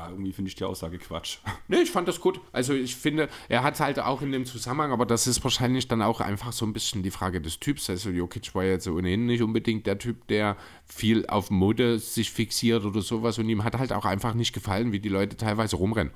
[0.09, 1.37] irgendwie finde ich die Aussage Quatsch.
[1.67, 2.41] Nee, ich fand das gut.
[2.51, 6.01] Also ich finde, er hat halt auch in dem Zusammenhang, aber das ist wahrscheinlich dann
[6.01, 7.89] auch einfach so ein bisschen die Frage des Typs.
[7.89, 12.83] Also Jokic war jetzt ohnehin nicht unbedingt der Typ, der viel auf Mode sich fixiert
[12.83, 16.13] oder sowas und ihm hat halt auch einfach nicht gefallen, wie die Leute teilweise rumrennen.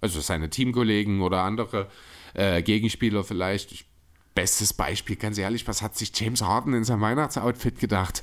[0.00, 1.88] Also seine Teamkollegen oder andere
[2.34, 3.86] äh, Gegenspieler vielleicht.
[4.34, 8.22] Bestes Beispiel, ganz ehrlich, was hat sich James Harden in seinem Weihnachtsoutfit gedacht?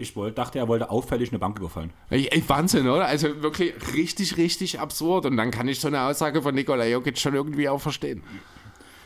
[0.00, 1.92] Ich wollte, dachte, er wollte auffällig eine Bank überfallen.
[2.08, 3.06] Ey, ey, Wahnsinn, oder?
[3.06, 5.26] Also wirklich richtig, richtig absurd.
[5.26, 8.22] Und dann kann ich so eine Aussage von Nikola Jokic schon irgendwie auch verstehen.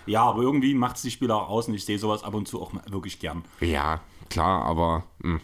[0.05, 2.47] Ja, aber irgendwie macht es die Spieler auch aus und ich sehe sowas ab und
[2.47, 3.43] zu auch wirklich gern.
[3.61, 5.39] Ja, klar, aber mh.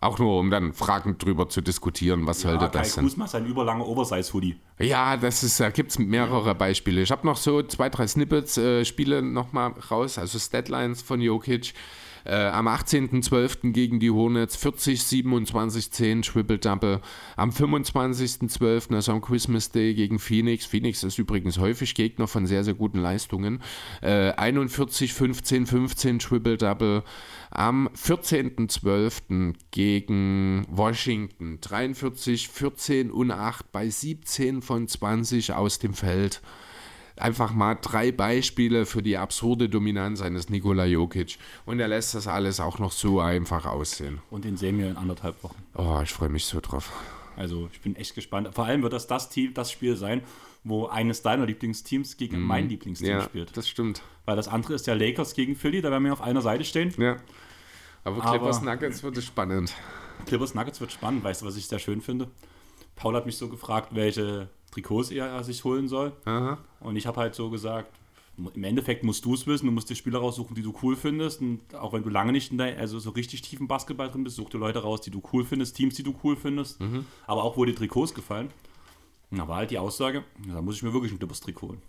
[0.00, 3.04] auch nur, um dann fragend drüber zu diskutieren, was Ja, sollte Kai das denn?
[3.04, 4.56] Kuzma sein überlanger Oversize-Hoodie.
[4.78, 7.02] Ja, das ist, da gibt es mehrere Beispiele.
[7.02, 11.74] Ich habe noch so zwei, drei Snippets, äh, Spiele nochmal raus, also Statlines von Jokic.
[12.24, 13.72] Äh, am 18.12.
[13.72, 17.00] gegen die Hornets 40, 27, 10 Triple-Double.
[17.36, 20.66] Am 25.12., also am Christmas Day gegen Phoenix.
[20.66, 23.62] Phoenix ist übrigens häufig Gegner von sehr, sehr guten Leistungen.
[24.02, 27.02] Äh, 41, 15, 15 Triple-Double.
[27.50, 29.54] Am 14.12.
[29.70, 36.42] gegen Washington 43, 14 und 8 bei 17 von 20 aus dem Feld.
[37.18, 41.38] Einfach mal drei Beispiele für die absurde Dominanz eines Nikola Jokic.
[41.66, 44.20] Und er lässt das alles auch noch so einfach aussehen.
[44.30, 45.56] Und den sehen wir in anderthalb Wochen.
[45.74, 46.92] Oh, ich freue mich so drauf.
[47.36, 48.48] Also ich bin echt gespannt.
[48.54, 50.22] Vor allem wird das das Team, das Spiel sein,
[50.64, 53.56] wo eines deiner Lieblingsteams gegen mein Lieblingsteam Ja, spielt.
[53.56, 54.02] das stimmt.
[54.24, 56.92] Weil das andere ist ja Lakers gegen Philly, da werden wir auf einer Seite stehen.
[56.98, 57.16] Ja.
[58.04, 59.72] Aber Aber- Clippers Nuggets wird es spannend.
[60.26, 61.22] Clippers Nuggets wird spannend.
[61.24, 62.28] Weißt du, was ich sehr schön finde?
[62.96, 64.48] Paul hat mich so gefragt, welche
[64.82, 66.12] Trikots er sich holen soll.
[66.24, 66.58] Aha.
[66.80, 67.92] Und ich habe halt so gesagt,
[68.54, 71.40] im Endeffekt musst du es wissen, du musst dir Spieler raussuchen, die du cool findest.
[71.40, 74.22] Und auch wenn du lange nicht in der, also so richtig tief im Basketball drin
[74.22, 76.80] bist, such dir Leute raus, die du cool findest, Teams, die du cool findest.
[77.26, 78.50] Aber auch, wo dir Trikots gefallen.
[79.30, 81.82] Und da war halt die Aussage, da muss ich mir wirklich ein Clippers-Trikot holen.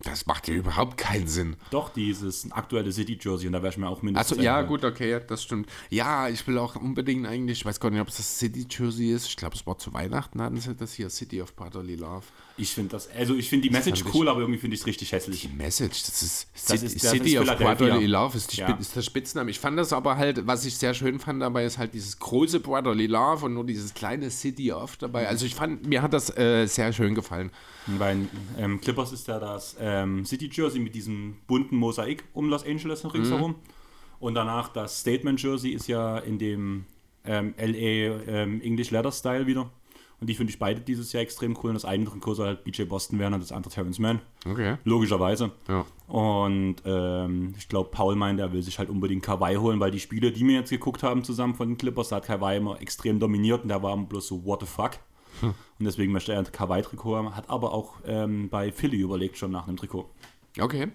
[0.00, 1.56] Das macht ja überhaupt keinen Sinn.
[1.70, 4.32] Doch, dieses aktuelle City-Jersey und da wäre ich mir auch mindestens.
[4.32, 5.70] Also ja, gut, okay, das stimmt.
[5.88, 9.10] Ja, ich will auch unbedingt eigentlich, ich weiß gar nicht, ob es das City Jersey
[9.10, 9.26] ist.
[9.26, 12.26] Ich glaube, es war zu Weihnachten, hatten sie das hier, City of Brotherly Love.
[12.58, 15.12] Ich finde das, also ich finde die Message cool, aber irgendwie finde ich es richtig
[15.12, 15.42] hässlich.
[15.42, 17.58] Die Message, das ist, Das City, ist- das City ist of.
[17.58, 18.72] Brotherly Love, ist, die Ja.
[18.76, 19.50] Ist der Spitzname.
[19.50, 22.60] Ich fand das aber halt, was ich sehr schön fand dabei, ist halt dieses große
[22.60, 25.28] Brotherly Love und nur dieses kleine City of dabei.
[25.28, 27.50] Also ich fand, mir hat das äh, sehr schön gefallen.
[27.98, 28.16] Bei
[28.58, 33.04] ähm, Clippers ist ja das ähm, City Jersey mit diesem bunten Mosaik um Los Angeles
[33.12, 33.56] ringsherum.
[34.18, 36.86] Und danach das Statement Jersey ist ja in dem
[37.26, 39.70] ähm, LA ähm, English Leather Style wieder.
[40.20, 41.70] Und die finde ich beide dieses Jahr extrem cool.
[41.70, 44.20] Und das eine Trikot soll halt BJ Boston werden und das andere Terrence Mann.
[44.48, 44.76] Okay.
[44.84, 45.52] Logischerweise.
[45.68, 45.84] Ja.
[46.08, 50.00] Und ähm, ich glaube, Paul meint, er will sich halt unbedingt Kawhi holen, weil die
[50.00, 53.20] Spiele, die wir jetzt geguckt haben zusammen von den Clippers, da hat Kawhi immer extrem
[53.20, 54.92] dominiert und da war bloß so, what the fuck.
[55.42, 55.54] Und
[55.84, 59.68] deswegen möchte er ein Kawhi-Trikot haben, hat aber auch ähm, bei Philly überlegt schon nach
[59.68, 60.08] einem Trikot.
[60.58, 60.88] Okay.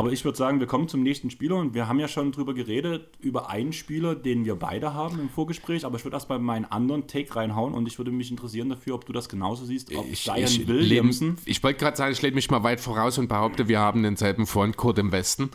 [0.00, 2.54] Aber ich würde sagen, wir kommen zum nächsten Spieler und wir haben ja schon drüber
[2.54, 6.64] geredet, über einen Spieler, den wir beide haben im Vorgespräch, aber ich würde erstmal meinen
[6.64, 10.06] anderen Take reinhauen und ich würde mich interessieren dafür, ob du das genauso siehst, ob
[10.10, 11.36] Ich, Zion ich, Williamson.
[11.36, 14.02] lehn- ich wollte gerade sagen, ich lehne mich mal weit voraus und behaupte, wir haben
[14.02, 15.50] denselben Frontcourt im Westen.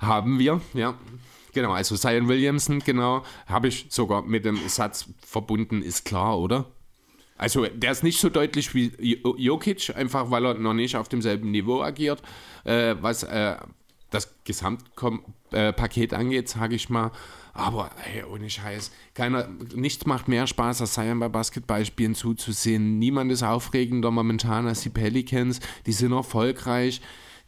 [0.00, 0.94] Haben wir, ja.
[1.54, 6.66] Genau, also Zion Williamson, genau, habe ich sogar mit dem Satz verbunden, ist klar, oder?
[7.38, 11.08] Also der ist nicht so deutlich wie Jo- Jokic, einfach weil er noch nicht auf
[11.08, 12.22] demselben Niveau agiert,
[12.64, 13.56] äh, was äh,
[14.10, 17.10] das Gesamtpaket angeht, sage ich mal.
[17.52, 22.98] Aber hey, ohne Scheiß, keiner, nichts macht mehr Spaß, als Zion bei Basketballspielen zuzusehen.
[22.98, 25.60] Niemand ist aufregender momentan als die Pelicans.
[25.86, 27.00] Die sind erfolgreich,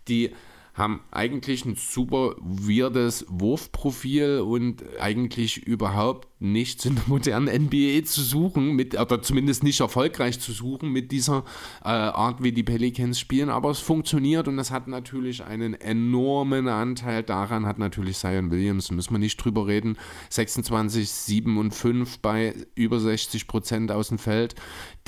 [0.09, 0.35] die
[0.79, 8.23] haben eigentlich ein super weirdes Wurfprofil und eigentlich überhaupt nichts in der modernen NBA zu
[8.23, 11.45] suchen, mit, oder zumindest nicht erfolgreich zu suchen mit dieser
[11.83, 16.69] äh, Art, wie die Pelicans spielen, aber es funktioniert und das hat natürlich einen enormen
[16.69, 19.97] Anteil daran, hat natürlich Zion Williams, müssen wir nicht drüber reden,
[20.31, 24.55] 26, 7 und 5 bei über 60 Prozent aus dem Feld,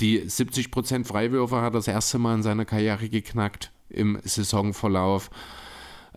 [0.01, 5.29] die 70 Prozent Freiwürfe hat er das erste Mal in seiner Karriere geknackt im Saisonverlauf.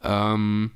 [0.05, 0.71] Ähm,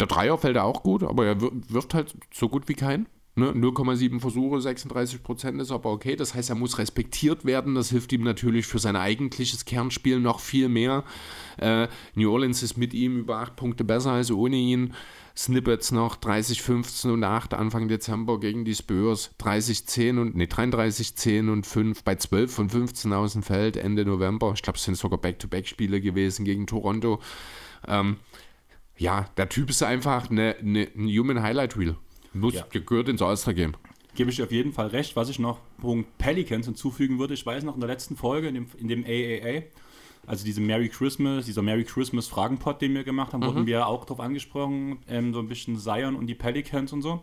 [0.00, 3.06] der Dreier fällt er auch gut, aber er wir- wirft halt so gut wie kein.
[3.38, 3.52] Ne?
[3.52, 6.16] 0,7 Versuche, 36 Prozent ist aber okay.
[6.16, 7.74] Das heißt, er muss respektiert werden.
[7.74, 11.04] Das hilft ihm natürlich für sein eigentliches Kernspiel noch viel mehr.
[11.58, 14.94] Äh, New Orleans ist mit ihm über 8 Punkte besser als ohne ihn.
[15.36, 19.32] Snippets noch 30, 15 und 8 Anfang Dezember gegen die Spurs.
[19.36, 23.76] 30, 10 und, nee, 33, 10 und 5 bei 12 von 15 aus dem Feld
[23.76, 24.52] Ende November.
[24.54, 27.20] Ich glaube, es sind sogar Back-to-Back-Spiele gewesen gegen Toronto.
[27.86, 28.16] Ähm,
[28.98, 31.96] ja, der Typ ist einfach eine, eine, ein Human Highlight Reel.
[32.32, 32.66] Muss, Ja.
[32.70, 33.74] gehört ins All-Star-Game.
[34.14, 35.16] Gebe ich dir auf jeden Fall recht.
[35.16, 38.54] Was ich noch Punkt Pelicans hinzufügen würde, ich weiß noch in der letzten Folge, in
[38.54, 39.62] dem, in dem AAA,
[40.26, 44.04] also diese Merry Christmas, dieser Merry Christmas Fragenpot, den wir gemacht haben, wurden wir auch
[44.04, 47.22] darauf angesprochen, ähm, so ein bisschen Zion und die Pelicans und so.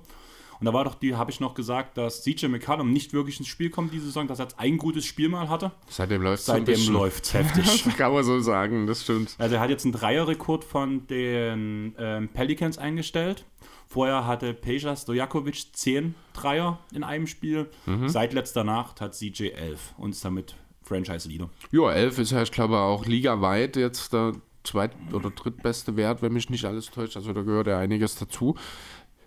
[0.64, 3.50] Und da war doch die, habe ich noch gesagt, dass CJ McCallum nicht wirklich ins
[3.50, 5.74] Spiel kommt diese Saison, dass er jetzt ein gutes Spiel mal hatte.
[5.90, 7.84] Seitdem läuft es Seitdem läuft es heftig.
[7.84, 9.36] Das kann man so sagen, das stimmt.
[9.40, 13.44] Also er hat jetzt einen Dreierrekord von den ähm, Pelicans eingestellt.
[13.90, 17.70] Vorher hatte Peja Stojakovic 10 Dreier in einem Spiel.
[18.06, 21.50] Seit letzter Nacht hat CJ 11 und ist damit Franchise-Leader.
[21.74, 24.32] Ja, 11 ist ja, ich glaube, auch ligaweit jetzt der
[24.64, 27.16] zweit- oder drittbeste Wert, wenn mich nicht alles täuscht.
[27.18, 28.56] Also da gehört ja einiges dazu.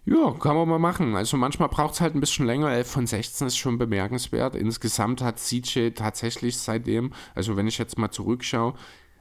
[0.07, 1.17] Ja, kann man mal machen.
[1.17, 2.71] Also manchmal braucht es halt ein bisschen länger.
[2.71, 4.55] 11 von 16 ist schon bemerkenswert.
[4.55, 8.75] Insgesamt hat CJ tatsächlich seitdem, also wenn ich jetzt mal zurückschaue,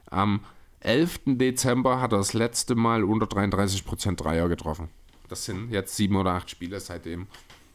[0.08, 0.40] am
[0.80, 1.20] 11.
[1.26, 4.88] Dezember hat er das letzte Mal unter 33% Dreier getroffen.
[5.28, 7.26] Das sind jetzt sieben oder acht Spiele seitdem.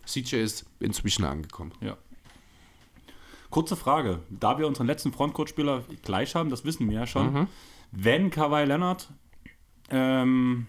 [0.06, 1.74] CJ ist inzwischen angekommen.
[1.82, 1.98] Ja.
[3.50, 4.20] Kurze Frage.
[4.30, 7.50] Da wir unseren letzten Frontcourt-Spieler gleich haben, das wissen wir ja schon.
[7.92, 9.10] Wenn Kawhi Leonard
[9.90, 10.68] ähm,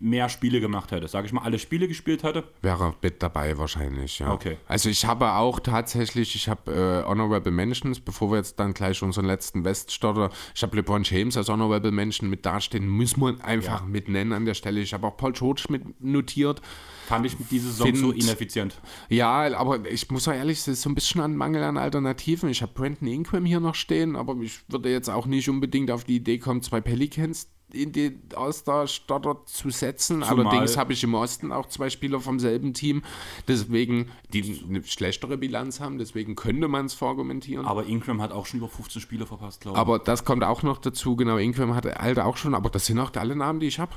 [0.00, 4.20] mehr Spiele gemacht hätte, sage ich mal, alle Spiele gespielt hätte, Wäre mit dabei wahrscheinlich,
[4.20, 4.32] ja.
[4.32, 4.56] Okay.
[4.68, 9.02] Also ich habe auch tatsächlich, ich habe äh, Honorable Mentions, bevor wir jetzt dann gleich
[9.02, 13.80] unseren letzten Weststarter, ich habe LeBron James als Honorable Mention mit dastehen, müssen wir einfach
[13.80, 13.86] Ja.
[13.86, 14.80] mit nennen an der Stelle.
[14.80, 16.62] Ich habe auch Paul George mit notiert.
[17.08, 18.80] fand ich diese Saison Find- so ineffizient.
[19.08, 21.76] Ja, aber ich muss auch ehrlich sagen, es ist so ein bisschen ein Mangel an
[21.78, 22.50] Alternativen.
[22.50, 26.04] Ich habe Brandon Ingram hier noch stehen, aber ich würde jetzt auch nicht unbedingt auf
[26.04, 30.22] die Idee kommen, zwei Pelicans in die All-Star-Starter zu setzen.
[30.22, 33.02] Zumal- Allerdings habe ich im Osten auch zwei Spieler vom selben Team,
[33.46, 37.66] deswegen, die eine schlechtere Bilanz haben, deswegen könnte man es verargumentieren.
[37.66, 39.80] Aber Ingram hat auch schon über 15 Spiele verpasst, glaube ich.
[39.80, 42.98] Aber das kommt auch noch dazu, genau, Ingram hatte Alter auch schon, aber das sind
[42.98, 43.92] auch alle Namen, die ich habe.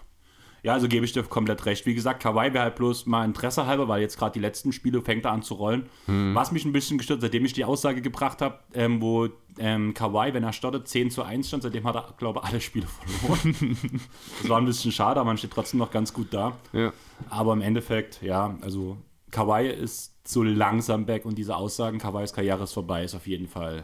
[0.63, 1.85] Ja, also gebe ich dir komplett recht.
[1.87, 5.01] Wie gesagt, Kawhi wäre halt bloß mal Interesse halber, weil jetzt gerade die letzten Spiele
[5.01, 5.89] fängt er an zu rollen.
[6.35, 10.33] Was mich ein bisschen gestört, seitdem ich die Aussage gebracht habe, ähm, wo ähm, Kawhi,
[10.33, 13.77] wenn er startet, 10 zu 1 stand, seitdem hat er, glaube ich, alle Spiele verloren.
[14.41, 16.53] das war ein bisschen schade, aber man steht trotzdem noch ganz gut da.
[16.73, 16.93] Ja.
[17.29, 18.97] Aber im Endeffekt, ja, also
[19.31, 23.47] Kawhi ist so langsam back und diese Aussagen, Kawhis Karriere ist vorbei, ist auf jeden
[23.47, 23.83] Fall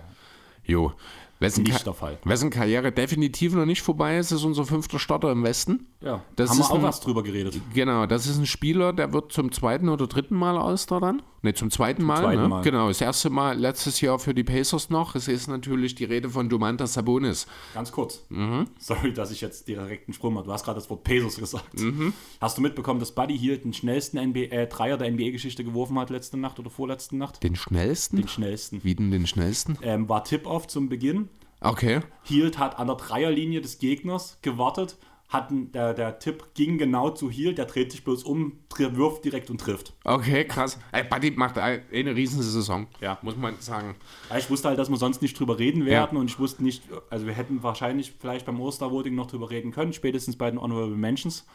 [0.67, 0.91] Jo.
[1.39, 2.17] Wessen, nicht Ka der Fall.
[2.23, 5.85] wessen Karriere definitiv noch nicht vorbei ist, ist unser fünfter Starter im Westen.
[6.01, 7.59] Ja, Das haben wir auch ein- was drüber geredet.
[7.73, 11.21] Genau, das ist ein Spieler, der wird zum zweiten oder dritten Mal All-Star dann.
[11.47, 12.17] Ne, zum zweiten Mal.
[12.17, 12.47] zweiten ne?
[12.49, 12.61] Mal.
[12.61, 15.15] Genau, das erste Mal letztes Jahr für die Pacers noch.
[15.15, 17.47] Es ist natürlich die Rede von Domantas Sabonis.
[17.73, 18.25] Ganz kurz.
[18.27, 18.67] Mhm.
[18.77, 20.43] Sorry, dass ich jetzt direkt einen Sprung mache.
[20.43, 21.79] Du hast gerade das Wort Pesos gesagt.
[21.79, 22.11] Mhm.
[22.41, 26.09] Hast du mitbekommen, dass Buddy Hield den schnellsten NBA, äh, Dreier der NBA-Geschichte geworfen hat
[26.09, 27.41] letzte Nacht oder vorletzte Nacht?
[27.41, 28.17] Den schnellsten?
[28.17, 28.83] Den schnellsten.
[28.83, 29.77] Wie denn den schnellsten?
[29.83, 31.29] Ähm, war Tip-Off zum Beginn.
[31.61, 32.01] Okay.
[32.23, 34.97] Hield hat an der Dreierlinie des Gegners gewartet.
[35.29, 37.57] Hat, der, der Tipp ging genau zu Hield.
[37.57, 39.91] Der dreht sich bloß um, wirft direkt und trifft.
[40.05, 40.79] Okay, krass.
[40.93, 42.87] Ey, Buddy macht ein- eine riesen Saison.
[43.01, 43.17] Ja.
[43.23, 43.95] Muss man sagen.
[44.29, 46.83] Ja, ich wusste halt, dass wir sonst nicht drüber reden werden und ich wusste nicht,
[47.09, 50.95] also wir hätten wahrscheinlich vielleicht beim Oster-Voting noch drüber reden können, spätestens bei den Honorable
[50.95, 51.45] Mentions.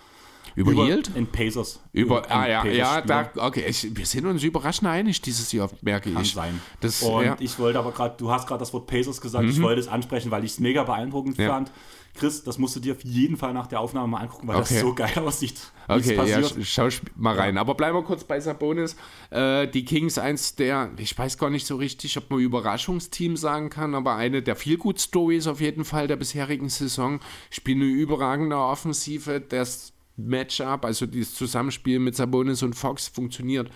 [0.56, 1.10] Über, Yield?
[1.14, 1.80] In Pacers.
[1.92, 3.30] Über, ah einen ja, ja, Pacers-Spieler.
[3.36, 6.34] da, okay, ich, wir sind uns überraschend einig dieses Jahr, merke Kann ich.
[6.34, 6.60] sein.
[6.80, 7.30] Das, und ja.
[7.30, 7.36] Mhm.
[7.40, 10.30] ich wollte aber gerade, du hast gerade das Wort Pacers gesagt, ich wollte es ansprechen,
[10.30, 11.48] weil ich es mega beeindruckend Ja.
[11.48, 11.70] fand.
[12.14, 14.74] Chris, das musst du dir auf jeden Fall nach der Aufnahme mal angucken, weil Okay.
[14.74, 15.54] das so geil aussieht.
[15.88, 17.56] Okay, ja, schau mal rein.
[17.56, 18.96] Aber bleiben wir kurz bei Sabonis.
[19.30, 23.70] Äh, die Kings, eins der, ich weiß gar nicht so richtig, ob man Überraschungsteam sagen
[23.70, 27.20] kann, aber eine der Feel-Good-Stories auf jeden Fall der bisherigen Saison.
[27.50, 29.40] Spielen eine überragende Offensive.
[29.40, 33.70] Das Matchup, also dieses Zusammenspiel mit Sabonis und Fox funktioniert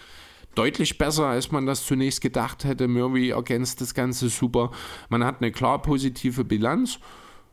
[0.54, 2.86] deutlich besser, als man das zunächst gedacht hätte.
[2.88, 4.70] Murray ergänzt das Ganze super.
[5.08, 6.98] Man hat eine klar positive Bilanz.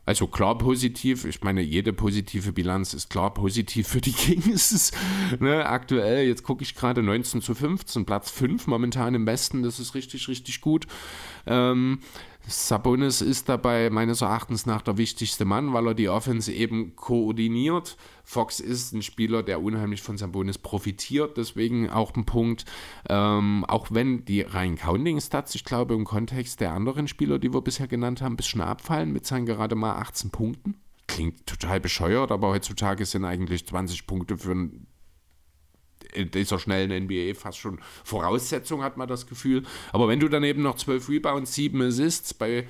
[0.06, 4.92] Also klar positiv, ich meine, jede positive Bilanz ist klar positiv für die Kings.
[5.40, 9.80] ne, aktuell, jetzt gucke ich gerade 19 zu 15, Platz 5 momentan im Westen, das
[9.80, 10.86] ist richtig, richtig gut.
[11.46, 12.00] Ähm,
[12.46, 17.96] Sabonis ist dabei meines Erachtens nach der wichtigste Mann, weil er die Offense eben koordiniert.
[18.22, 22.66] Fox ist ein Spieler, der unheimlich von Sabonis profitiert, deswegen auch ein Punkt.
[23.08, 27.62] Ähm, auch wenn die rein Counting-Stats, ich glaube, im Kontext der anderen Spieler, die wir
[27.62, 30.74] bisher genannt haben, ein bisschen abfallen mit seinen gerade mal 18 Punkten.
[31.06, 34.86] Klingt total bescheuert, aber heutzutage sind eigentlich 20 Punkte für ein
[36.14, 39.64] in dieser schnellen NBA fast schon Voraussetzung, hat man das Gefühl.
[39.92, 42.66] Aber wenn du dann eben noch 12 Rebounds, 7 Assists bei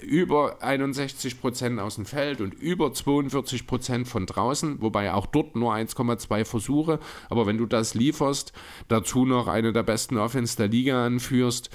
[0.00, 6.44] über 61% aus dem Feld und über 42% von draußen, wobei auch dort nur 1,2
[6.44, 8.52] Versuche, aber wenn du das lieferst,
[8.88, 11.70] dazu noch eine der besten Offense der Liga anführst,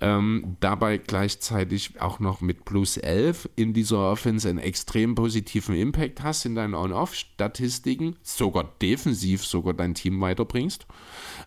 [0.00, 6.22] ähm, dabei gleichzeitig auch noch mit plus 11 in dieser Offense einen extrem positiven Impact
[6.22, 10.86] hast in deinen On-Off-Statistiken, sogar defensiv sogar dein Team weiterbringst,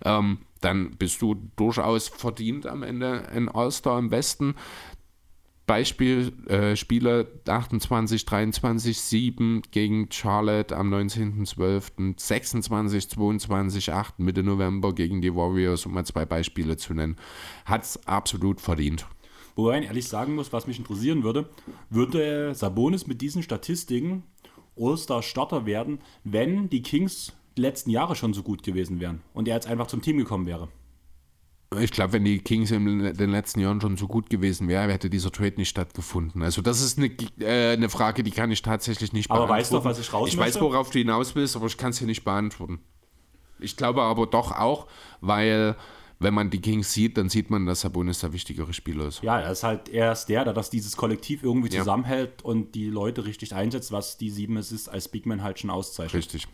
[0.03, 4.55] ähm, dann bist du durchaus verdient am Ende ein All-Star im Westen.
[5.68, 14.95] Beispiel äh, Spiele 28, 23, 7 gegen Charlotte am 19.12., 26, 22, 8 Mitte November
[14.95, 17.18] gegen die Warriors, um mal zwei Beispiele zu nennen.
[17.65, 19.05] Hat es absolut verdient.
[19.57, 21.49] Wobei ich ehrlich sagen muss, was mich interessieren würde,
[21.89, 24.24] würde Sabonis mit diesen Statistiken
[24.80, 29.55] All-Star-Starter werden, wenn die Kings die letzten Jahre schon so gut gewesen wären und er
[29.55, 30.70] jetzt einfach zum Team gekommen wäre.
[31.82, 35.09] Ich glaube, wenn die Kings in den letzten Jahren schon so gut gewesen wären, hätte
[35.09, 36.41] dieser Trade nicht stattgefunden.
[36.41, 37.07] Also das ist eine,
[37.39, 39.76] äh, eine Frage, die kann ich tatsächlich nicht aber beantworten.
[39.76, 41.89] Aber weißt du, was ich raus Ich weiß, worauf du hinaus willst, aber ich kann
[41.89, 42.80] es hier nicht beantworten.
[43.59, 44.88] Ich glaube aber doch auch,
[45.20, 45.76] weil
[46.20, 49.22] wenn man die Kings sieht, dann sieht man, dass Sabonis der wichtigere Spieler ist.
[49.22, 51.80] Ja, er ist halt er ist der, der das dieses Kollektiv irgendwie ja.
[51.80, 56.13] zusammenhält und die Leute richtig einsetzt, was die sieben Assists als Bigman halt schon auszeichnet.
[56.13, 56.47] Richtig.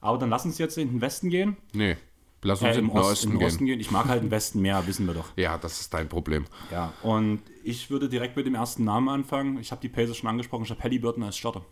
[0.00, 1.56] Aber dann lass uns jetzt in den Westen gehen.
[1.72, 1.96] Nee.
[2.42, 3.46] Lass uns äh, in den Osten, Osten, gehen.
[3.46, 3.80] Osten, gehen.
[3.80, 5.26] Ich mag halt den Westen mehr, wissen wir doch.
[5.36, 6.46] Ja, das ist dein Problem.
[6.70, 9.58] Ja, und ich würde direkt mit dem ersten Namen anfangen.
[9.58, 10.64] Ich habe die Pacers schon angesprochen.
[10.64, 11.64] Ich habe Halliburton als Starter.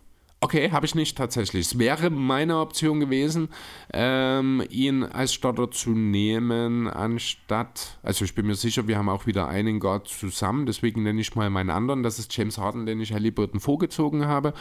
[0.48, 1.66] Okay, habe ich nicht tatsächlich.
[1.66, 3.50] Es wäre meine Option gewesen,
[3.92, 9.26] ähm, ihn als Starter zu nehmen, anstatt, also ich bin mir sicher, wir haben auch
[9.26, 12.98] wieder einen Guard zusammen, deswegen nenne ich mal meinen anderen, das ist James Harden, den
[12.98, 14.54] ich Halliburton vorgezogen habe.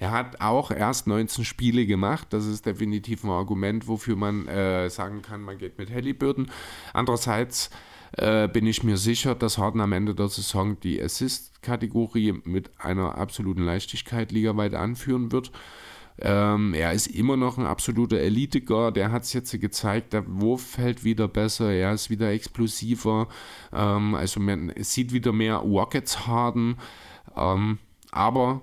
[0.00, 4.90] Er hat auch erst 19 Spiele gemacht, das ist definitiv ein Argument, wofür man äh,
[4.90, 6.50] sagen kann, man geht mit Halliburton.
[6.92, 7.70] Andererseits
[8.12, 13.18] äh, bin ich mir sicher, dass Harden am Ende der Saison die Assist-Kategorie mit einer
[13.18, 15.52] absoluten Leichtigkeit ligaweit anführen wird.
[16.20, 18.96] Ähm, er ist immer noch ein absoluter Elite-Guard.
[18.96, 23.28] Der hat es jetzt gezeigt, der Wurf fällt wieder besser, er ist wieder explosiver.
[23.72, 26.76] Ähm, also man sieht wieder mehr Rockets Harden.
[27.36, 27.78] Ähm,
[28.10, 28.62] aber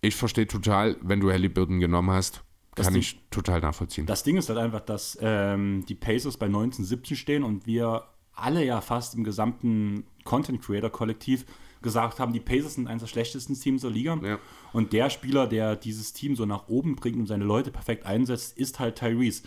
[0.00, 2.42] ich verstehe total, wenn du Halliburton genommen hast,
[2.76, 4.06] kann Ding, ich total nachvollziehen.
[4.06, 8.04] Das Ding ist halt einfach, dass ähm, die Pacers bei 1917 stehen und wir
[8.36, 11.46] alle ja fast im gesamten Content Creator Kollektiv
[11.82, 14.18] gesagt haben, die Pacers sind eines der schlechtesten Teams der Liga.
[14.22, 14.38] Ja.
[14.72, 18.56] Und der Spieler, der dieses Team so nach oben bringt und seine Leute perfekt einsetzt,
[18.58, 19.42] ist halt Tyrese.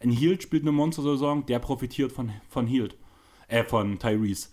[0.00, 2.96] Ein Hield spielt eine Monster-Saison, der profitiert von, von Hield,
[3.48, 4.48] äh, von Tyrese.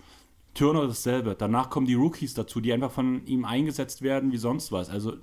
[0.53, 1.36] Turner dasselbe.
[1.38, 4.89] Danach kommen die Rookies dazu, die einfach von ihm eingesetzt werden wie sonst was.
[4.89, 5.17] Also,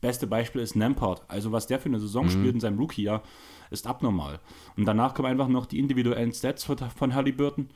[0.00, 1.22] beste Beispiel ist Nampart.
[1.28, 2.30] Also, was der für eine Saison mhm.
[2.30, 3.22] spielt in seinem Rookie-Jahr,
[3.70, 4.40] ist abnormal.
[4.76, 7.68] Und danach kommen einfach noch die individuellen Stats von Halliburton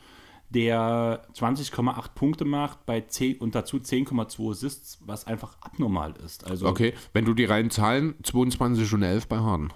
[0.51, 6.47] der 20,8 Punkte macht bei 10 und dazu 10,2 Assists, was einfach abnormal ist.
[6.47, 9.73] Also okay, wenn du die reinen Zahlen 22 und 11 bei Harden.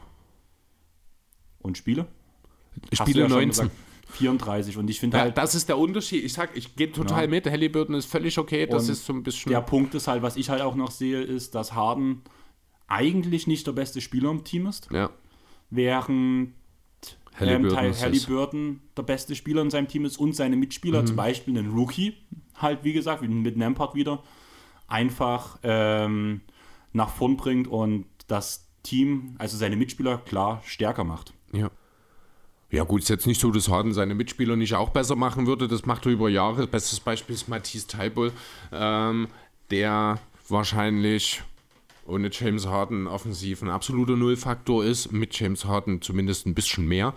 [1.59, 2.07] Und Spiele?
[2.93, 3.71] Spiele ja 19.
[4.11, 5.37] 34 und ich finde ja, halt.
[5.37, 6.25] Das ist der Unterschied.
[6.25, 7.29] Ich sag, ich gehe total ja.
[7.29, 7.47] mit.
[7.47, 8.66] Halliburton ist völlig okay.
[8.66, 9.51] Das ist so ein bisschen.
[9.51, 12.23] Der Punkt ist halt, was ich halt auch noch sehe, ist, dass Harden
[12.87, 14.89] eigentlich nicht der beste Spieler im Team ist.
[14.91, 15.11] Ja.
[15.71, 16.55] Während
[17.39, 21.07] Halliburton, ähm, Halliburton der beste Spieler in seinem Team ist und seine Mitspieler, mhm.
[21.07, 22.14] zum Beispiel einen Rookie,
[22.57, 24.22] halt wie gesagt, mit Nampart wieder,
[24.86, 26.41] einfach ähm,
[26.93, 31.32] nach vorn bringt und das Team, also seine Mitspieler, klar stärker macht.
[31.53, 31.70] Ja.
[32.70, 35.68] Ja, gut, ist jetzt nicht so, dass Harden seine Mitspieler nicht auch besser machen würde.
[35.68, 36.66] Das macht er über Jahre.
[36.66, 38.30] Bestes Beispiel ist Matisse Taibol,
[38.72, 39.28] ähm,
[39.70, 40.18] der
[40.49, 41.43] wahrscheinlich
[42.09, 47.14] ohne James Harden offensiv ein absoluter Nullfaktor ist, mit James Harden zumindest ein bisschen mehr.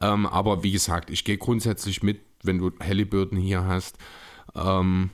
[0.00, 3.98] Ähm, aber wie gesagt, ich gehe grundsätzlich mit, wenn du Halliburton hier hast.
[4.54, 5.10] Ähm,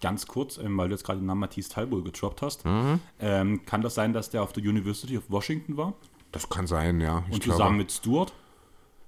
[0.00, 2.64] Ganz kurz, ähm, weil du jetzt gerade den Namen Matisse Talbot getroppt hast.
[2.64, 3.00] Mhm.
[3.20, 5.92] Ähm, kann das sein, dass der auf der University of Washington war?
[6.32, 7.24] Das kann sein, ja.
[7.28, 8.32] Ich Und zusammen glaube, mit Stuart?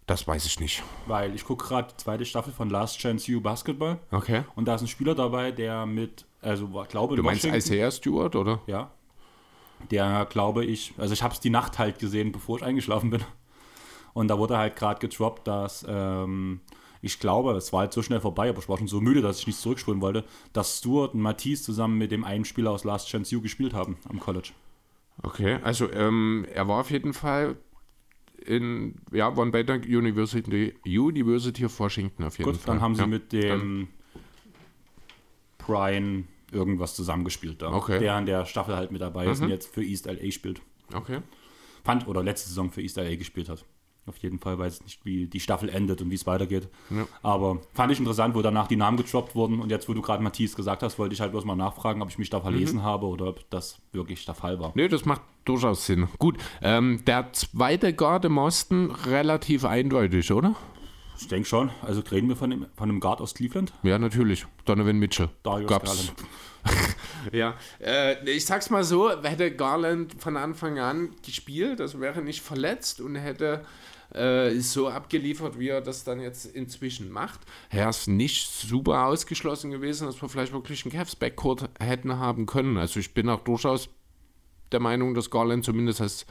[0.06, 0.82] Das weiß ich nicht.
[1.06, 3.98] Weil ich gucke gerade die zweite Staffel von Last Chance U Basketball.
[4.10, 4.44] Okay.
[4.56, 8.60] Und da ist ein Spieler dabei, der mit, also glaube Du meinst Isaiah Stewart, oder?
[8.66, 8.90] Ja
[9.90, 13.22] der glaube ich, also ich habe es die Nacht halt gesehen, bevor ich eingeschlafen bin.
[14.14, 16.60] Und da wurde halt gerade getroppt, dass ähm,
[17.00, 19.40] ich glaube, es war halt so schnell vorbei, aber ich war schon so müde, dass
[19.40, 23.08] ich nicht zurückspulen wollte, dass Stuart und Matisse zusammen mit dem einen Spieler aus Last
[23.08, 24.50] Chance U gespielt haben am College.
[25.22, 27.56] Okay, also ähm, er war auf jeden Fall
[28.44, 32.74] in, ja, waren bei der University, University of Washington auf jeden Gut, Fall.
[32.74, 33.88] dann haben sie ja, mit dem
[35.58, 37.72] Brian irgendwas zusammengespielt da.
[37.72, 37.98] Okay.
[37.98, 39.46] Der an der Staffel halt mit dabei ist mhm.
[39.46, 40.61] und jetzt für East LA spielt.
[40.94, 41.20] Okay.
[41.84, 43.64] Fand oder letzte Saison für East LA gespielt hat.
[44.05, 46.68] Auf jeden Fall weiß ich nicht, wie die Staffel endet und wie es weitergeht.
[46.90, 47.07] Ja.
[47.22, 49.61] Aber fand ich interessant, wo danach die Namen getroppt wurden.
[49.61, 52.09] Und jetzt, wo du gerade Matthias gesagt hast, wollte ich halt bloß mal nachfragen, ob
[52.09, 52.82] ich mich da verlesen mhm.
[52.82, 54.72] habe oder ob das wirklich der Fall war.
[54.74, 56.09] Nee, das macht durchaus Sinn.
[56.18, 60.57] Gut, ähm, der zweite Guard im Osten relativ eindeutig, oder?
[61.22, 61.70] Ich denke schon.
[61.82, 63.72] Also reden wir von, dem, von einem Guard aus Cleveland?
[63.84, 64.44] Ja, natürlich.
[64.64, 65.28] Donovan Mitchell.
[65.42, 66.12] Darius Gab's.
[67.32, 72.42] Ja, äh, ich sag's mal so, hätte Garland von Anfang an gespielt, also wäre nicht
[72.42, 73.64] verletzt und hätte
[74.12, 79.70] äh, so abgeliefert, wie er das dann jetzt inzwischen macht, wäre es nicht super ausgeschlossen
[79.70, 82.76] gewesen, dass wir vielleicht wirklich einen Cavs Backcourt hätten haben können.
[82.76, 83.88] Also ich bin auch durchaus
[84.72, 86.26] der Meinung, dass Garland zumindest als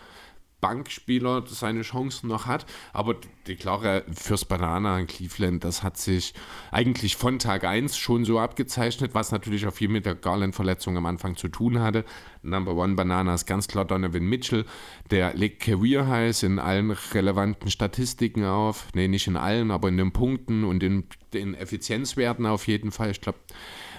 [0.62, 2.66] Bankspieler seine Chancen noch hat.
[2.94, 3.16] Aber
[3.48, 6.34] die klare fürs Banana in Cleveland, das hat sich
[6.72, 11.06] eigentlich von Tag 1 schon so abgezeichnet, was natürlich auch viel mit der Garland-Verletzung am
[11.06, 12.06] Anfang zu tun hatte.
[12.44, 14.66] Number One Banana ist ganz klar Donovan Mitchell.
[15.10, 18.88] Der legt Career Highs in allen relevanten Statistiken auf.
[18.94, 23.12] Nee, nicht in allen, aber in den Punkten und in den Effizienzwerten auf jeden Fall.
[23.12, 23.40] Ich glaube,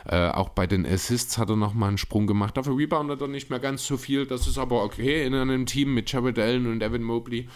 [0.06, 2.56] äh, auch bei den Assists hat er nochmal einen Sprung gemacht.
[2.56, 4.26] Dafür reboundet er nicht mehr ganz so viel.
[4.26, 7.48] Das ist aber okay in einem Team mit Jared Allen und Evan Mobley.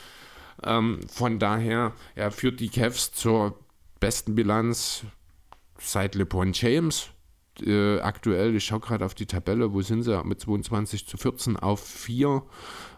[0.62, 3.59] Ähm, von daher, er führt die Cavs zur
[4.01, 5.05] besten Bilanz
[5.78, 7.11] seit LeBron James.
[7.64, 10.22] Äh, aktuell, ich schaue gerade auf die Tabelle, wo sind sie?
[10.24, 12.42] Mit 22 zu 14 auf 4.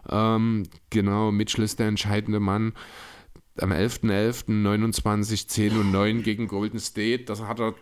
[0.09, 2.73] Ähm, genau, Mitchell ist der entscheidende Mann
[3.57, 4.47] am 11.11.
[4.47, 4.51] .11.
[4.51, 7.25] 29, 10 und 9 gegen Golden State.
[7.25, 7.73] Das hat er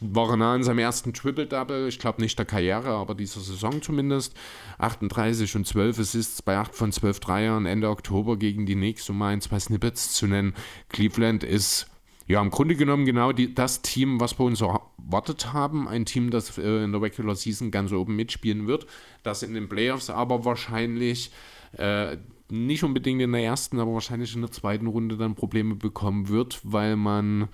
[0.00, 3.82] war er nah an seinem ersten Triple-Double, ich glaube nicht der Karriere, aber dieser Saison
[3.82, 4.34] zumindest.
[4.78, 9.18] 38 und 12 Assists bei 8 von 12 Dreiern Ende Oktober gegen die Knicks, um
[9.18, 10.54] mal ein, zwei Snippets zu nennen.
[10.88, 11.86] Cleveland ist
[12.26, 15.86] ja im Grunde genommen genau die, das Team, was wir uns erwartet haben.
[15.86, 18.86] Ein Team, das äh, in der Regular Season ganz oben mitspielen wird,
[19.22, 21.30] das in den Playoffs aber wahrscheinlich
[21.76, 22.16] äh,
[22.48, 26.60] nicht unbedingt in der ersten, aber wahrscheinlich in der zweiten Runde dann Probleme bekommen wird,
[26.62, 27.48] weil man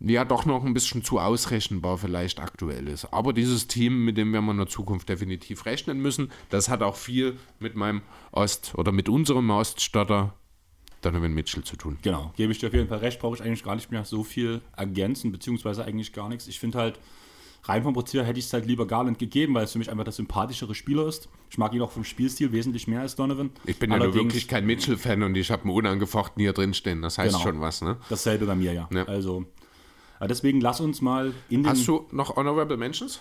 [0.00, 3.06] ja doch noch ein bisschen zu ausrechenbar vielleicht aktuell ist.
[3.12, 6.82] Aber dieses Team, mit dem werden wir in der Zukunft definitiv rechnen müssen, das hat
[6.82, 10.34] auch viel mit meinem Ost- oder mit unserem Oststatter
[11.02, 11.98] Donovan Mitchell zu tun.
[12.02, 14.24] Genau, gebe ich dir auf jeden Fall recht, brauche ich eigentlich gar nicht mehr so
[14.24, 16.48] viel ergänzen, beziehungsweise eigentlich gar nichts.
[16.48, 16.98] Ich finde halt,
[17.64, 20.04] rein vom Prozedere hätte ich es halt lieber Garland gegeben, weil es für mich einfach
[20.04, 21.28] der sympathischere Spieler ist.
[21.50, 23.50] Ich mag ihn auch vom Spielstil wesentlich mehr als Donovan.
[23.64, 27.02] Ich bin Allerdings, ja nur wirklich kein Mitchell-Fan und ich habe einen unangefochten hier drinstehen.
[27.02, 27.98] Das heißt genau, schon was, ne?
[28.08, 28.88] Dasselbe bei mir, ja.
[28.92, 29.04] ja.
[29.04, 29.46] Also
[30.26, 31.70] deswegen lass uns mal in den.
[31.70, 33.20] Hast du noch Honorable Mentions?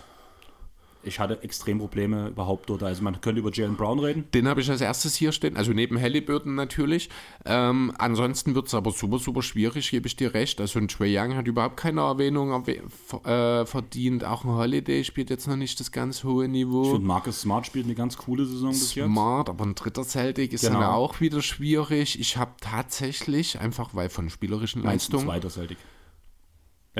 [1.07, 2.83] Ich hatte extrem Probleme überhaupt dort.
[2.83, 4.25] Also man könnte über Jalen Brown reden.
[4.33, 7.09] Den habe ich als erstes hier stehen, also neben Halliburton natürlich.
[7.45, 10.59] Ähm, ansonsten wird es aber super, super schwierig, gebe ich dir recht.
[10.59, 14.25] Also ein Trey Young hat überhaupt keine Erwähnung äh, verdient.
[14.25, 16.83] Auch ein Holiday spielt jetzt noch nicht das ganz hohe Niveau.
[16.83, 19.05] Ich finde, Marcus Smart spielt eine ganz coole Saison bis jetzt.
[19.07, 20.81] Smart, aber ein dritter Celtic ist genau.
[20.81, 22.19] dann auch wieder schwierig.
[22.19, 25.25] Ich habe tatsächlich, einfach weil von spielerischen Leistungen...
[25.25, 25.77] Zweiter Celtic.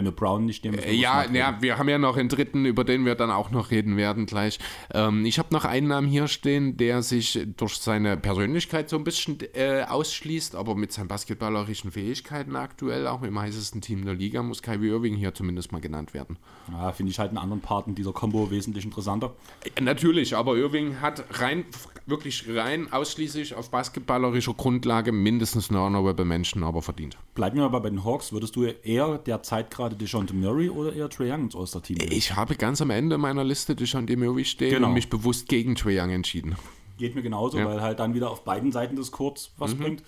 [0.06, 0.80] Wir Brown nicht nehmen.
[0.80, 3.72] Äh, ja, ja, wir haben ja noch einen dritten, über den wir dann auch noch
[3.72, 4.60] reden werden gleich.
[4.94, 9.04] Ähm, ich habe noch einen Namen hier stehen, der sich durch seine Persönlichkeit so ein
[9.04, 14.44] bisschen äh, ausschließt, aber mit seinen basketballerischen Fähigkeiten aktuell, auch im heißesten Team der Liga,
[14.44, 16.38] muss Kyrie Irving hier zumindest mal genannt werden.
[16.72, 19.36] Ja, finde ich halt in anderen Parten dieser Combo wesentlich interessanter.
[19.76, 21.66] Äh, natürlich, aber Irving hat rein,
[22.08, 27.18] wirklich rein ausschließlich auf basketballerischer Grundlage mindestens eine Honorable Menschen aber verdient.
[27.36, 30.70] Bleiben wir aber bei den Hawks, würdest du eher der Zeit gerade gerade DeJounte Murray
[30.70, 31.98] oder eher Trae Young ins All-Star-Team?
[32.10, 34.88] Ich habe ganz am Ende meiner Liste DeJounte Murray stehen genau.
[34.88, 36.56] und mich bewusst gegen Trae Young entschieden.
[36.98, 37.66] Geht mir genauso, ja.
[37.66, 39.80] weil halt dann wieder auf beiden Seiten des Courts was mhm.
[39.80, 40.04] bringt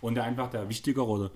[0.00, 1.30] und der einfach der wichtigere oder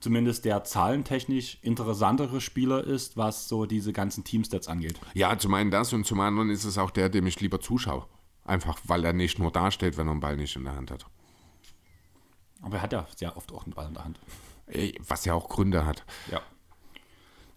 [0.00, 4.98] zumindest der zahlentechnisch interessantere Spieler ist, was so diese ganzen Teamstats angeht.
[5.14, 8.06] Ja, zum einen das und zum anderen ist es auch der, dem ich lieber zuschaue.
[8.44, 11.06] Einfach, weil er nicht nur dasteht, wenn er einen Ball nicht in der Hand hat.
[12.60, 14.20] Aber er hat ja sehr oft auch einen Ball in der Hand.
[15.06, 16.04] Was ja auch Gründe hat.
[16.30, 16.40] Ja.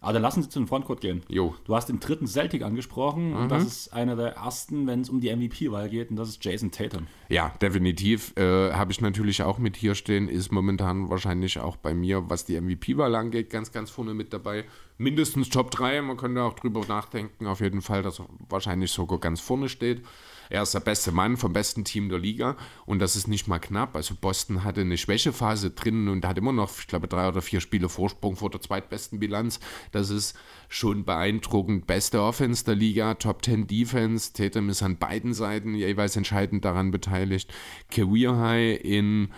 [0.00, 1.22] Aber dann lassen Sie zu den Frontcourt gehen.
[1.28, 1.54] Jo.
[1.64, 3.36] Du hast den dritten Celtic angesprochen mhm.
[3.36, 6.44] und das ist einer der ersten, wenn es um die MVP-Wahl geht und das ist
[6.44, 7.08] Jason Tatum.
[7.28, 8.32] Ja, definitiv.
[8.36, 12.44] Äh, Habe ich natürlich auch mit hier stehen, ist momentan wahrscheinlich auch bei mir, was
[12.44, 14.64] die MVP-Wahl angeht, ganz, ganz vorne mit dabei.
[14.98, 19.18] Mindestens Top 3, man könnte auch drüber nachdenken, auf jeden Fall, dass er wahrscheinlich sogar
[19.18, 20.02] ganz vorne steht.
[20.50, 23.58] Er ist der beste Mann vom besten Team der Liga und das ist nicht mal
[23.58, 23.96] knapp.
[23.96, 27.60] Also Boston hatte eine Schwächephase drin und hat immer noch, ich glaube, drei oder vier
[27.60, 29.60] Spiele Vorsprung vor der zweitbesten Bilanz.
[29.92, 30.36] Das ist
[30.68, 31.86] schon beeindruckend.
[31.86, 34.32] Beste Offense der Liga, Top 10 Defense.
[34.32, 37.52] Tatum ist an beiden Seiten jeweils entscheidend daran beteiligt.
[37.90, 39.28] Career High in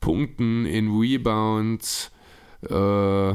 [0.00, 2.10] Punkten, in Rebounds.
[2.62, 3.34] Äh,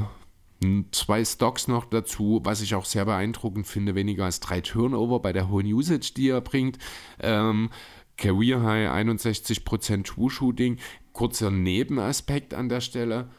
[0.91, 5.33] Zwei Stocks noch dazu, was ich auch sehr beeindruckend finde, weniger als drei Turnover bei
[5.33, 6.77] der hohen Usage, die er bringt.
[7.19, 7.69] Ähm,
[8.17, 10.77] Career High 61% True Shooting.
[11.13, 13.29] Kurzer Nebenaspekt an der Stelle.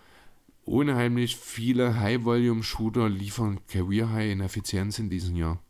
[0.64, 5.60] Unheimlich viele High-Volume-Shooter liefern Career High in Effizienz in diesem Jahr.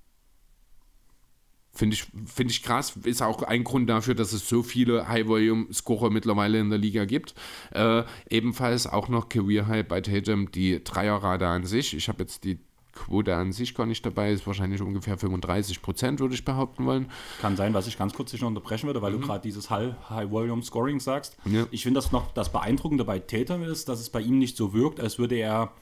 [1.77, 2.95] Finde ich, find ich krass.
[3.05, 7.35] Ist auch ein Grund dafür, dass es so viele High-Volume-Scorer mittlerweile in der Liga gibt.
[7.73, 11.95] Äh, ebenfalls auch noch Career High bei Tatum, die Dreierrate an sich.
[11.95, 12.59] Ich habe jetzt die
[12.97, 17.11] Quote an sich gar nicht dabei ist, wahrscheinlich ungefähr 35 Prozent, würde ich behaupten wollen.
[17.43, 20.99] Kann sein, was ich ganz kurz dich noch unterbrechen würde, weil du gerade dieses High-Volume-Scoring
[20.99, 21.37] sagst.
[21.45, 21.67] Ja.
[21.71, 24.73] Ich finde, dass noch das Beeindruckende bei Tatum ist, dass es bei ihm nicht so
[24.73, 25.73] wirkt, als würde er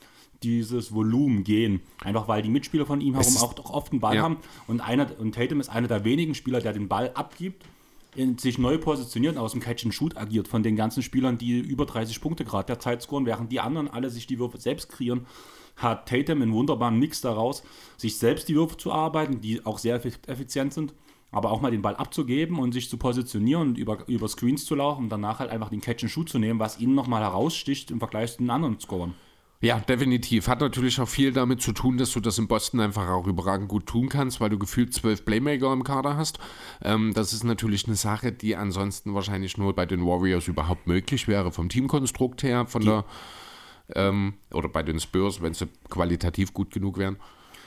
[0.43, 1.81] dieses Volumen gehen.
[2.02, 4.23] Einfach weil die Mitspieler von ihm herum auch doch oft einen Ball Ja.
[4.23, 4.36] haben.
[4.66, 7.65] Und, einer, und Tatum ist einer der wenigen Spieler, der den Ball abgibt,
[8.16, 11.85] in, sich neu positioniert und aus dem Catch-and-Shoot agiert von den ganzen Spielern, die über
[11.86, 15.27] 30 Punkte gerade derzeit scoren, während die anderen alle sich die Würfe selbst kreieren,
[15.77, 17.65] hat Tatum einen wunderbaren Mix daraus,
[17.97, 20.94] sich selbst die Würfe zu arbeiten, die auch sehr effi- effizient sind,
[21.32, 24.77] aber auch mal den Ball abzugeben und sich zu positionieren und über, über Screens zu
[24.77, 28.31] laufen und danach halt einfach den Catch-and-Shoot zu nehmen, was ihn nochmal heraussticht im Vergleich
[28.32, 29.15] zu den anderen Scorern.
[29.65, 30.47] Ja, definitiv.
[30.49, 33.69] Hat natürlich auch viel damit zu tun, dass du das in Boston einfach auch überragend
[33.69, 36.39] gut tun kannst, weil du gefühlt zwölf Playmaker im Kader hast.
[36.82, 41.28] Ähm, das ist natürlich eine Sache, die ansonsten wahrscheinlich nur bei den Warriors überhaupt möglich
[41.28, 43.05] wäre, vom Teamkonstrukt her, von der
[43.95, 47.16] ähm, oder bei den Spurs, wenn sie qualitativ gut genug wären.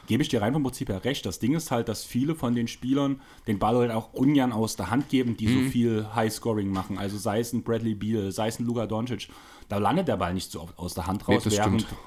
[0.08, 1.26] Gebe ich dir rein vom Prinzip her recht.
[1.26, 4.78] Das Ding ist halt, dass viele von den Spielern den Ball halt auch ungern aus
[4.78, 5.66] der Hand geben, die Mhm.
[5.66, 6.98] so viel High-Scoring machen.
[6.98, 9.28] Also sei es ein Bradley Beal, sei es ein Luka Doncic,
[9.70, 12.00] da landet der Ball nicht so oft aus der Hand raus, Nee, das während stimmt.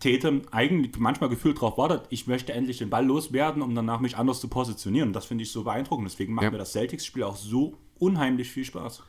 [0.00, 4.16] Tatum eigentlich manchmal gefühlt darauf wartet, ich möchte endlich den Ball loswerden, um danach mich
[4.16, 5.12] anders zu positionieren.
[5.12, 6.08] Das finde ich so beeindruckend.
[6.08, 6.50] Deswegen macht Ja.
[6.52, 9.02] mir das Celtics-Spiel auch so unheimlich viel Spaß.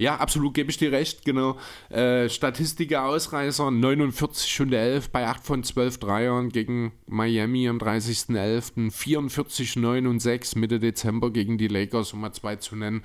[0.00, 1.58] Ja, absolut, gebe ich dir recht, genau.
[1.90, 8.90] Äh, Statistische Ausreißer, 49 und 11 bei 8 von 12 Dreiern gegen Miami am 30.11.,
[8.90, 13.04] 44, 9 und 6 Mitte Dezember gegen die Lakers, um mal zwei zu nennen.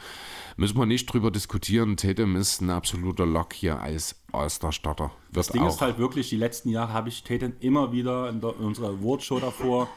[0.56, 1.98] Müssen wir nicht drüber diskutieren.
[1.98, 5.12] Tatum ist ein absoluter Lock hier als All-Star-Starter.
[5.34, 5.68] Das Ding auch.
[5.68, 8.92] ist halt wirklich, die letzten Jahre habe ich Tatum immer wieder in, der, in unserer
[8.92, 9.90] Awardshow davor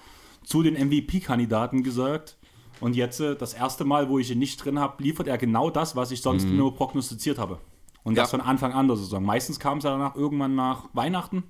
[0.43, 2.38] zu den MVP-Kandidaten gesagt.
[2.81, 5.71] Und jetzt äh, das erste Mal, wo ich ihn nicht drin habe, liefert er genau
[5.71, 7.59] das, was ich sonst nur prognostiziert habe.
[8.05, 8.39] Und das Ja.
[8.39, 9.23] von Anfang an der Saison.
[9.25, 11.43] Meistens kam es danach irgendwann nach Weihnachten.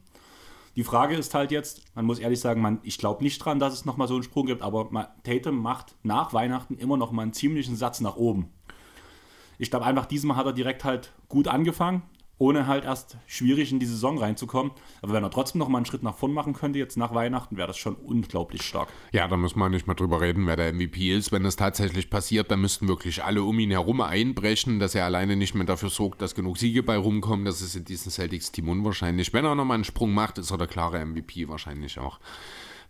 [0.76, 3.74] Die Frage ist halt jetzt, man muss ehrlich sagen, man, ich glaube nicht dran, dass
[3.74, 4.88] es nochmal so einen Sprung gibt, aber
[5.24, 8.48] Tatum macht nach Weihnachten immer noch mal einen ziemlichen Satz nach oben.
[9.58, 12.02] Ich glaube einfach, diesmal hat er direkt halt gut angefangen,
[12.38, 14.72] ohne halt erst schwierig in die Saison reinzukommen.
[15.02, 17.56] Aber wenn er trotzdem noch mal einen Schritt nach vorn machen könnte, jetzt nach Weihnachten,
[17.56, 18.88] wäre das schon unglaublich stark.
[19.12, 21.32] Ja, da muss man nicht mal drüber reden, wer der MVP ist.
[21.32, 25.36] Wenn das tatsächlich passiert, dann müssten wirklich alle um ihn herum einbrechen, dass er alleine
[25.36, 27.44] nicht mehr dafür sorgt, dass genug Siege bei rumkommen.
[27.44, 29.32] Das ist in diesem Celtics-Team unwahrscheinlich.
[29.32, 32.20] Wenn er nochmal einen Sprung macht, ist er der klare MVP wahrscheinlich auch.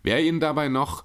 [0.03, 1.03] Wer ihn dabei noch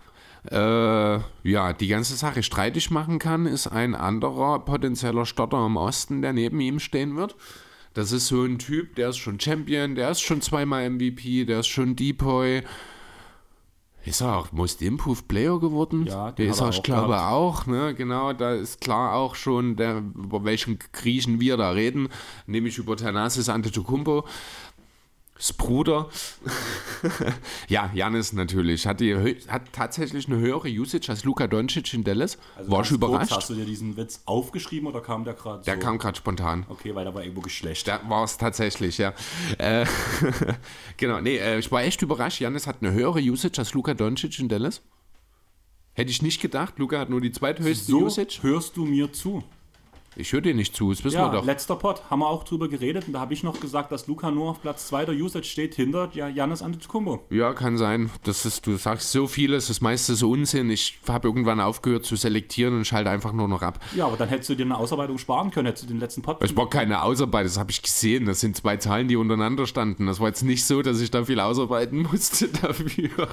[0.50, 1.18] äh,
[1.48, 6.34] ja, die ganze Sache streitig machen kann, ist ein anderer potenzieller Starter im Osten, der
[6.34, 7.34] neben ihm stehen wird.
[7.94, 11.60] Das ist so ein Typ, der ist schon Champion, der ist schon zweimal MVP, der
[11.60, 12.62] ist schon Depoy.
[14.04, 16.06] Ist er auch Most Improved Player geworden?
[16.06, 17.32] Ja, der ist er ich auch glaube gehabt.
[17.32, 17.94] auch, ne?
[17.94, 22.08] Genau, da ist klar auch schon, der, über welchen Griechen wir da reden,
[22.46, 24.26] nämlich über Thanasis Antetokounmpo.
[25.36, 26.08] Das Bruder.
[27.68, 28.86] ja, Janis natürlich.
[28.86, 29.14] Hat, die,
[29.48, 32.38] hat tatsächlich eine höhere Usage als Luka Doncic in Dallas.
[32.56, 33.32] Also War ganz ich kurz, überrascht.
[33.32, 35.64] Hast du dir diesen Witz aufgeschrieben oder kam der gerade so?
[35.64, 36.64] Der kam gerade spontan.
[36.68, 37.88] Okay, weil da war irgendwo Geschlecht.
[37.88, 39.12] Da war es tatsächlich, ja.
[39.58, 39.86] Äh,
[40.96, 42.40] genau, nee, äh, ich war echt überrascht.
[42.40, 44.82] Janis hat eine höhere Usage als Luka Doncic in Dallas.
[45.94, 46.78] Hätte ich nicht gedacht.
[46.78, 48.38] Luka hat nur die zweithöchste So Usage.
[48.42, 49.42] hörst du mir zu.
[50.16, 51.44] Ich höre dir nicht zu, das wissen Ja, wir doch.
[51.44, 54.30] letzter Pod, haben wir auch drüber geredet und da habe ich noch gesagt, dass Luca
[54.30, 57.24] nur auf Platz 2 der Usage steht, hinter ja, Janis Antetokounmpo.
[57.30, 58.10] Ja, kann sein.
[58.22, 60.70] Das ist, du sagst so vieles, das meiste ist Unsinn.
[60.70, 63.80] Ich habe irgendwann aufgehört zu selektieren und schalte einfach nur noch ab.
[63.96, 66.36] Ja, aber dann hättest du dir eine Ausarbeitung sparen können, hättest du den letzten Pod.
[66.40, 68.26] Es war keine Ausarbeit, das habe ich gesehen.
[68.26, 70.06] Das sind zwei Zahlen, die untereinander standen.
[70.06, 73.28] Das war jetzt nicht so, dass ich da viel ausarbeiten musste dafür.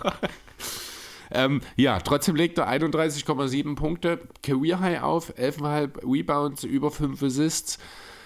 [1.33, 7.79] Ähm, ja, trotzdem legt er 31,7 Punkte, Career High auf, 11,5 Rebounds, über 5 Assists,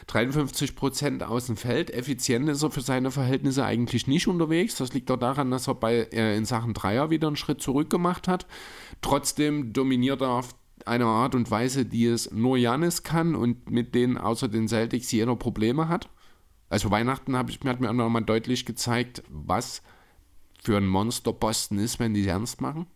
[0.10, 1.91] 53% aus dem Feld.
[1.91, 4.76] Effizient ist er für seine Verhältnisse eigentlich nicht unterwegs.
[4.76, 7.90] Das liegt auch daran, dass er bei, äh, in Sachen Dreier wieder einen Schritt zurück
[7.90, 8.45] gemacht hat.
[9.02, 10.56] Trotzdem dominiert er auf
[10.86, 15.11] eine Art und Weise, die es nur Janis kann und mit denen außer den Celtics
[15.11, 16.10] jeder Probleme hat.
[16.69, 19.82] Also Weihnachten ich, hat mir auch nochmal deutlich gezeigt, was
[20.61, 22.88] für ein Monster Boston ist, wenn die es ernst machen.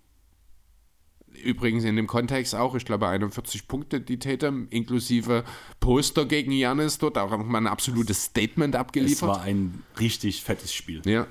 [1.44, 5.44] Übrigens in dem Kontext auch, ich glaube 41 Punkte die Tatum, inklusive
[5.80, 9.30] Poster gegen Janis dort, auch mal ein absolutes Statement es abgeliefert.
[9.30, 11.02] war ein richtig fettes Spiel.
[11.06, 11.28] Ja.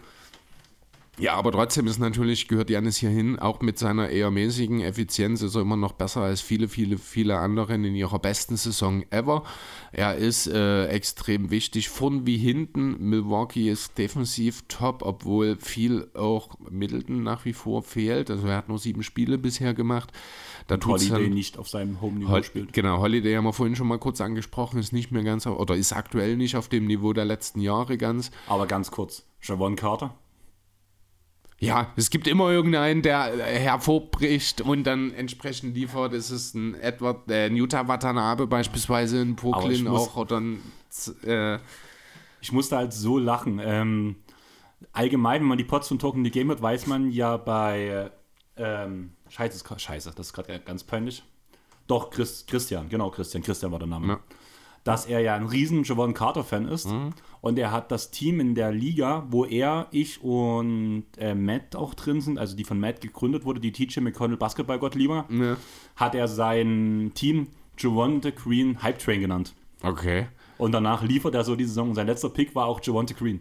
[1.19, 5.43] Ja, aber trotzdem ist natürlich, gehört Janis hier hin, auch mit seiner eher mäßigen Effizienz
[5.43, 9.43] ist er immer noch besser als viele, viele, viele anderen in ihrer besten Saison ever.
[9.91, 12.97] Er ist äh, extrem wichtig, vorn wie hinten.
[13.09, 18.31] Milwaukee ist defensiv top, obwohl viel auch Middleton nach wie vor fehlt.
[18.31, 20.13] Also er hat nur sieben Spiele bisher gemacht.
[20.69, 22.73] Da tut's Holiday dann- nicht auf seinem Home-Niveau Hol spielt.
[22.73, 25.75] Genau, Holiday haben wir vorhin schon mal kurz angesprochen, ist nicht mehr ganz, auf- oder
[25.75, 28.31] ist aktuell nicht auf dem Niveau der letzten Jahre ganz.
[28.47, 30.15] Aber ganz kurz, Javon Carter,
[31.61, 36.13] ja, es gibt immer irgendeinen, der äh, hervorbricht und dann entsprechend liefert.
[36.13, 40.63] Es ist ein Edward, äh, Utah Watanabe beispielsweise in Brooklyn auch oder ein,
[41.25, 41.59] äh,
[42.41, 43.61] ich musste halt so lachen.
[43.63, 44.17] Ähm,
[44.93, 48.11] allgemein, wenn man die Pots von Token die Game hat, weiß man ja bei
[48.57, 51.25] ähm, Scheiße, Scheiße, das ist gerade ganz peinlich.
[51.89, 54.07] Doch, Chris, Christian, genau, Christian, Christian war der Name.
[54.07, 54.21] Ja.
[54.85, 56.91] Dass er ja ein riesen Javon Carter-Fan ist.
[56.91, 57.11] Mhm.
[57.41, 61.95] Und er hat das Team in der Liga, wo er, ich und äh, Matt auch
[61.95, 65.57] drin sind, also die von Matt gegründet wurde, die TJ McConnell Basketball-Gott lieber, ja.
[65.97, 67.49] hat er sein Team
[67.79, 69.55] Javonte Green Hype Train genannt.
[69.83, 70.27] Okay.
[70.57, 71.91] Und danach liefert er so die Saison.
[71.91, 73.41] Und sein letzter Pick war auch Javonte Green.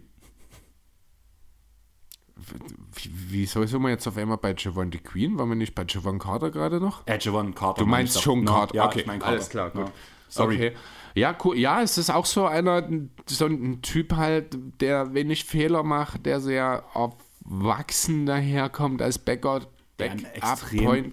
[3.30, 5.38] Wieso sind wir jetzt auf einmal bei Javon Queen?
[5.38, 7.06] Waren wir nicht bei Javon Carter gerade noch?
[7.06, 7.82] Äh, Javon Carter.
[7.82, 8.74] Du meinst schon Carter?
[8.74, 9.32] Ja, okay, ich mein Carter.
[9.32, 9.86] alles klar, gut.
[9.86, 9.92] Ja.
[10.28, 10.56] Sorry.
[10.56, 10.72] Okay.
[11.14, 11.58] Ja, cool.
[11.58, 12.88] ja, es ist auch so einer,
[13.26, 19.68] so ein Typ halt, der wenig Fehler macht, der sehr erwachsen daherkommt als Backup.
[19.98, 21.12] Der ein, extrem,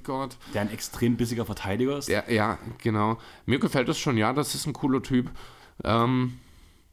[0.53, 2.07] der ein extrem bissiger Verteidiger ist.
[2.07, 3.17] Der, ja, genau.
[3.47, 5.31] Mir gefällt das schon, ja, das ist ein cooler Typ.
[5.83, 6.37] Ähm,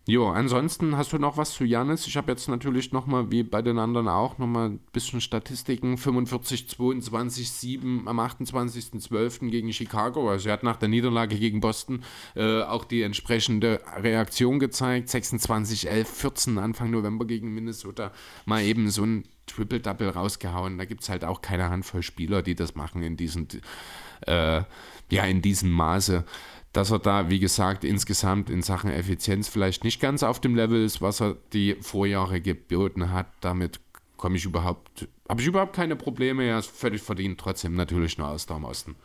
[0.04, 2.08] Jo, ansonsten hast du noch was zu Janis?
[2.08, 5.96] Ich habe jetzt natürlich nochmal, wie bei den anderen auch, nochmal ein bisschen Statistiken.
[5.96, 9.50] 45, 22, 7 am 28.12.
[9.50, 10.28] gegen Chicago.
[10.28, 12.02] Also er hat nach der Niederlage gegen Boston
[12.34, 15.08] äh, auch die entsprechende Reaktion gezeigt.
[15.08, 18.10] 26, 11, 14 Anfang November gegen Minnesota.
[18.44, 20.78] Mal eben so ein Triple-Double rausgehauen.
[20.78, 23.46] Da gibt es halt auch keine Handvoll Spieler, die das machen in diesem,
[24.26, 24.62] äh,
[25.10, 26.24] ja, in diesem Maße
[26.72, 30.82] dass er da, wie gesagt, insgesamt in Sachen Effizienz vielleicht nicht ganz auf dem Level
[30.82, 33.26] ist, was er die Vorjahre geboten hat.
[33.40, 33.80] Damit
[34.16, 36.44] komme ich überhaupt, habe ich überhaupt keine Probleme.
[36.44, 38.96] Er ist völlig verdient, trotzdem natürlich nur aus dem Osten.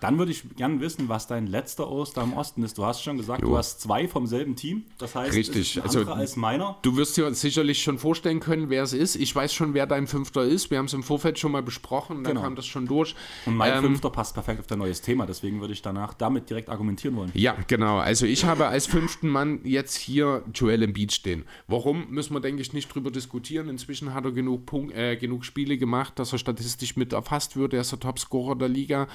[0.00, 2.78] Dann würde ich gerne wissen, was dein letzter Oster im Osten ist.
[2.78, 3.48] Du hast schon gesagt, jo.
[3.48, 4.84] du hast zwei vom selben Team.
[4.98, 5.82] Das heißt, Richtig.
[5.82, 6.78] also, als meiner.
[6.82, 9.16] Du wirst dir sicherlich schon vorstellen können, wer es ist.
[9.16, 10.70] Ich weiß schon, wer dein Fünfter ist.
[10.70, 12.22] Wir haben es im Vorfeld schon mal besprochen.
[12.22, 12.42] Dann genau.
[12.42, 13.14] kam das schon durch.
[13.46, 15.26] Und mein ähm, Fünfter passt perfekt auf dein neues Thema.
[15.26, 17.30] Deswegen würde ich danach damit direkt argumentieren wollen.
[17.34, 17.98] Ja, genau.
[17.98, 21.44] Also ich habe als fünften Mann jetzt hier Joel Embiid stehen.
[21.66, 23.68] Warum, müssen wir, denke ich, nicht drüber diskutieren.
[23.68, 27.74] Inzwischen hat er genug, Punkt, äh, genug Spiele gemacht, dass er statistisch mit erfasst wird.
[27.74, 29.08] Er ist der Topscorer der Liga.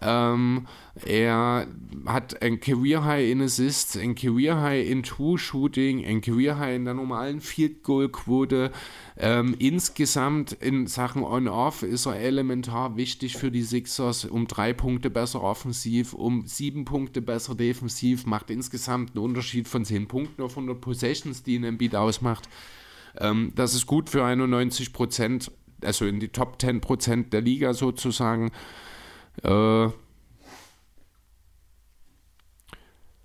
[0.00, 0.66] Ähm,
[1.04, 1.66] er
[2.06, 6.76] hat ein Career High in Assists, ein Career High in True Shooting, ein Career High
[6.76, 8.70] in der normalen Field Goal Quote.
[9.16, 15.10] Ähm, insgesamt in Sachen On-Off ist er elementar wichtig für die Sixers, um drei Punkte
[15.10, 20.52] besser offensiv, um sieben Punkte besser defensiv, macht insgesamt einen Unterschied von zehn Punkten auf
[20.52, 22.48] 100 Possessions, die ein Embiid ausmacht.
[23.18, 25.50] Ähm, das ist gut für 91 Prozent,
[25.82, 28.50] also in die Top 10 Prozent der Liga sozusagen.
[29.42, 29.88] Äh,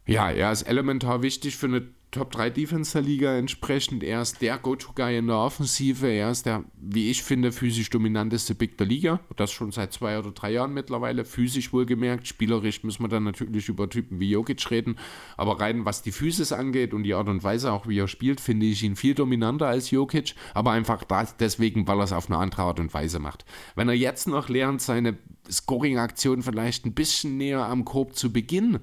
[0.08, 4.02] ja, er ist elementar wichtig für eine Top 3 Defense der Liga entsprechend.
[4.02, 6.08] Er ist der Go-To-Guy in der Offensive.
[6.08, 9.20] Er ist der, wie ich finde, physisch dominanteste Big der Liga.
[9.36, 11.26] Das schon seit zwei oder drei Jahren mittlerweile.
[11.26, 12.26] Physisch wohlgemerkt.
[12.26, 14.96] Spielerisch müssen wir dann natürlich über Typen wie Jokic reden.
[15.36, 18.40] Aber rein was die Physis angeht und die Art und Weise auch, wie er spielt,
[18.40, 20.36] finde ich ihn viel dominanter als Jokic.
[20.54, 23.44] Aber einfach das, deswegen, weil er es auf eine andere Art und Weise macht.
[23.76, 25.18] Wenn er jetzt noch lernt, seine
[25.52, 28.80] Scoring-Aktion vielleicht ein bisschen näher am Korb zu beginnen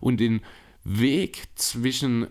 [0.00, 0.40] und den
[0.82, 2.26] Weg zwischen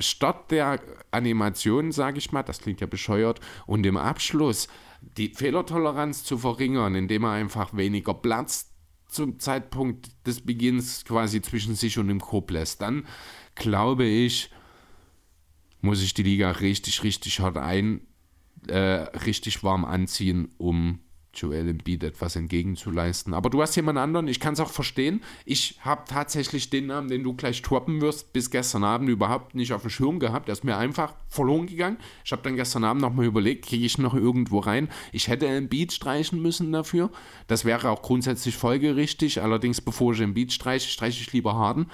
[0.00, 4.68] Start der Animation, sage ich mal, das klingt ja bescheuert, und im Abschluss
[5.00, 8.72] die Fehlertoleranz zu verringern, indem er einfach weniger Platz
[9.08, 13.06] zum Zeitpunkt des Beginns quasi zwischen sich und dem Korb lässt, dann
[13.54, 14.50] glaube ich,
[15.82, 18.06] muss ich die Liga richtig, richtig hart ein,
[18.68, 21.00] äh, richtig warm anziehen, um
[21.34, 23.34] Joel Embiid etwas entgegenzuleisten.
[23.34, 25.22] Aber du hast jemand anderen, ich kann es auch verstehen.
[25.44, 29.72] Ich habe tatsächlich den Namen, den du gleich droppen wirst, bis gestern Abend überhaupt nicht
[29.72, 30.48] auf dem Schirm gehabt.
[30.48, 31.96] Der ist mir einfach verloren gegangen.
[32.24, 34.88] Ich habe dann gestern Abend nochmal überlegt, kriege ich noch irgendwo rein.
[35.12, 37.10] Ich hätte Embiid streichen müssen dafür.
[37.46, 39.40] Das wäre auch grundsätzlich folgerichtig.
[39.40, 41.86] Allerdings, bevor ich Embiid streiche, streiche ich lieber Harden.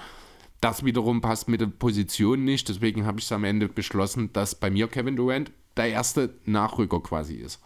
[0.61, 2.67] Das wiederum passt mit der Position nicht.
[2.67, 6.99] Deswegen habe ich es am Ende beschlossen, dass bei mir Kevin Durant der erste Nachrücker
[6.99, 7.61] quasi ist.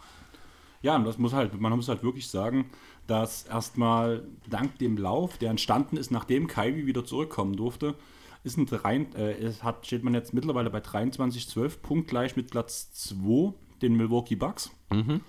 [0.84, 2.66] Ja, und das muss halt, man muss halt wirklich sagen,
[3.06, 7.94] dass erstmal dank dem Lauf, der entstanden ist, nachdem Kyrie wieder zurückkommen durfte,
[8.42, 13.54] ist ein rein, äh, hat, steht man jetzt mittlerweile bei 23-12, punktgleich mit Platz 2,
[13.80, 14.72] den Milwaukee Bucks.
[14.90, 15.22] Mhm.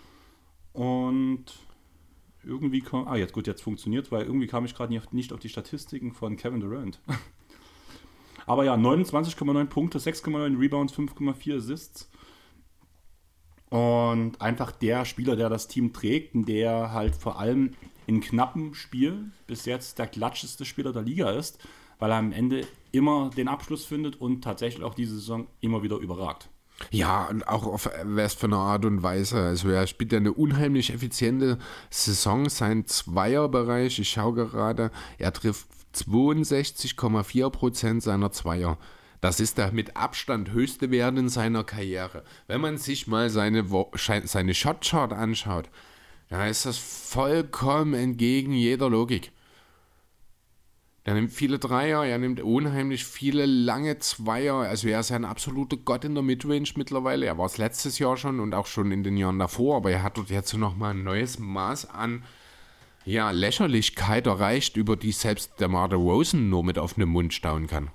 [0.73, 1.45] Und
[2.43, 5.39] irgendwie kam, ah, jetzt gut, jetzt funktioniert, weil irgendwie kam ich gerade nicht, nicht auf
[5.39, 6.99] die Statistiken von Kevin Durant.
[8.45, 12.09] Aber ja, 29,9 Punkte, 6,9 Rebounds, 5,4 Assists.
[13.75, 17.71] Und einfach der Spieler, der das Team trägt und der halt vor allem
[18.07, 21.59] in knappen Spielen bis jetzt der klatscheste Spieler der Liga ist,
[21.99, 25.97] weil er am Ende immer den Abschluss findet und tatsächlich auch diese Saison immer wieder
[25.97, 26.47] überragt.
[26.89, 29.41] Ja, und auch auf was für eine Art und Weise.
[29.41, 31.57] Also er spielt ja eine unheimlich effiziente
[31.89, 33.99] Saison, sein Zweierbereich.
[33.99, 38.77] Ich schaue gerade, er trifft 62,4 Prozent seiner Zweier.
[39.25, 42.23] Das ist der mit Abstand höchste Wert in seiner Karriere.
[42.45, 43.65] Wenn man sich mal seine,
[43.95, 45.67] seine Shotchart anschaut,
[46.29, 49.31] da ist das vollkommen entgegen jeder Logik.
[51.05, 54.57] Er nimmt viele Dreier, er nimmt unheimlich viele lange Zweier.
[54.57, 57.25] Also er ist ein absoluter Gott in der Midrange mittlerweile.
[57.25, 60.03] Er war es letztes Jahr schon und auch schon in den Jahren davor, aber er
[60.03, 62.21] hat dort jetzt nochmal ein neues Maß an
[63.05, 67.89] ja, Lächerlichkeit erreicht, über die selbst der Marder Rosen nur mit offenem Mund staunen kann.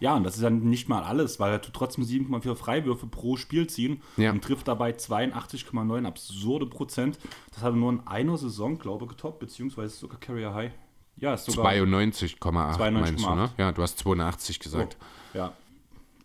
[0.00, 3.36] Ja, und das ist dann nicht mal alles, weil er tut trotzdem 7,4 Freiwürfe pro
[3.36, 4.30] Spiel ziehen ja.
[4.30, 7.18] und trifft dabei 82,9 absurde Prozent.
[7.52, 10.72] Das hat er nur in einer Saison, glaube ich, getoppt, beziehungsweise sogar Carrier High.
[11.16, 13.50] Ja, ist sogar 92,8 meinst du, ne?
[13.56, 14.98] Ja, du hast 82 gesagt.
[15.00, 15.52] Oh, ja.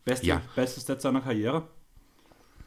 [0.03, 0.41] Beste, ja.
[0.55, 1.63] Beste Stats seiner Karriere.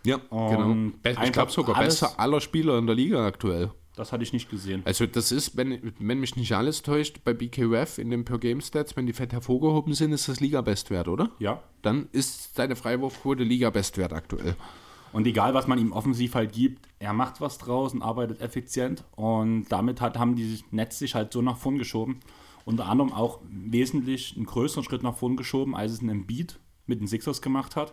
[0.07, 0.93] Ja, genau.
[1.03, 3.71] Ich glaube sogar besser aller Spieler in der Liga aktuell.
[3.97, 4.83] Das hatte ich nicht gesehen.
[4.85, 9.07] Also das ist, wenn, wenn mich nicht alles täuscht, bei BKWF in den Per-Game-Stats, wenn
[9.07, 11.31] die fett hervorgehoben sind, ist das Liga-Bestwert, oder?
[11.39, 11.63] Ja.
[11.83, 14.57] Dann ist seine Freiwurfquote Liga-Bestwert aktuell.
[15.13, 19.05] Und egal, was man ihm offensiv halt gibt, er macht was draus und arbeitet effizient.
[19.15, 22.19] Und damit hat, haben die Netz sich halt so nach vorn geschoben.
[22.65, 27.01] Unter anderem auch wesentlich einen größeren Schritt nach vorn geschoben, als es ein Embiid mit
[27.01, 27.93] den Sixers gemacht hat.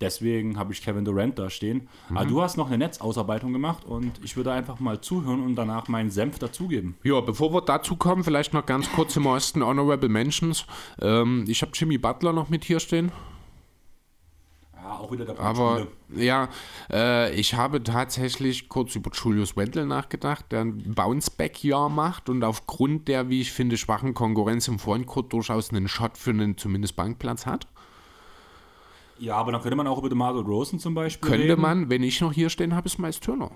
[0.00, 1.88] Deswegen habe ich Kevin Durant da stehen.
[2.08, 2.16] Mhm.
[2.16, 5.88] Aber du hast noch eine Netzausarbeitung gemacht und ich würde einfach mal zuhören und danach
[5.88, 6.96] meinen Senf dazugeben.
[7.02, 10.66] Ja, bevor wir dazu kommen, vielleicht noch ganz kurz im Osten Honorable Mentions.
[11.00, 13.12] Ähm, ich habe Jimmy Butler noch mit hier stehen.
[14.84, 16.48] Ja, auch wieder der Aber ja,
[16.92, 23.08] äh, ich habe tatsächlich kurz über Julius Wendel nachgedacht, der ein Bounceback-Jahr macht und aufgrund
[23.08, 27.46] der, wie ich finde, schwachen Konkurrenz im Frontcourt durchaus einen Shot für einen zumindest Bankplatz
[27.46, 27.66] hat.
[29.18, 31.60] Ja, aber dann könnte man auch über DeMar Rosen zum Beispiel Könnte reden.
[31.60, 33.50] man, wenn ich noch hier stehen habe, ist Miles Turner.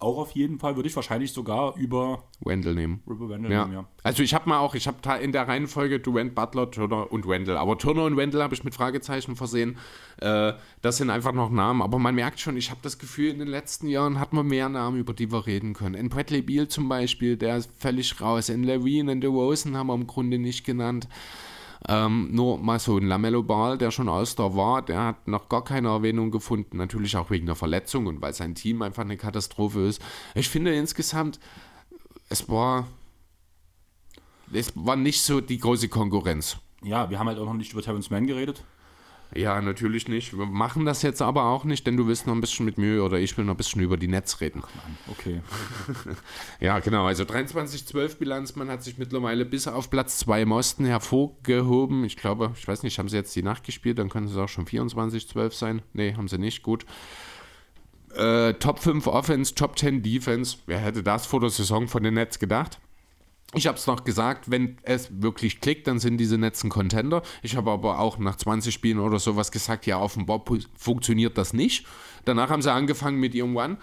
[0.00, 3.02] Auch auf jeden Fall würde ich wahrscheinlich sogar über Wendell nehmen.
[3.06, 3.64] Über Wendell ja.
[3.64, 3.88] nehmen, ja.
[4.02, 7.56] Also ich habe mal auch, ich habe in der Reihenfolge Durant, Butler, Turner und Wendell.
[7.56, 9.78] Aber Turner und Wendell habe ich mit Fragezeichen versehen.
[10.20, 10.52] Äh,
[10.82, 11.80] das sind einfach noch Namen.
[11.80, 14.68] Aber man merkt schon, ich habe das Gefühl, in den letzten Jahren hat man mehr
[14.68, 15.94] Namen, über die wir reden können.
[15.94, 18.50] In Bradley Beal zum Beispiel, der ist völlig raus.
[18.50, 21.08] In Levine, in DeRozan haben wir im Grunde nicht genannt.
[21.86, 25.64] Ähm, nur mal so ein Lamello Ball, der schon All-Star war, der hat noch gar
[25.64, 26.78] keine Erwähnung gefunden.
[26.78, 30.00] Natürlich auch wegen der Verletzung und weil sein Team einfach eine Katastrophe ist.
[30.34, 31.38] Ich finde insgesamt,
[32.30, 32.86] es war,
[34.52, 36.56] es war nicht so die große Konkurrenz.
[36.82, 38.64] Ja, wir haben halt auch noch nicht über Terrence Mann geredet.
[39.34, 40.36] Ja, natürlich nicht.
[40.38, 43.02] Wir machen das jetzt aber auch nicht, denn du willst noch ein bisschen mit mir
[43.02, 44.62] oder ich will noch ein bisschen über die Netz reden.
[45.10, 45.42] Okay.
[46.60, 47.06] ja, genau.
[47.06, 48.54] Also 23-12 Bilanz.
[48.54, 52.04] Man hat sich mittlerweile bis auf Platz 2 im Osten hervorgehoben.
[52.04, 53.98] Ich glaube, ich weiß nicht, haben sie jetzt die Nacht gespielt?
[53.98, 55.82] Dann können es auch schon 24-12 sein.
[55.94, 56.62] Nee, haben sie nicht.
[56.62, 56.86] Gut.
[58.14, 60.58] Äh, Top 5 Offense, Top 10 Defense.
[60.66, 62.78] Wer hätte das vor der Saison von den Nets gedacht?
[63.54, 67.22] Ich habe es noch gesagt, wenn es wirklich klickt, dann sind diese Netzen Contender.
[67.42, 70.44] Ich habe aber auch nach 20 Spielen oder sowas gesagt, ja, offenbar
[70.76, 71.86] funktioniert das nicht.
[72.24, 73.76] Danach haben sie angefangen mit ihrem One.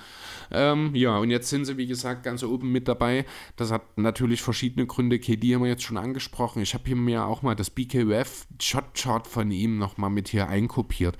[0.51, 3.25] Ähm, ja, und jetzt sind sie, wie gesagt, ganz oben mit dabei.
[3.55, 5.19] Das hat natürlich verschiedene Gründe.
[5.19, 6.61] KD haben wir jetzt schon angesprochen.
[6.61, 10.47] Ich habe hier mir auch mal das BKUF Shot Chart von ihm nochmal mit hier
[10.47, 11.17] einkopiert.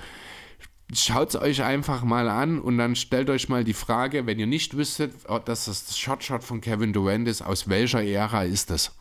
[0.94, 4.48] Schaut es euch einfach mal an und dann stellt euch mal die Frage, wenn ihr
[4.48, 8.70] nicht wüsstet, oh, dass das das Shot-Shot von Kevin Durant ist, aus welcher Ära ist
[8.70, 8.96] das?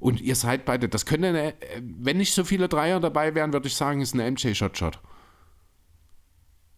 [0.00, 3.68] Und ihr seid beide, das könnte, eine, wenn nicht so viele Dreier dabei wären, würde
[3.68, 4.98] ich sagen, ist ein MJ-Shot-Shot.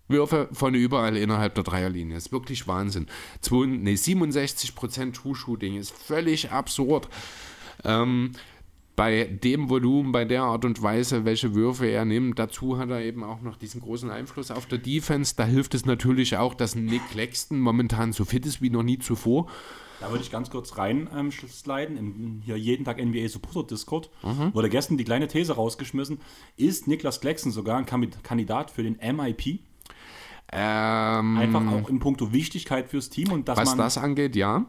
[0.08, 2.16] Würfe von überall innerhalb der Dreierlinie.
[2.16, 3.06] Ist wirklich Wahnsinn.
[3.40, 7.08] 2, nee, 67% True-Shooting ist völlig absurd.
[7.84, 8.32] Ähm,
[8.96, 12.38] bei dem Volumen, bei der Art und Weise, welche Würfe er nimmt.
[12.38, 15.34] Dazu hat er eben auch noch diesen großen Einfluss auf der Defense.
[15.36, 18.98] Da hilft es natürlich auch, dass Nick Claxton momentan so fit ist wie noch nie
[18.98, 19.46] zuvor.
[20.00, 24.10] Da würde ich ganz kurz rein ähm, sliden, im hier jeden Tag NBA Supporter Discord.
[24.22, 24.54] Mhm.
[24.54, 26.18] Wurde gestern die kleine These rausgeschmissen.
[26.56, 29.60] Ist Niklas Claxton sogar ein Kandidat für den MIP?
[30.52, 34.66] Ähm, Einfach auch in puncto Wichtigkeit fürs Team und dass Was man das angeht, ja.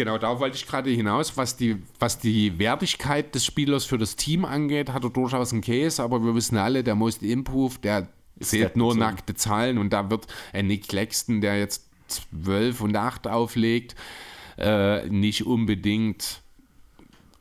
[0.00, 1.36] Genau, da wollte ich gerade hinaus.
[1.36, 5.60] Was die, was die Wertigkeit des Spielers für das Team angeht, hat er durchaus einen
[5.60, 8.08] Case, aber wir wissen alle, der Most Improved, der
[8.40, 13.26] zählt nur nackte Zahlen und da wird ein Nick Claxton, der jetzt 12 und 8
[13.26, 13.94] auflegt,
[14.56, 16.40] äh, nicht unbedingt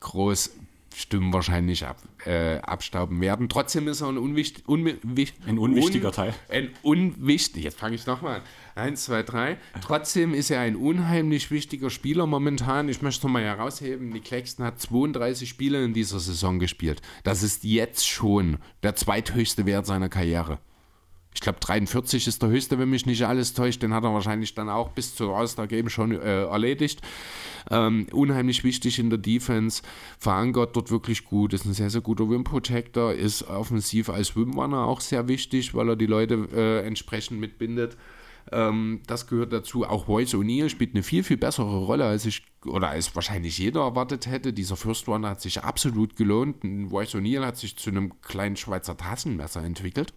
[0.01, 0.51] groß
[0.93, 1.95] Stimmen wahrscheinlich ab,
[2.25, 3.49] äh, abstauben werden.
[3.49, 6.33] Trotzdem ist er ein, unwicht, unwicht, ein unwichtiger un, Teil.
[6.49, 8.41] Ein unwichtig, jetzt fange ich nochmal an.
[8.75, 9.57] Eins, zwei, drei.
[9.81, 12.89] Trotzdem ist er ein unheimlich wichtiger Spieler momentan.
[12.89, 17.01] Ich möchte nochmal herausheben, Nick Claxton hat 32 Spiele in dieser Saison gespielt.
[17.23, 20.59] Das ist jetzt schon der zweithöchste Wert seiner Karriere.
[21.33, 23.83] Ich glaube, 43 ist der höchste, wenn mich nicht alles täuscht.
[23.83, 27.01] Den hat er wahrscheinlich dann auch bis zur All-Star-Game schon äh, erledigt.
[27.69, 29.83] Ähm, unheimlich wichtig in der Defense.
[30.17, 31.53] Verankert dort wirklich gut.
[31.53, 33.13] Ist ein sehr, sehr guter Wim-Protector.
[33.13, 37.95] Ist offensiv als Wim-Runner auch sehr wichtig, weil er die Leute äh, entsprechend mitbindet.
[38.51, 39.85] Ähm, das gehört dazu.
[39.85, 43.81] Auch Royce O'Neill spielt eine viel, viel bessere Rolle, als ich oder als wahrscheinlich jeder
[43.81, 44.51] erwartet hätte.
[44.51, 46.63] Dieser First Runner hat sich absolut gelohnt.
[46.63, 50.13] Royce O'Neill hat sich zu einem kleinen Schweizer Taschenmesser entwickelt.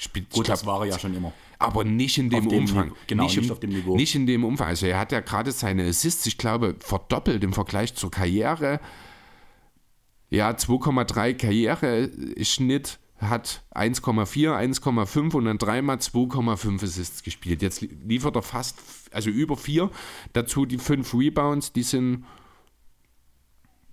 [0.00, 1.32] Spielt, Gut, das war er ja schon immer.
[1.58, 2.92] Aber nicht in dem, dem Umfang.
[3.08, 3.96] Genau, nicht, nicht auf dem Niveau.
[3.96, 4.68] Nicht in dem Umfang.
[4.68, 8.80] Also er hat ja gerade seine Assists, ich glaube, verdoppelt im Vergleich zur Karriere.
[10.30, 17.60] Ja, 2,3 Karriere-Schnitt hat 1,4, 1,5 und dann dreimal 2,5 Assists gespielt.
[17.60, 18.78] Jetzt liefert er fast,
[19.10, 19.90] also über 4.
[20.32, 22.24] Dazu die 5 Rebounds, die sind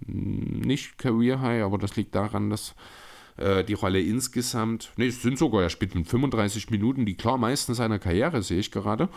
[0.05, 2.75] nicht Career High, aber das liegt daran, dass
[3.37, 7.37] äh, die Rolle insgesamt, ne, es sind sogar, er spielt mit 35 Minuten, die klar
[7.37, 9.09] meisten seiner Karriere, sehe ich gerade.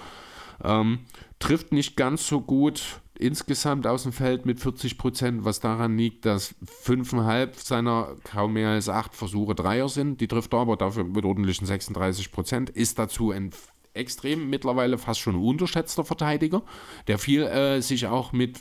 [0.62, 1.00] Ähm,
[1.38, 6.24] trifft nicht ganz so gut insgesamt aus dem Feld mit 40 Prozent, was daran liegt,
[6.24, 10.20] dass fünfeinhalb seiner kaum mehr als acht Versuche Dreier sind.
[10.20, 12.70] Die trifft er aber dafür mit ordentlichen 36 Prozent.
[12.70, 13.50] Ist dazu ein
[13.94, 16.62] extrem mittlerweile fast schon unterschätzter Verteidiger,
[17.08, 18.56] der viel äh, sich auch mit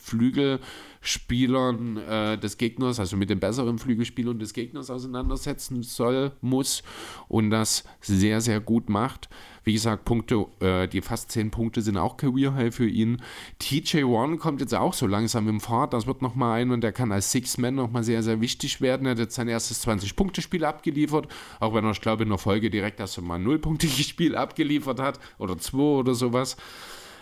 [1.08, 6.84] Flügelspielern äh, des Gegners, also mit den besseren Flügelspielern des Gegners auseinandersetzen soll, muss
[7.30, 9.30] und das sehr, sehr gut macht.
[9.64, 13.22] Wie gesagt, Punkte, äh, die fast 10 Punkte sind auch Career High für ihn.
[13.60, 15.94] TJ One kommt jetzt auch so langsam im Fahrt.
[15.94, 19.08] Das wird nochmal ein und der kann als Six-Man nochmal sehr, sehr wichtig werden.
[19.08, 21.28] Er hat jetzt sein erstes 20-Punkte-Spiel abgeliefert,
[21.60, 25.20] auch wenn er, ich glaube, in der Folge direkt erst mal ein 0-Punkte-Spiel abgeliefert hat
[25.38, 26.58] oder 2 oder sowas.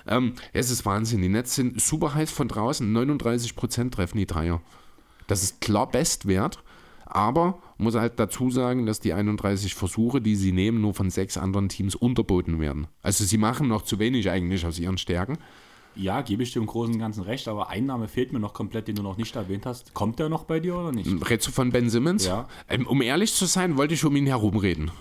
[0.07, 1.21] Ähm, es ist Wahnsinn.
[1.21, 2.91] Die Nets sind super heiß von draußen.
[2.95, 4.61] 39% treffen die Dreier.
[5.27, 6.59] Das ist klar Bestwert.
[7.05, 11.37] Aber muss halt dazu sagen, dass die 31 Versuche, die sie nehmen, nur von sechs
[11.37, 12.87] anderen Teams unterboten werden.
[13.01, 15.37] Also sie machen noch zu wenig eigentlich aus ihren Stärken.
[15.95, 18.53] Ja, gebe ich dir im Großen und Ganzen recht, aber ein Name fehlt mir noch
[18.53, 19.93] komplett, den du noch nicht erwähnt hast.
[19.93, 21.09] Kommt der noch bei dir oder nicht?
[21.29, 22.25] Redst du von Ben Simmons?
[22.25, 22.49] Ja.
[22.67, 24.91] Ähm, um ehrlich zu sein, wollte ich um ihn herumreden.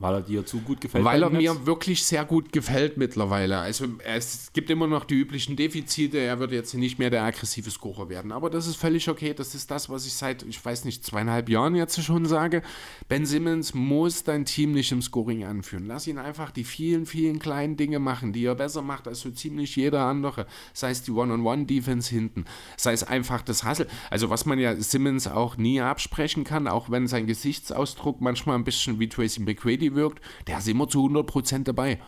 [0.00, 1.04] Weil er dir zu gut gefällt?
[1.04, 3.58] Weil er mir wirklich sehr gut gefällt mittlerweile.
[3.58, 6.18] Also es gibt immer noch die üblichen Defizite.
[6.18, 8.32] Er wird jetzt nicht mehr der aggressive Scorer werden.
[8.32, 9.34] Aber das ist völlig okay.
[9.34, 12.62] Das ist das, was ich seit, ich weiß nicht, zweieinhalb Jahren jetzt schon sage.
[13.08, 15.86] Ben Simmons muss dein Team nicht im Scoring anführen.
[15.86, 19.30] Lass ihn einfach die vielen, vielen kleinen Dinge machen, die er besser macht als so
[19.30, 20.46] ziemlich jeder andere.
[20.72, 22.46] Sei es die One-on-One-Defense hinten,
[22.76, 23.86] sei es einfach das Hustle.
[24.10, 28.64] Also was man ja Simmons auch nie absprechen kann, auch wenn sein Gesichtsausdruck manchmal ein
[28.64, 31.98] bisschen wie Tracy McGrady wirkt, der ist immer zu 100% dabei.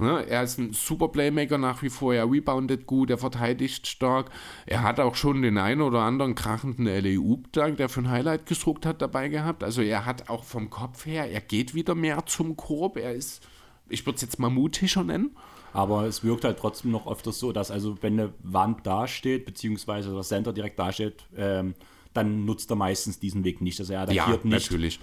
[0.00, 4.30] Ne, er ist ein super Playmaker nach wie vor, er reboundet gut, er verteidigt stark.
[4.64, 8.86] Er hat auch schon den einen oder anderen krachenden LEU-Dank, der für ein Highlight gedruckt
[8.86, 9.64] hat, dabei gehabt.
[9.64, 12.96] Also er hat auch vom Kopf her, er geht wieder mehr zum Korb.
[12.96, 13.42] Er ist,
[13.88, 15.36] ich würde es jetzt mal mutischer nennen.
[15.72, 20.14] Aber es wirkt halt trotzdem noch öfters so, dass also wenn eine Wand dasteht, beziehungsweise
[20.14, 21.74] das Center direkt dasteht, ähm,
[22.14, 23.78] dann nutzt er meistens diesen Weg nicht.
[23.80, 24.70] Also er attackiert ja, nicht.
[24.70, 25.00] Natürlich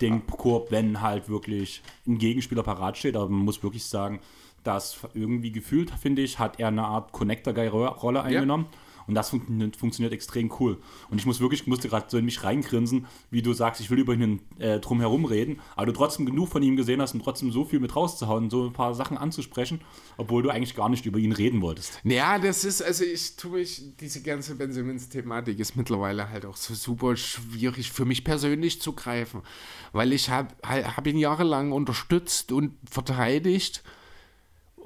[0.00, 3.16] den Korb, wenn halt wirklich ein Gegenspieler parat steht.
[3.16, 4.20] Aber man muss wirklich sagen,
[4.64, 8.66] dass irgendwie gefühlt, finde ich, hat er eine Art Connector-Guy-Rolle eingenommen.
[8.70, 8.78] Ja.
[9.10, 10.78] Und das fun funktioniert extrem cool.
[11.10, 13.98] Und ich muss wirklich, musste gerade so in mich reingrinsen, wie du sagst, ich will
[13.98, 17.24] über ihn äh, drum herum reden, aber du trotzdem genug von ihm gesehen hast und
[17.24, 19.80] trotzdem so viel mit rauszuhauen, so ein paar Sachen anzusprechen,
[20.16, 21.98] obwohl du eigentlich gar nicht über ihn reden wolltest.
[22.04, 26.56] Ja, das ist, also ich tue mich, diese ganze Ben Simmons-Thematik ist mittlerweile halt auch
[26.56, 29.42] so super schwierig für mich persönlich zu greifen,
[29.90, 33.82] weil ich habe hab ihn jahrelang unterstützt und verteidigt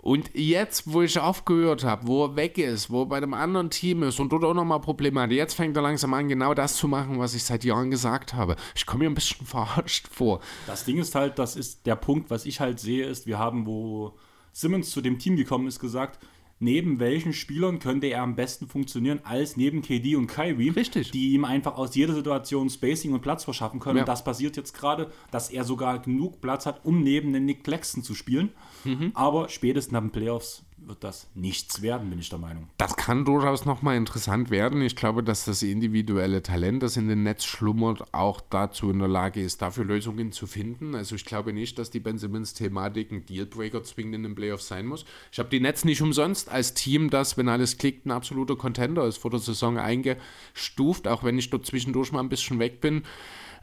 [0.04, 3.70] und jetzt, wo ich aufgehört habe, wo er weg ist, wo er bei einem anderen
[3.70, 6.76] Team ist und dort auch nochmal Probleme hat, jetzt fängt er langsam an, genau das
[6.76, 8.56] zu machen, was ich seit Jahren gesagt habe.
[8.74, 10.40] Ich komme mir ein bisschen verarscht vor.
[10.66, 13.64] Das Ding ist halt, das ist der Punkt, was ich halt sehe, ist, wir haben,
[13.64, 14.12] wo
[14.52, 16.18] Simmons zu dem Team gekommen ist, gesagt,
[16.64, 21.10] neben welchen Spielern könnte er am besten funktionieren als neben KD und Kyrie, Richtig.
[21.10, 23.98] die ihm einfach aus jeder Situation Spacing und Platz verschaffen können.
[23.98, 24.02] Ja.
[24.02, 27.62] Und das passiert jetzt gerade, dass er sogar genug Platz hat, um neben den Nick
[27.64, 28.50] Claxton zu spielen.
[28.84, 29.12] Mhm.
[29.14, 32.68] Aber spätestens nach den Playoffs wird das nichts werden, bin ich der Meinung.
[32.78, 34.82] Das kann durchaus nochmal interessant werden.
[34.82, 39.08] Ich glaube, dass das individuelle Talent, das in den Netz schlummert, auch dazu in der
[39.08, 40.94] Lage ist, dafür Lösungen zu finden.
[40.94, 44.86] Also ich glaube nicht, dass die Ben Simmons-Thematik ein Dealbreaker zwingend in den Playoffs sein
[44.86, 45.04] muss.
[45.32, 49.06] Ich habe die Netz nicht umsonst als Team, das, wenn alles klickt, ein absoluter Contender
[49.06, 53.02] ist, vor der Saison eingestuft, auch wenn ich dort zwischendurch mal ein bisschen weg bin.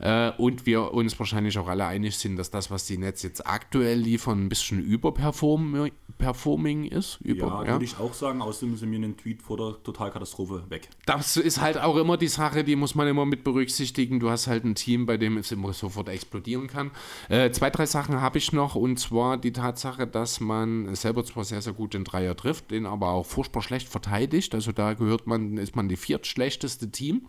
[0.01, 3.45] Äh, und wir uns wahrscheinlich auch alle einig sind, dass das, was die Netz jetzt
[3.45, 7.19] aktuell liefern, ein bisschen überperforming ist.
[7.21, 8.41] Über, ja, würde ich auch sagen.
[8.41, 10.89] Außerdem sind wir einen Tweet vor der Totalkatastrophe weg.
[11.05, 14.19] Das ist halt auch immer die Sache, die muss man immer mit berücksichtigen.
[14.19, 16.89] Du hast halt ein Team, bei dem es immer sofort explodieren kann.
[17.29, 21.43] Äh, zwei, drei Sachen habe ich noch und zwar die Tatsache, dass man selber zwar
[21.43, 24.55] sehr, sehr gut den Dreier trifft, den aber auch furchtbar schlecht verteidigt.
[24.55, 27.27] Also da gehört man, ist man die viertschlechteste Team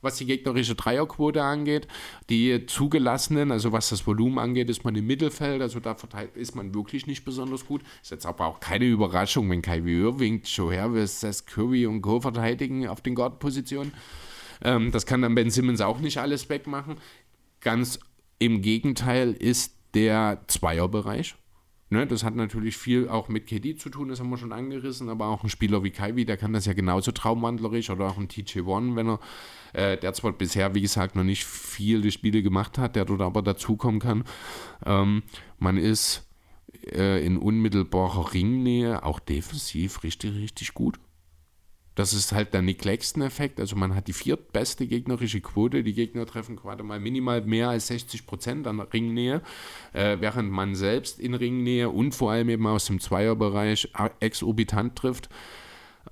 [0.00, 1.88] was die gegnerische Dreierquote angeht.
[2.30, 5.62] Die zugelassenen, also was das Volumen angeht, ist man im Mittelfeld.
[5.62, 5.96] Also da
[6.34, 7.82] ist man wirklich nicht besonders gut.
[8.02, 12.20] Ist jetzt aber auch keine Überraschung, wenn Kyrie Irving, Joe Harris, Seth Curry und Co.
[12.20, 13.92] verteidigen auf den Guard-Positionen.
[14.62, 16.96] Ähm, das kann dann Ben Simmons auch nicht alles wegmachen.
[17.60, 17.98] Ganz
[18.38, 21.34] im Gegenteil ist der Zweierbereich
[21.90, 25.08] Ne, das hat natürlich viel auch mit KD zu tun, das haben wir schon angerissen,
[25.08, 28.28] aber auch ein Spieler wie Kaiwi, der kann das ja genauso traumwandlerisch oder auch ein
[28.28, 29.20] TJ1, wenn er,
[29.72, 33.40] äh, der zwar bisher, wie gesagt, noch nicht viele Spiele gemacht hat, der dort aber
[33.40, 34.24] dazukommen kann.
[34.84, 35.22] Ähm,
[35.58, 36.28] man ist
[36.92, 41.00] äh, in unmittelbarer Ringnähe auch defensiv richtig, richtig gut.
[41.98, 43.58] Das ist halt der Nick Claxton-Effekt.
[43.58, 45.82] Also man hat die viertbeste gegnerische Quote.
[45.82, 49.42] Die Gegner treffen gerade mal minimal mehr als 60 Prozent an Ringnähe,
[49.94, 55.28] äh, während man selbst in Ringnähe und vor allem eben aus dem Zweierbereich exorbitant trifft.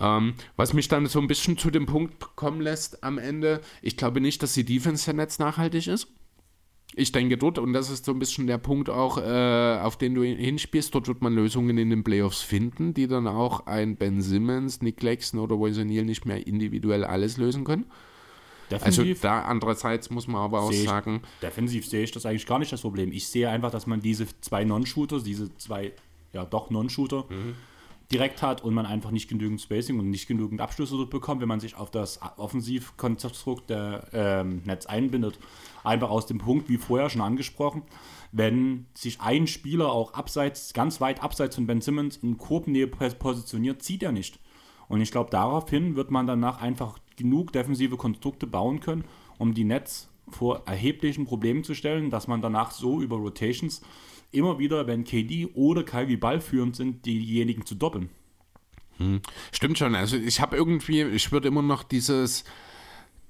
[0.01, 3.97] Ähm, was mich dann so ein bisschen zu dem Punkt kommen lässt am Ende, ich
[3.97, 6.09] glaube nicht, dass die Defense der Netz nachhaltig ist
[6.95, 10.15] ich denke dort, und das ist so ein bisschen der Punkt auch, äh, auf den
[10.15, 14.23] du hinspielst, dort wird man Lösungen in den Playoffs finden, die dann auch ein Ben
[14.23, 17.87] Simmons, Nick Claxton oder Royce O'Neill nicht mehr individuell alles lösen können.
[18.71, 21.23] Defensiv, also da andererseits muss man aber auch ich, sagen.
[21.43, 23.13] Defensiv sehe ich das eigentlich gar nicht das Problem.
[23.13, 25.93] Ich sehe einfach, dass man diese zwei Non-Shooters, diese zwei,
[26.33, 27.55] ja doch Non-Shooter, mhm.
[28.13, 31.49] Direkt hat und man einfach nicht genügend Spacing und nicht genügend Abschlüsse dort bekommt, wenn
[31.49, 35.39] man sich auf das Offensivkonstrukt der ähm, Netz einbindet.
[35.83, 37.83] Einfach aus dem Punkt, wie vorher schon angesprochen,
[38.33, 43.83] wenn sich ein Spieler auch abseits, ganz weit abseits von Ben Simmons in Korbnähe positioniert,
[43.83, 44.39] zieht er nicht.
[44.89, 49.05] Und ich glaube, daraufhin wird man danach einfach genug defensive Konstrukte bauen können,
[49.39, 53.83] um die Nets vor erheblichen Problemen zu stellen, dass man danach so über Rotations
[54.37, 58.11] immer wieder, wenn KD oder Kyrie Ball führend sind, diejenigen zu doppeln.
[58.99, 59.21] Hm.
[59.53, 59.95] Stimmt schon.
[59.95, 62.45] Also ich habe irgendwie, ich würde immer noch dieses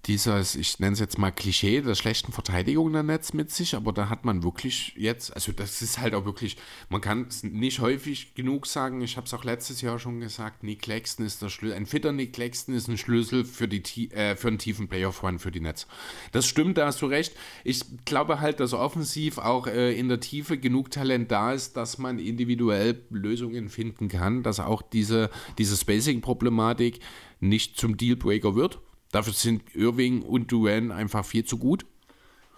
[0.07, 3.93] dieses, ich nenne es jetzt mal Klischee der schlechten Verteidigung der Netz mit sich, aber
[3.93, 6.57] da hat man wirklich jetzt, also das ist halt auch wirklich,
[6.89, 10.63] man kann es nicht häufig genug sagen, ich habe es auch letztes Jahr schon gesagt,
[10.63, 14.37] Nick Claxton ist der Schlüssel, ein fitter Nick Claxton ist ein Schlüssel für, die, äh,
[14.37, 15.87] für einen tiefen Playoff-Run für die Netz.
[16.31, 17.35] Das stimmt, da hast du recht.
[17.65, 21.99] Ich glaube halt, dass offensiv auch äh, in der Tiefe genug Talent da ist, dass
[21.99, 27.01] man individuell Lösungen finden kann, dass auch diese, diese Spacing-Problematik
[27.41, 28.81] nicht zum Dealbreaker wird
[29.17, 31.87] Dafür sind Irving und Duran einfach viel zu gut.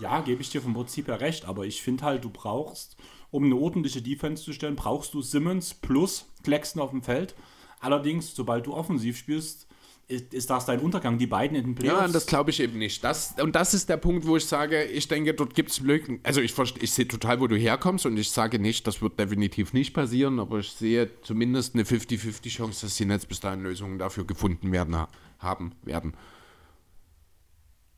[0.01, 2.97] Ja, gebe ich dir vom Prinzip her recht, aber ich finde halt, du brauchst,
[3.30, 7.36] um eine ordentliche Defense zu stellen, brauchst du Simmons plus Claxton auf dem Feld.
[7.78, 9.68] Allerdings, sobald du offensiv spielst,
[10.09, 12.01] ist, ist das dein Untergang, die beiden in den Playoffs?
[12.01, 13.05] Ja, das glaube ich eben nicht.
[13.05, 16.18] Das, und das ist der Punkt, wo ich sage, ich denke, dort gibt es Lücken.
[16.24, 19.72] Also ich, ich sehe total, wo du herkommst und ich sage nicht, das wird definitiv
[19.74, 24.01] nicht passieren, aber ich sehe zumindest eine 50-50 Chance, dass die Netz bis dahin Lösungen
[24.01, 24.97] dafür gefunden werden,
[25.39, 26.14] haben werden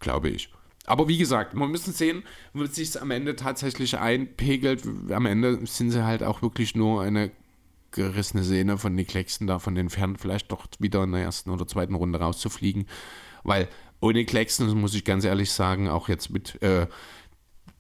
[0.01, 0.51] glaube ich.
[0.87, 4.83] Aber wie gesagt, man müssen sehen, wird sich am Ende tatsächlich einpegelt.
[5.11, 7.31] Am Ende sind sie halt auch wirklich nur eine
[7.93, 11.95] gerissene Sehne von Nick Claxton davon entfernt, vielleicht doch wieder in der ersten oder zweiten
[11.95, 12.87] Runde rauszufliegen.
[13.43, 13.69] Weil
[14.01, 16.87] ohne Claxton, muss ich ganz ehrlich sagen, auch jetzt mit äh,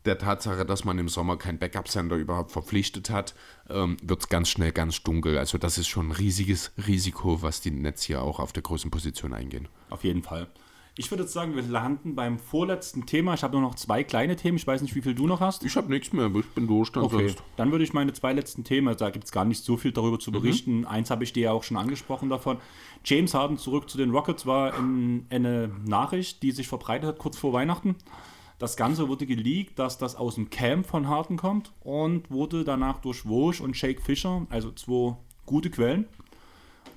[0.04, 3.34] der Tatsache, dass man im Sommer keinen Backup-Sender überhaupt verpflichtet hat,
[3.68, 5.38] ähm, wird es ganz schnell ganz dunkel.
[5.38, 8.90] Also das ist schon ein riesiges Risiko, was die Netz hier auch auf der großen
[8.90, 9.68] Position eingehen.
[9.90, 10.48] Auf jeden Fall.
[11.00, 13.32] Ich würde jetzt sagen, wir landen beim vorletzten Thema.
[13.32, 14.58] Ich habe nur noch zwei kleine Themen.
[14.58, 15.64] Ich weiß nicht, wie viel du noch hast.
[15.64, 16.92] Ich habe nichts mehr, ich bin durch.
[16.92, 17.34] Dann, okay.
[17.56, 20.18] dann würde ich meine zwei letzten Themen, da gibt es gar nicht so viel darüber
[20.18, 20.34] zu mhm.
[20.34, 20.78] berichten.
[20.80, 20.86] Mhm.
[20.86, 22.58] Eins habe ich dir ja auch schon angesprochen davon.
[23.02, 27.38] James Harden zurück zu den Rockets war in, eine Nachricht, die sich verbreitet hat kurz
[27.38, 27.96] vor Weihnachten.
[28.58, 33.00] Das Ganze wurde geleakt, dass das aus dem Camp von Harden kommt und wurde danach
[33.00, 35.16] durch Woj und Shake Fisher, also zwei
[35.46, 36.08] gute Quellen,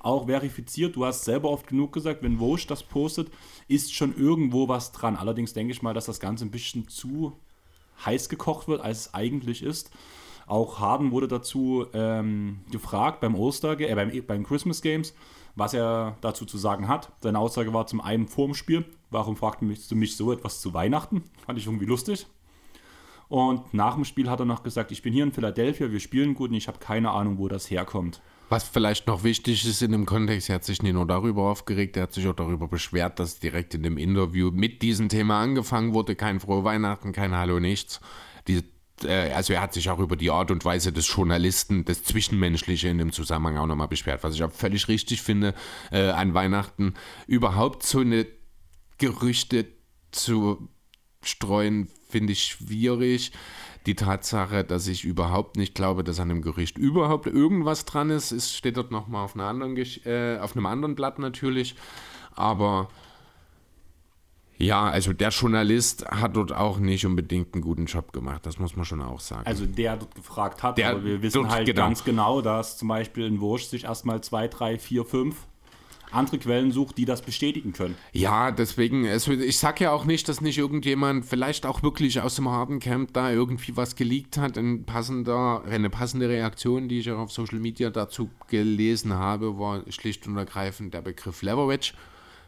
[0.04, 0.96] auch verifiziert.
[0.96, 3.30] Du hast selber oft genug gesagt, wenn Woj das postet,
[3.68, 5.16] ist schon irgendwo was dran.
[5.16, 7.32] Allerdings denke ich mal, dass das Ganze ein bisschen zu
[8.04, 9.90] heiß gekocht wird, als es eigentlich ist.
[10.46, 15.14] Auch Harden wurde dazu ähm, gefragt beim Oster, äh, beim, beim Christmas Games,
[15.54, 17.12] was er dazu zu sagen hat.
[17.22, 21.24] Seine Aussage war zum einen vorm Spiel, warum fragst du mich so etwas zu Weihnachten?
[21.46, 22.26] Fand ich irgendwie lustig.
[23.28, 26.34] Und nach dem Spiel hat er noch gesagt, ich bin hier in Philadelphia, wir spielen
[26.34, 28.20] gut und ich habe keine Ahnung, wo das herkommt.
[28.54, 31.96] Was vielleicht noch wichtig ist in dem Kontext, er hat sich nicht nur darüber aufgeregt,
[31.96, 35.92] er hat sich auch darüber beschwert, dass direkt in dem Interview mit diesem Thema angefangen
[35.92, 36.14] wurde.
[36.14, 38.00] Kein frohe Weihnachten, kein Hallo, nichts.
[38.46, 38.62] Die,
[39.02, 42.86] äh, also er hat sich auch über die Art und Weise des Journalisten, das Zwischenmenschliche
[42.86, 45.52] in dem Zusammenhang auch nochmal beschwert, was ich auch völlig richtig finde,
[45.90, 46.94] äh, an Weihnachten
[47.26, 48.24] überhaupt so eine
[48.98, 49.66] Gerüchte
[50.12, 50.68] zu
[51.24, 53.32] streuen, finde ich schwierig
[53.86, 58.32] die Tatsache, dass ich überhaupt nicht glaube, dass an dem Gericht überhaupt irgendwas dran ist,
[58.32, 61.74] ist steht dort nochmal auf, äh, auf einem anderen Blatt natürlich.
[62.34, 62.88] Aber
[64.56, 68.76] ja, also der Journalist hat dort auch nicht unbedingt einen guten Job gemacht, das muss
[68.76, 69.46] man schon auch sagen.
[69.46, 71.82] Also der dort gefragt hat, Der aber wir wissen halt genau.
[71.82, 75.46] ganz genau, dass zum Beispiel ein Wursch sich erstmal zwei, drei, vier, fünf
[76.14, 77.96] andere Quellen sucht, die das bestätigen können.
[78.12, 82.36] Ja, deswegen, also ich sag ja auch nicht, dass nicht irgendjemand vielleicht auch wirklich aus
[82.36, 84.56] dem harten Camp da irgendwie was geleakt hat.
[84.56, 89.82] Ein passender, eine passende Reaktion, die ich auch auf Social Media dazu gelesen habe, war
[89.90, 91.94] schlicht und ergreifend der Begriff Leverage.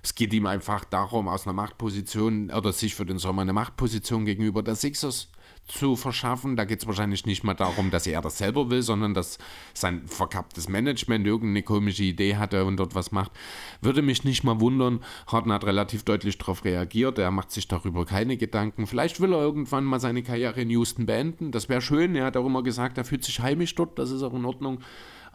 [0.03, 4.25] Es geht ihm einfach darum, aus einer Machtposition oder sich für den Sommer eine Machtposition
[4.25, 5.29] gegenüber der Sixers
[5.67, 6.57] zu verschaffen.
[6.57, 9.39] Da geht es wahrscheinlich nicht mal darum, dass er das selber will, sondern dass
[9.75, 13.33] sein verkapptes Management irgendeine komische Idee hatte und dort was macht.
[13.81, 15.01] Würde mich nicht mal wundern.
[15.27, 17.19] Harden hat relativ deutlich darauf reagiert.
[17.19, 18.87] Er macht sich darüber keine Gedanken.
[18.87, 21.51] Vielleicht will er irgendwann mal seine Karriere in Houston beenden.
[21.51, 22.15] Das wäre schön.
[22.15, 23.99] Er hat auch immer gesagt, er fühlt sich heimisch dort.
[23.99, 24.81] Das ist auch in Ordnung.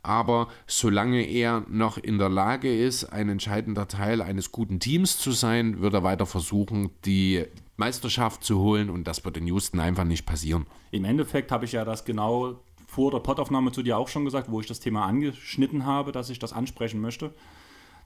[0.03, 5.31] Aber solange er noch in der Lage ist, ein entscheidender Teil eines guten Teams zu
[5.31, 7.45] sein, wird er weiter versuchen, die
[7.77, 10.65] Meisterschaft zu holen und das wird in Houston einfach nicht passieren.
[10.91, 14.51] Im Endeffekt habe ich ja das genau vor der Pottaufnahme zu dir auch schon gesagt,
[14.51, 17.33] wo ich das Thema angeschnitten habe, dass ich das ansprechen möchte.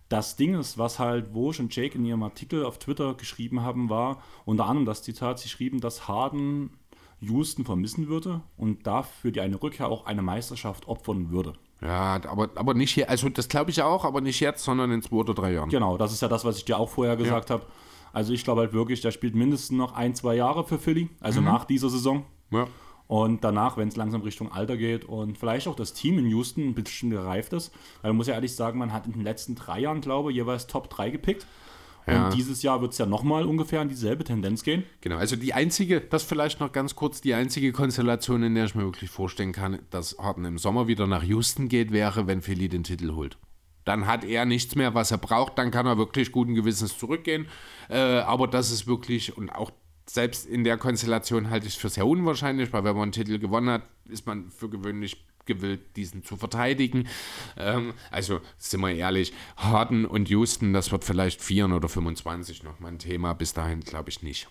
[0.09, 3.89] Das Ding ist, was halt Wosch und Jake in ihrem Artikel auf Twitter geschrieben haben,
[3.89, 6.69] war unter anderem das Zitat, sie schrieben, dass Harden
[7.19, 11.53] Houston vermissen würde und dafür die eine Rückkehr auch eine Meisterschaft opfern würde.
[11.85, 15.01] Ja, aber, aber nicht hier, also das glaube ich auch, aber nicht jetzt, sondern in
[15.01, 15.69] zwei oder drei Jahren.
[15.69, 17.65] Genau, das ist ja das, was ich dir auch vorher gesagt habe.
[18.11, 21.41] Also ich glaube halt wirklich, der spielt mindestens noch ein, zwei Jahre für Philly, also
[21.41, 22.23] nach dieser Saison.
[22.51, 22.65] Ja.
[23.07, 26.69] Und danach, wenn es langsam Richtung Alter geht und vielleicht auch das Team in Houston
[26.69, 27.71] ein bisschen gereift ist,
[28.01, 30.37] weil man muss ja ehrlich sagen, man hat in den letzten drei Jahren, glaube ich,
[30.37, 31.45] jeweils Top 3 gepickt.
[32.07, 32.25] Ja.
[32.25, 34.83] Und dieses Jahr wird es ja nochmal ungefähr in dieselbe Tendenz gehen.
[35.01, 38.75] Genau, also die einzige, das vielleicht noch ganz kurz, die einzige Konstellation, in der ich
[38.75, 42.69] mir wirklich vorstellen kann, dass Harden im Sommer wieder nach Houston geht, wäre, wenn Philly
[42.69, 43.37] den Titel holt.
[43.85, 47.47] Dann hat er nichts mehr, was er braucht, dann kann er wirklich guten Gewissens zurückgehen.
[47.89, 49.71] Äh, aber das ist wirklich, und auch
[50.07, 53.39] selbst in der Konstellation halte ich es für sehr unwahrscheinlich, weil wenn man einen Titel
[53.39, 57.07] gewonnen hat, ist man für gewöhnlich gewillt, diesen zu verteidigen.
[57.57, 62.79] Ähm, also, sind wir ehrlich, Harden und Houston, das wird vielleicht 4 oder 25 noch
[62.79, 63.33] mal ein Thema.
[63.33, 64.47] Bis dahin glaube ich nicht.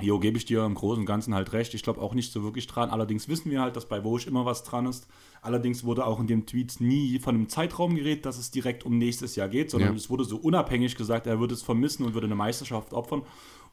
[0.00, 1.74] Jo, gebe ich dir im Großen und Ganzen halt recht.
[1.74, 2.90] Ich glaube auch nicht so wirklich dran.
[2.90, 5.08] Allerdings wissen wir halt, dass bei Vosch immer was dran ist.
[5.42, 8.96] Allerdings wurde auch in dem Tweet nie von einem Zeitraum geredet, dass es direkt um
[8.98, 9.96] nächstes Jahr geht, sondern Ja.
[9.96, 13.22] es wurde so unabhängig gesagt, er würde es vermissen und würde eine Meisterschaft opfern.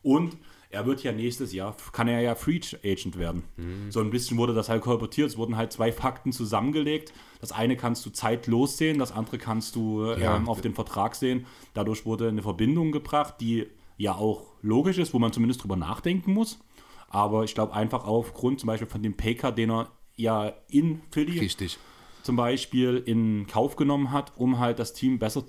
[0.05, 0.37] Und
[0.69, 3.43] er wird ja nächstes Jahr, kann er ja Free Agent werden.
[3.57, 3.91] Mhm.
[3.91, 5.29] So ein bisschen wurde das halt kolportiert.
[5.29, 7.11] Es wurden halt zwei Fakten zusammengelegt.
[7.41, 10.35] Das eine kannst du zeitlos sehen, das andere kannst du Ja.
[10.37, 11.45] ähm, auf dem Vertrag sehen.
[11.73, 13.65] Dadurch wurde eine Verbindung gebracht, die
[13.97, 16.59] ja auch logisch ist, wo man zumindest drüber nachdenken muss.
[17.07, 21.39] Aber ich glaube einfach aufgrund zum Beispiel von dem Paycard, den er ja in Philly
[21.39, 21.77] Richtig.
[22.23, 25.45] zum Beispiel in Kauf genommen hat, um halt das Team besser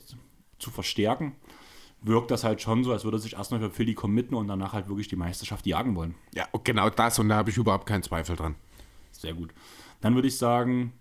[0.58, 1.34] zu verstärken,
[2.02, 4.88] wirkt das halt schon so, als würde sich erstmal für Philly committen und danach halt
[4.88, 6.14] wirklich die Meisterschaft jagen wollen.
[6.34, 8.54] Ja, genau das und da habe ich überhaupt keinen Zweifel dran.
[9.12, 9.52] Sehr gut.
[10.00, 10.92] Dann würde ich sagen,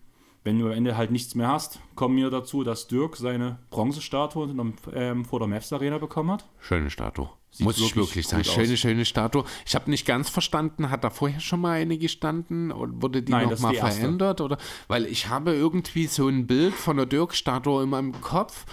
[0.43, 4.55] wenn du am Ende halt nichts mehr hast, kommen wir dazu, dass Dirk seine Bronzestatue
[4.93, 6.45] ähm, vor der Mavs Arena bekommen hat.
[6.59, 7.29] Schöne Statue.
[7.49, 8.43] Sieht Muss ich wirklich wirklich sagen.
[8.43, 8.79] Schöne, aus.
[8.79, 9.43] schöne Statue.
[9.65, 13.31] Ich habe nicht ganz verstanden, hat da vorher schon mal eine gestanden und wurde die
[13.31, 13.99] nochmal erste.
[14.01, 14.41] verändert?
[14.41, 14.57] Oder?
[14.87, 18.65] Weil ich habe irgendwie so ein Bild von der Dirk-Statue in meinem Kopf,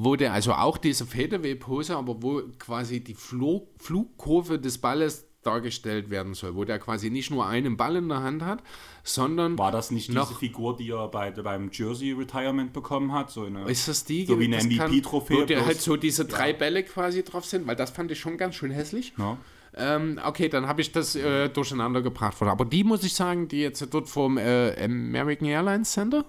[0.00, 6.08] wo der, also auch diese Fadeaway-Pose, aber wo quasi die Flug, Flugkurve des Balles dargestellt
[6.08, 8.62] werden soll, wo der quasi nicht nur einen Ball in der Hand hat,
[9.02, 13.32] sondern War das nicht Noch- diese Figur, die er bei, beim Jersey Retirement bekommen hat?
[13.32, 14.24] So eine, Ist das die?
[14.24, 17.74] So wie eine MVP-Trophäe, Wo der halt so diese drei Bälle quasi drauf sind, weil
[17.76, 19.14] das fand ich schon ganz schön hässlich.
[19.18, 19.36] Ja.
[19.74, 22.40] Ähm, okay, dann habe ich das äh, durcheinander gebracht.
[22.40, 26.24] Aber die muss ich sagen, die jetzt dort vom äh, American Airlines Center,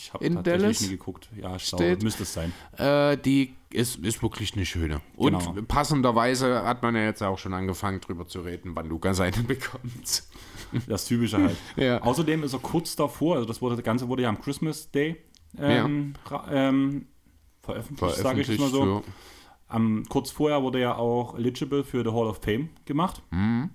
[0.00, 1.28] Ich habe In tatsächlich Dallas nie geguckt.
[1.36, 2.52] Ja, ich steht- glaube, müsste es sein.
[2.76, 5.00] äh, die ist, ist wirklich eine schöne.
[5.16, 5.62] Und Genau.
[5.66, 10.22] passenderweise hat man ja jetzt auch schon angefangen, drüber zu reden, wann Lukas eine bekommt.
[10.86, 11.56] Das Typische halt.
[11.76, 12.00] Ja.
[12.02, 15.16] Außerdem ist er kurz davor, also das, wurde, das Ganze wurde ja am Christmas Day
[15.58, 17.06] ähm, ra- ähm,
[17.60, 18.84] veröffentlicht, sage ich mal so.
[18.84, 19.02] ja.
[19.66, 23.20] Am, kurz vorher wurde ja auch eligible für the Hall of Fame gemacht.
[23.30, 23.70] Mhm.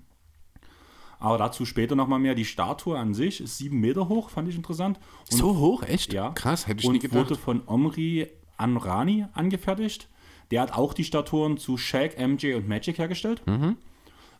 [1.18, 2.34] Aber dazu später nochmal mehr.
[2.34, 4.98] Die Statue an sich ist sieben Meter hoch, fand ich interessant.
[5.30, 6.12] Und, so hoch, echt?
[6.12, 6.30] ja.
[6.30, 7.18] Krass, hätte ich und nie gedacht.
[7.18, 10.08] wurde von Omri Anrani angefertigt.
[10.50, 13.42] Der hat auch die Statuen zu Shaq, MJ und Magic hergestellt.
[13.46, 13.76] Mhm.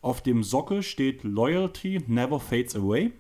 [0.03, 3.13] Auf dem Sockel steht Loyalty never fades away.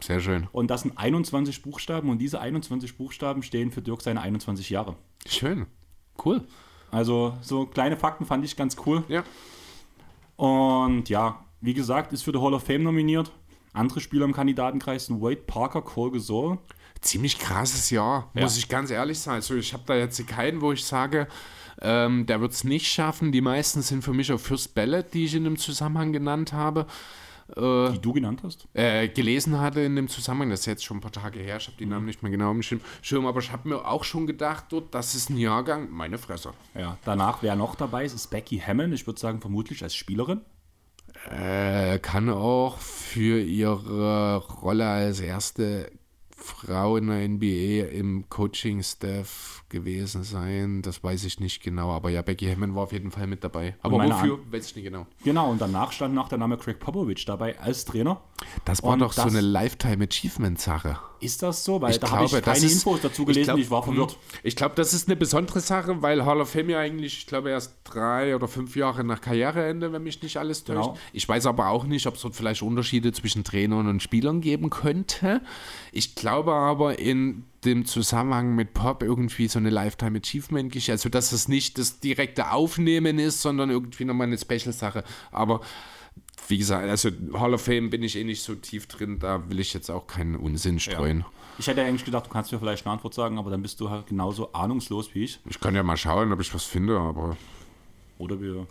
[0.00, 0.48] Sehr schön.
[0.52, 4.96] Und das sind 21 Buchstaben und diese 21 Buchstaben stehen für Dirk seine 21 Jahre.
[5.26, 5.66] Schön.
[6.24, 6.46] Cool.
[6.90, 9.04] Also so kleine Fakten fand ich ganz cool.
[9.08, 9.24] Ja.
[10.36, 13.32] Und ja, wie gesagt, ist für die Hall of Fame nominiert.
[13.72, 16.58] Andere Spieler im Kandidatenkreis sind Wade Parker, Cole Gasol.
[17.02, 18.42] Ziemlich krasses Jahr, Ja.
[18.42, 19.34] muss ich ganz ehrlich sein.
[19.34, 21.28] Also ich habe da jetzt keinen, wo ich sage,
[21.82, 23.32] ähm, der wird es nicht schaffen.
[23.32, 26.86] Die meisten sind für mich auch Fürst Ballot, die ich in dem Zusammenhang genannt habe.
[27.48, 28.66] Die du genannt hast?
[28.74, 31.68] äh, gelesen hatte in dem Zusammenhang, das ist jetzt schon ein paar Tage her, ich
[31.68, 34.26] habe die Namen nicht mehr genau im Schirm, Schirm, aber ich habe mir auch schon
[34.26, 36.54] gedacht, dort, das ist ein Jahrgang, meine Fresse.
[36.74, 36.98] Ja.
[37.04, 38.94] Danach, wer noch dabei ist, ist Becky Hammond.
[38.94, 40.40] Ich würde sagen, vermutlich als Spielerin.
[41.30, 45.90] Äh, kann auch für ihre Rolle als erste
[46.38, 50.82] Frau in der NBA im Coaching-Staff gewesen sein.
[50.82, 53.74] Das weiß ich nicht genau, aber ja, Becky Hammond war auf jeden Fall mit dabei.
[53.82, 55.06] Aber wofür, weiß ich nicht genau.
[55.24, 58.20] Genau, und danach stand noch der Name Craig Popovich dabei als Trainer.
[58.64, 60.98] Das war Und doch so das- eine Lifetime-Achievement-Sache.
[61.20, 61.80] Ist das so?
[61.80, 64.16] Weil Ich da habe ich keine ist- Infos dazu ich gelesen, glaub- ich war verwirrt.
[64.42, 67.50] Ich glaube, das ist eine besondere Sache, weil Hall of Fame ja eigentlich, ich glaube,
[67.50, 70.76] erst drei oder fünf Jahre nach Karriereende, wenn mich nicht alles täuscht.
[70.80, 70.98] Genau.
[71.12, 74.70] Ich weiß aber auch nicht, ob es dort vielleicht Unterschiede zwischen Trainern und Spielern geben
[74.70, 75.40] könnte.
[75.92, 81.08] Ich glaube aber in dem Zusammenhang mit Pop irgendwie so eine Lifetime Achievement Geschichte, also
[81.08, 85.02] dass es nicht das direkte Aufnehmen ist, sondern irgendwie nochmal eine Special-Sache.
[85.32, 85.60] Aber
[86.48, 89.60] wie gesagt, also Hall of Fame bin ich eh nicht so tief drin, da will
[89.60, 91.24] ich jetzt auch keinen Unsinn streuen.
[91.58, 93.88] Ich hätte eigentlich gedacht, du kannst mir vielleicht eine Antwort sagen, aber dann bist du
[93.90, 95.40] halt genauso ahnungslos wie ich.
[95.48, 97.36] Ich kann ja mal schauen, ob ich was finde, aber
[98.18, 98.66] Oder wir.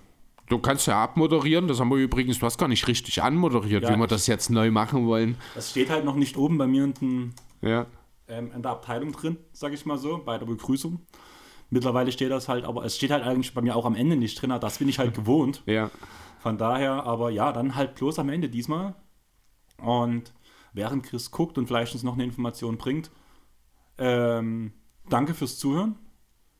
[0.48, 3.90] Du kannst ja abmoderieren, das haben wir übrigens, du hast gar nicht richtig anmoderiert, Ja,
[3.96, 5.38] wie wir das jetzt neu machen wollen.
[5.56, 7.88] Das steht halt noch nicht oben bei mir unten Ja.
[8.28, 11.00] ähm, in der Abteilung drin, sage ich mal so, bei der Begrüßung.
[11.72, 14.40] Mittlerweile steht das halt, aber es steht halt eigentlich bei mir auch am Ende nicht
[14.40, 15.64] drin, das bin ich halt gewohnt.
[15.66, 15.90] Ja.
[16.46, 18.94] Von daher, aber ja, dann halt bloß am Ende diesmal.
[19.82, 20.32] Und
[20.74, 23.10] während Chris guckt und vielleicht uns noch eine Information bringt,
[23.98, 24.72] ähm,
[25.10, 25.98] danke fürs Zuhören.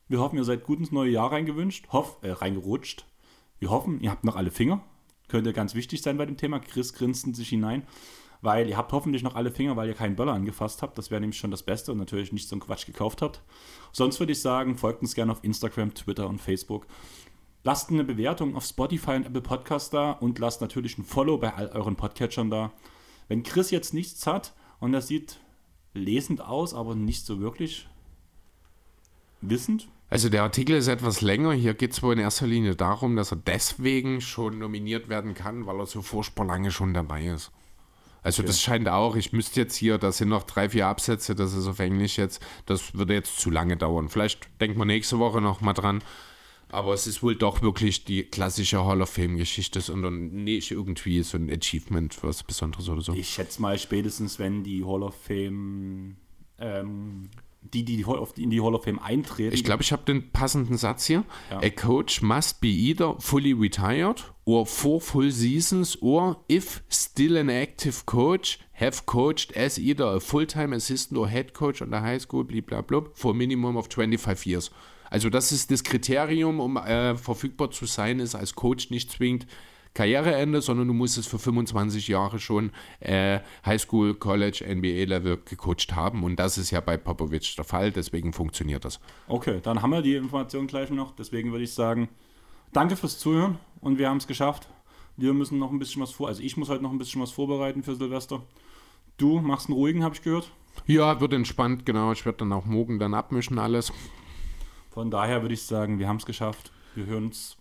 [0.08, 3.06] Wir hoffen, ihr seid gut ins neue Jahr reingewünscht, hoff, äh, reingerutscht.
[3.60, 4.80] Wir hoffen, ihr habt noch alle Finger.
[5.28, 6.58] Könnte ganz wichtig sein bei dem Thema.
[6.58, 7.86] Chris grinst in sich hinein,
[8.40, 10.98] weil ihr habt hoffentlich noch alle Finger, weil ihr keinen Böller angefasst habt.
[10.98, 13.40] Das wäre nämlich schon das Beste und natürlich nicht so einen Quatsch gekauft habt.
[13.92, 16.88] Sonst würde ich sagen, folgt uns gerne auf Instagram, Twitter und Facebook.
[17.66, 21.52] Lasst eine Bewertung auf Spotify und Apple Podcast da und lasst natürlich ein Follow bei
[21.52, 22.70] all euren Podcatchern da.
[23.26, 25.40] Wenn Chris jetzt nichts hat und das sieht
[25.92, 27.88] lesend aus, aber nicht so wirklich
[29.40, 31.54] wissend, Also der Artikel ist etwas länger.
[31.54, 35.66] Hier geht es wohl in erster Linie darum, dass er deswegen schon nominiert werden kann,
[35.66, 37.50] weil er so furchtbar lange schon dabei ist.
[38.22, 41.52] Also das scheint auch, ich müsste jetzt hier, da sind noch drei, vier Absätze, das
[41.52, 44.08] ist auf Englisch jetzt, das würde jetzt zu lange dauern.
[44.08, 46.00] Vielleicht denkt man nächste Woche noch mal dran.
[46.68, 51.38] Aber es ist wohl doch wirklich die klassische Hall of Fame-Geschichte, sondern nicht irgendwie so
[51.38, 53.12] ein Achievement, was Besonderes oder so.
[53.12, 56.16] ich schätze mal spätestens, wenn die Hall of Fame,
[56.58, 57.30] ähm,
[57.62, 58.04] die, die
[58.36, 61.24] in die Hall of Fame eintreten, Ich glaube, ich habe den passenden Satz hier.
[61.50, 61.60] Ja.
[61.60, 67.48] A coach must be either fully retired or four full seasons or if still an
[67.48, 72.18] active coach have coached as either a full-time assistant or head coach on the high
[72.18, 74.70] school, blablabla, for a minimum of 25 years.
[75.10, 79.46] Also das ist das Kriterium, um äh, verfügbar zu sein, ist als Coach nicht zwingend
[79.96, 82.70] Karriereende, sondern du musst es für 25 Jahre schon
[83.00, 86.22] äh, Highschool, College, NBA-Level gecoacht haben.
[86.22, 89.00] Und das ist ja bei Popovic der Fall, deswegen funktioniert das.
[89.26, 91.16] Okay, dann haben wir die Information gleich noch.
[91.16, 92.10] Deswegen würde ich sagen,
[92.74, 94.68] danke fürs Zuhören und wir haben es geschafft.
[95.16, 96.28] Wir müssen noch ein bisschen was vor.
[96.28, 98.42] Also ich muss heute noch ein bisschen was vorbereiten für Silvester.
[99.16, 100.50] Du machst einen ruhigen, habe ich gehört.
[100.86, 102.12] Ja, wird entspannt, genau.
[102.12, 103.94] Ich werde dann auch morgen dann abmischen alles.
[104.96, 106.72] Von daher würde ich sagen, wir haben es geschafft.
[106.94, 107.58] Wir hören uns.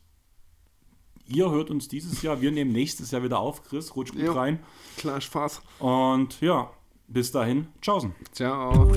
[1.28, 2.40] Ihr hört uns dieses Jahr.
[2.40, 3.62] Wir nehmen nächstes Jahr wieder auf.
[3.66, 4.32] Chris, rutsch gut jo.
[4.32, 4.60] rein.
[4.96, 5.62] Klar, Spaß.
[5.80, 6.72] Und ja,
[7.10, 7.68] bis dahin.
[7.82, 8.16] Tschaußen.
[8.32, 8.90] Ciao.